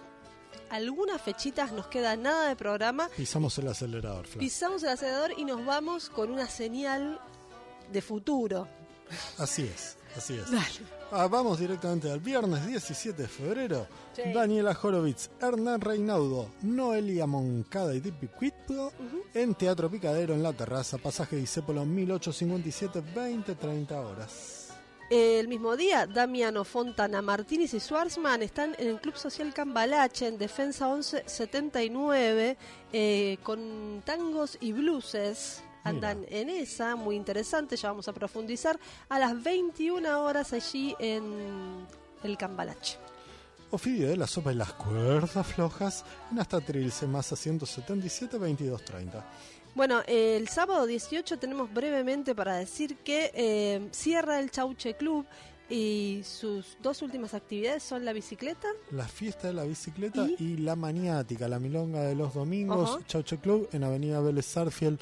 algunas 0.73 1.21
fechitas, 1.21 1.71
nos 1.71 1.87
queda 1.87 2.15
nada 2.15 2.49
de 2.49 2.55
programa. 2.55 3.07
Pisamos 3.15 3.57
el 3.59 3.67
acelerador, 3.67 4.25
Fla. 4.25 4.39
Pisamos 4.39 4.81
el 4.83 4.89
acelerador 4.89 5.33
y 5.37 5.45
nos 5.45 5.63
vamos 5.63 6.09
con 6.09 6.31
una 6.31 6.47
señal 6.47 7.19
de 7.91 8.01
futuro. 8.01 8.67
Así 9.37 9.63
es, 9.63 9.97
así 10.17 10.33
es. 10.33 10.49
Dale. 10.49 11.03
Ah, 11.11 11.27
vamos 11.27 11.59
directamente 11.59 12.09
al 12.09 12.19
viernes 12.19 12.65
17 12.65 13.21
de 13.21 13.27
febrero. 13.27 13.87
Sí. 14.13 14.23
Daniela 14.33 14.75
Horowitz, 14.81 15.29
Hernán 15.39 15.79
Reinaudo, 15.79 16.49
Noelia 16.63 17.27
Moncada 17.27 17.93
y 17.93 17.99
Dipi 17.99 18.27
Quitpo 18.27 18.91
en 19.35 19.53
Teatro 19.53 19.91
Picadero 19.91 20.33
en 20.33 20.41
la 20.41 20.53
terraza, 20.53 20.97
pasaje 20.97 21.35
Disépolo 21.35 21.85
1857, 21.85 23.03
20-30 23.13 23.91
horas. 23.91 24.62
El 25.15 25.47
mismo 25.47 25.77
día, 25.77 26.07
Damiano 26.07 26.63
Fontana 26.63 27.21
Martínez 27.21 27.75
y 27.75 27.79
Schwarzman 27.79 28.41
están 28.41 28.75
en 28.79 28.87
el 28.87 28.99
Club 28.99 29.15
Social 29.15 29.53
Cambalache 29.53 30.25
en 30.25 30.39
Defensa 30.39 30.87
1179 30.87 32.57
eh, 32.91 33.37
con 33.43 34.01
tangos 34.03 34.57
y 34.59 34.71
blueses. 34.71 35.61
Andan 35.83 36.25
en 36.29 36.49
esa, 36.49 36.95
muy 36.95 37.15
interesante, 37.15 37.77
ya 37.77 37.89
vamos 37.89 38.07
a 38.07 38.13
profundizar, 38.13 38.79
a 39.07 39.19
las 39.19 39.43
21 39.43 40.23
horas 40.23 40.51
allí 40.51 40.95
en 40.97 41.85
el 42.23 42.35
Cambalache. 42.35 42.97
Ofidio 43.69 44.07
de 44.07 44.17
la 44.17 44.25
sopa 44.25 44.51
y 44.51 44.55
las 44.55 44.73
cuerdas 44.73 45.45
flojas 45.45 46.05
en 46.31 46.39
hasta 46.39 46.59
Trilce, 46.59 47.05
masa 47.05 47.35
177, 47.35 48.39
22-30. 48.39 49.23
Bueno, 49.75 50.01
eh, 50.05 50.37
el 50.37 50.47
sábado 50.49 50.85
18 50.85 51.39
tenemos 51.39 51.73
brevemente 51.73 52.35
para 52.35 52.53
decir 52.55 52.97
que 52.97 53.31
eh, 53.33 53.87
cierra 53.91 54.39
el 54.39 54.51
Chauche 54.51 54.93
Club 54.95 55.25
y 55.67 56.21
sus 56.23 56.77
dos 56.81 57.01
últimas 57.01 57.33
actividades 57.33 57.81
son 57.81 58.05
la 58.05 58.13
bicicleta. 58.13 58.67
La 58.91 59.07
fiesta 59.07 59.47
de 59.47 59.53
la 59.53 59.63
bicicleta 59.63 60.27
¿Y? 60.27 60.35
y, 60.43 60.57
la 60.57 60.75
maniática, 60.75 61.47
la 61.47 61.57
milonga 61.57 62.03
de 62.03 62.13
los 62.13 62.35
domingos. 62.35 62.99
Chauche 63.07 63.39
Club 63.39 63.67
en 63.71 63.83
Avenida 63.83 64.21
Vélez 64.21 64.45
Sarfield 64.45 64.99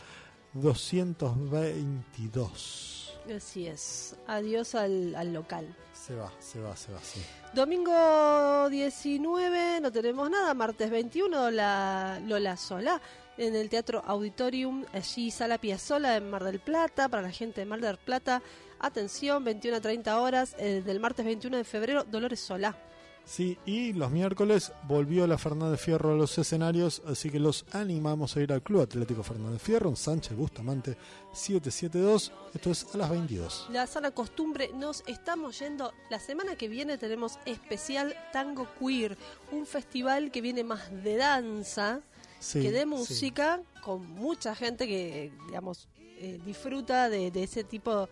222. 0.54 3.20
Así 3.36 3.68
es. 3.68 4.16
Adiós 4.28 4.74
al, 4.76 5.16
al 5.16 5.34
local. 5.34 5.76
Se 5.94 6.16
va, 6.16 6.32
se 6.40 6.62
va, 6.62 6.78
se 6.78 6.94
va, 6.94 7.00
sí. 7.04 7.20
Domingo 7.54 8.70
19 8.70 9.82
no 9.82 9.92
tenemos 9.92 10.30
nada. 10.30 10.54
Martes 10.54 10.90
21 10.90 11.52
la 11.52 12.22
Lola 12.26 12.56
Sola 12.58 13.02
en 13.38 13.56
el 13.56 13.70
Teatro 13.70 14.04
Auditorium, 14.06 14.86
allí 14.94 15.32
Sala 15.32 15.58
Piazzola 15.58 16.18
en 16.18 16.30
Mar 16.30 16.44
del 16.44 16.60
Plata. 16.60 17.10
Para 17.10 17.24
la 17.24 17.32
gente 17.32 17.62
de 17.62 17.66
Mar 17.66 17.82
del 17.82 17.98
Plata, 17.98 18.42
atención, 18.80 19.44
21 19.44 19.78
a 19.78 19.82
30 19.82 20.20
horas. 20.20 20.56
eh, 20.60 20.82
del 20.86 21.00
martes 21.00 21.26
21 21.26 21.58
de 21.58 21.64
febrero, 21.64 22.04
Dolores 22.04 22.40
Solá. 22.40 22.76
Sí, 23.24 23.58
y 23.66 23.94
los 23.94 24.10
miércoles 24.12 24.74
volvió 24.88 25.28
la 25.28 25.38
Fernández 25.38 25.80
Fierro 25.80 26.12
a 26.12 26.16
los 26.16 26.38
escenarios, 26.38 27.02
así 27.06 27.30
que 27.30 27.40
los 27.40 27.66
animamos 27.72 28.36
a 28.36 28.42
ir 28.42 28.52
al 28.52 28.64
Club 28.64 28.82
Atlético 28.82 29.22
Fernández 29.24 29.62
Fierro 29.62 29.90
en 29.90 29.96
Sánchez 29.96 30.36
Bustamante 30.36 30.98
772. 31.32 32.32
Esto 32.54 32.72
es 32.72 32.88
a 32.94 32.98
las 32.98 33.10
22. 33.10 33.68
La 33.72 33.86
sana 33.88 34.12
costumbre, 34.12 34.72
nos 34.76 35.04
estamos 35.08 35.60
yendo. 35.60 35.94
La 36.10 36.20
semana 36.20 36.56
que 36.56 36.68
viene 36.68 36.98
tenemos 36.98 37.38
especial 37.46 38.16
Tango 38.34 38.68
Queer, 38.80 39.18
un 39.52 39.66
festival 39.66 40.32
que 40.32 40.42
viene 40.42 40.64
más 40.64 40.92
de 41.04 41.16
danza 41.16 42.02
Sí, 42.42 42.62
que 42.62 42.72
de 42.72 42.82
sí. 42.82 42.86
música, 42.86 43.62
con 43.82 44.06
mucha 44.12 44.54
gente 44.56 44.88
que, 44.88 45.32
digamos, 45.48 45.88
eh, 46.18 46.38
disfruta 46.46 47.08
de, 47.08 47.32
de 47.32 47.44
ese 47.44 47.64
tipo 47.64 48.10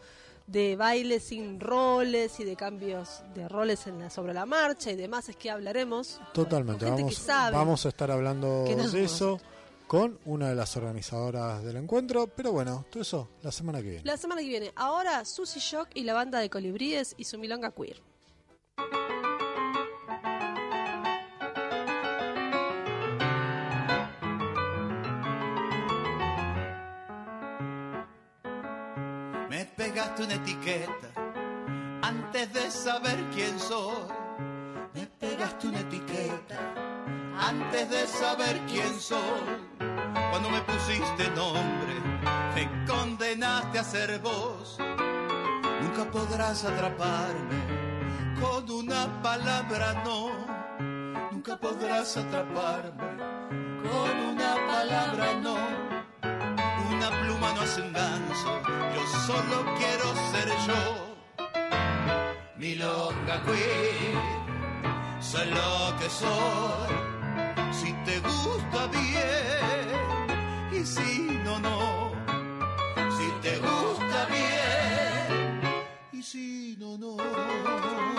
de 0.48 0.76
bailes 0.76 1.24
sin 1.24 1.60
roles 1.60 2.40
y 2.40 2.44
de 2.44 2.56
cambios 2.56 3.22
de 3.36 3.48
roles 3.48 3.86
en 3.86 4.00
la, 4.00 4.10
sobre 4.10 4.34
la 4.34 4.46
marcha 4.48 4.90
y 4.92 4.96
demás, 4.96 5.30
es 5.30 5.36
que 5.36 5.52
hablaremos. 5.52 6.20
Totalmente, 6.34 6.86
Con 6.86 6.98
gente 6.98 7.02
vamos, 7.04 7.20
que 7.20 7.26
sabe. 7.26 7.56
vamos 7.58 7.86
a 7.86 7.90
estar 7.90 8.10
hablando 8.10 8.64
de 8.64 9.04
eso 9.04 9.40
con 9.86 10.20
una 10.26 10.50
de 10.50 10.56
las 10.56 10.76
organizadoras 10.78 11.64
del 11.64 11.78
encuentro, 11.78 12.28
pero 12.28 12.52
bueno, 12.52 12.86
todo 12.92 13.02
eso 13.02 13.28
la 13.42 13.52
semana 13.52 13.80
que 13.82 13.90
viene. 13.90 14.06
La 14.06 14.18
semana 14.18 14.42
que 14.42 14.48
viene, 14.48 14.72
ahora 14.76 15.26
Susy 15.26 15.60
Shock 15.60 15.90
y 15.96 16.04
la 16.04 16.14
banda 16.14 16.40
de 16.40 16.50
colibríes 16.50 17.14
y 17.18 17.24
su 17.26 17.38
milonga 17.40 17.72
queer. 17.72 18.02
Me 30.10 30.16
pegaste 30.16 30.24
una 30.24 30.34
etiqueta 30.34 31.08
antes 32.02 32.54
de 32.54 32.72
saber 32.72 33.18
quién 33.32 33.60
soy. 33.60 34.08
Me 34.96 35.06
pegaste 35.06 35.68
una 35.68 35.80
etiqueta 35.82 36.58
antes 37.38 37.90
de 37.90 38.08
saber 38.08 38.60
quién 38.68 39.00
soy. 39.00 39.20
Cuando 40.32 40.50
me 40.50 40.62
pusiste 40.62 41.30
nombre, 41.36 41.94
me 42.56 42.86
condenaste 42.88 43.78
a 43.78 43.84
ser 43.84 44.20
vos. 44.20 44.80
Nunca 45.82 46.10
podrás 46.12 46.66
atraparme 46.66 47.60
con 48.42 48.70
una 48.72 49.22
palabra 49.22 50.02
no. 50.04 50.32
Nunca 51.32 51.56
podrás 51.58 52.18
atraparme 52.18 53.18
con 53.84 54.20
una 54.34 54.56
palabra 54.68 55.34
no. 55.36 55.79
No 57.56 57.62
hace 57.62 57.82
un 57.82 57.94
ganso, 57.94 58.62
yo 58.96 59.08
solo 59.26 59.66
quiero 59.78 60.06
ser 60.32 60.50
yo. 60.68 60.82
Milonga 62.58 63.42
queen, 63.44 64.20
soy 65.20 65.48
lo 65.50 65.98
que 66.00 66.10
soy. 66.10 66.94
Si 67.72 67.94
te 68.06 68.20
gusta 68.20 68.88
bien, 68.88 70.82
y 70.82 70.86
si 70.86 71.40
no, 71.44 71.60
no. 71.60 72.12
Si 73.18 73.32
te 73.42 73.58
gusta 73.60 74.26
bien, 74.26 75.62
y 76.14 76.22
si 76.22 76.76
no, 76.80 76.98
no. 76.98 78.19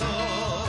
lo 0.00 0.61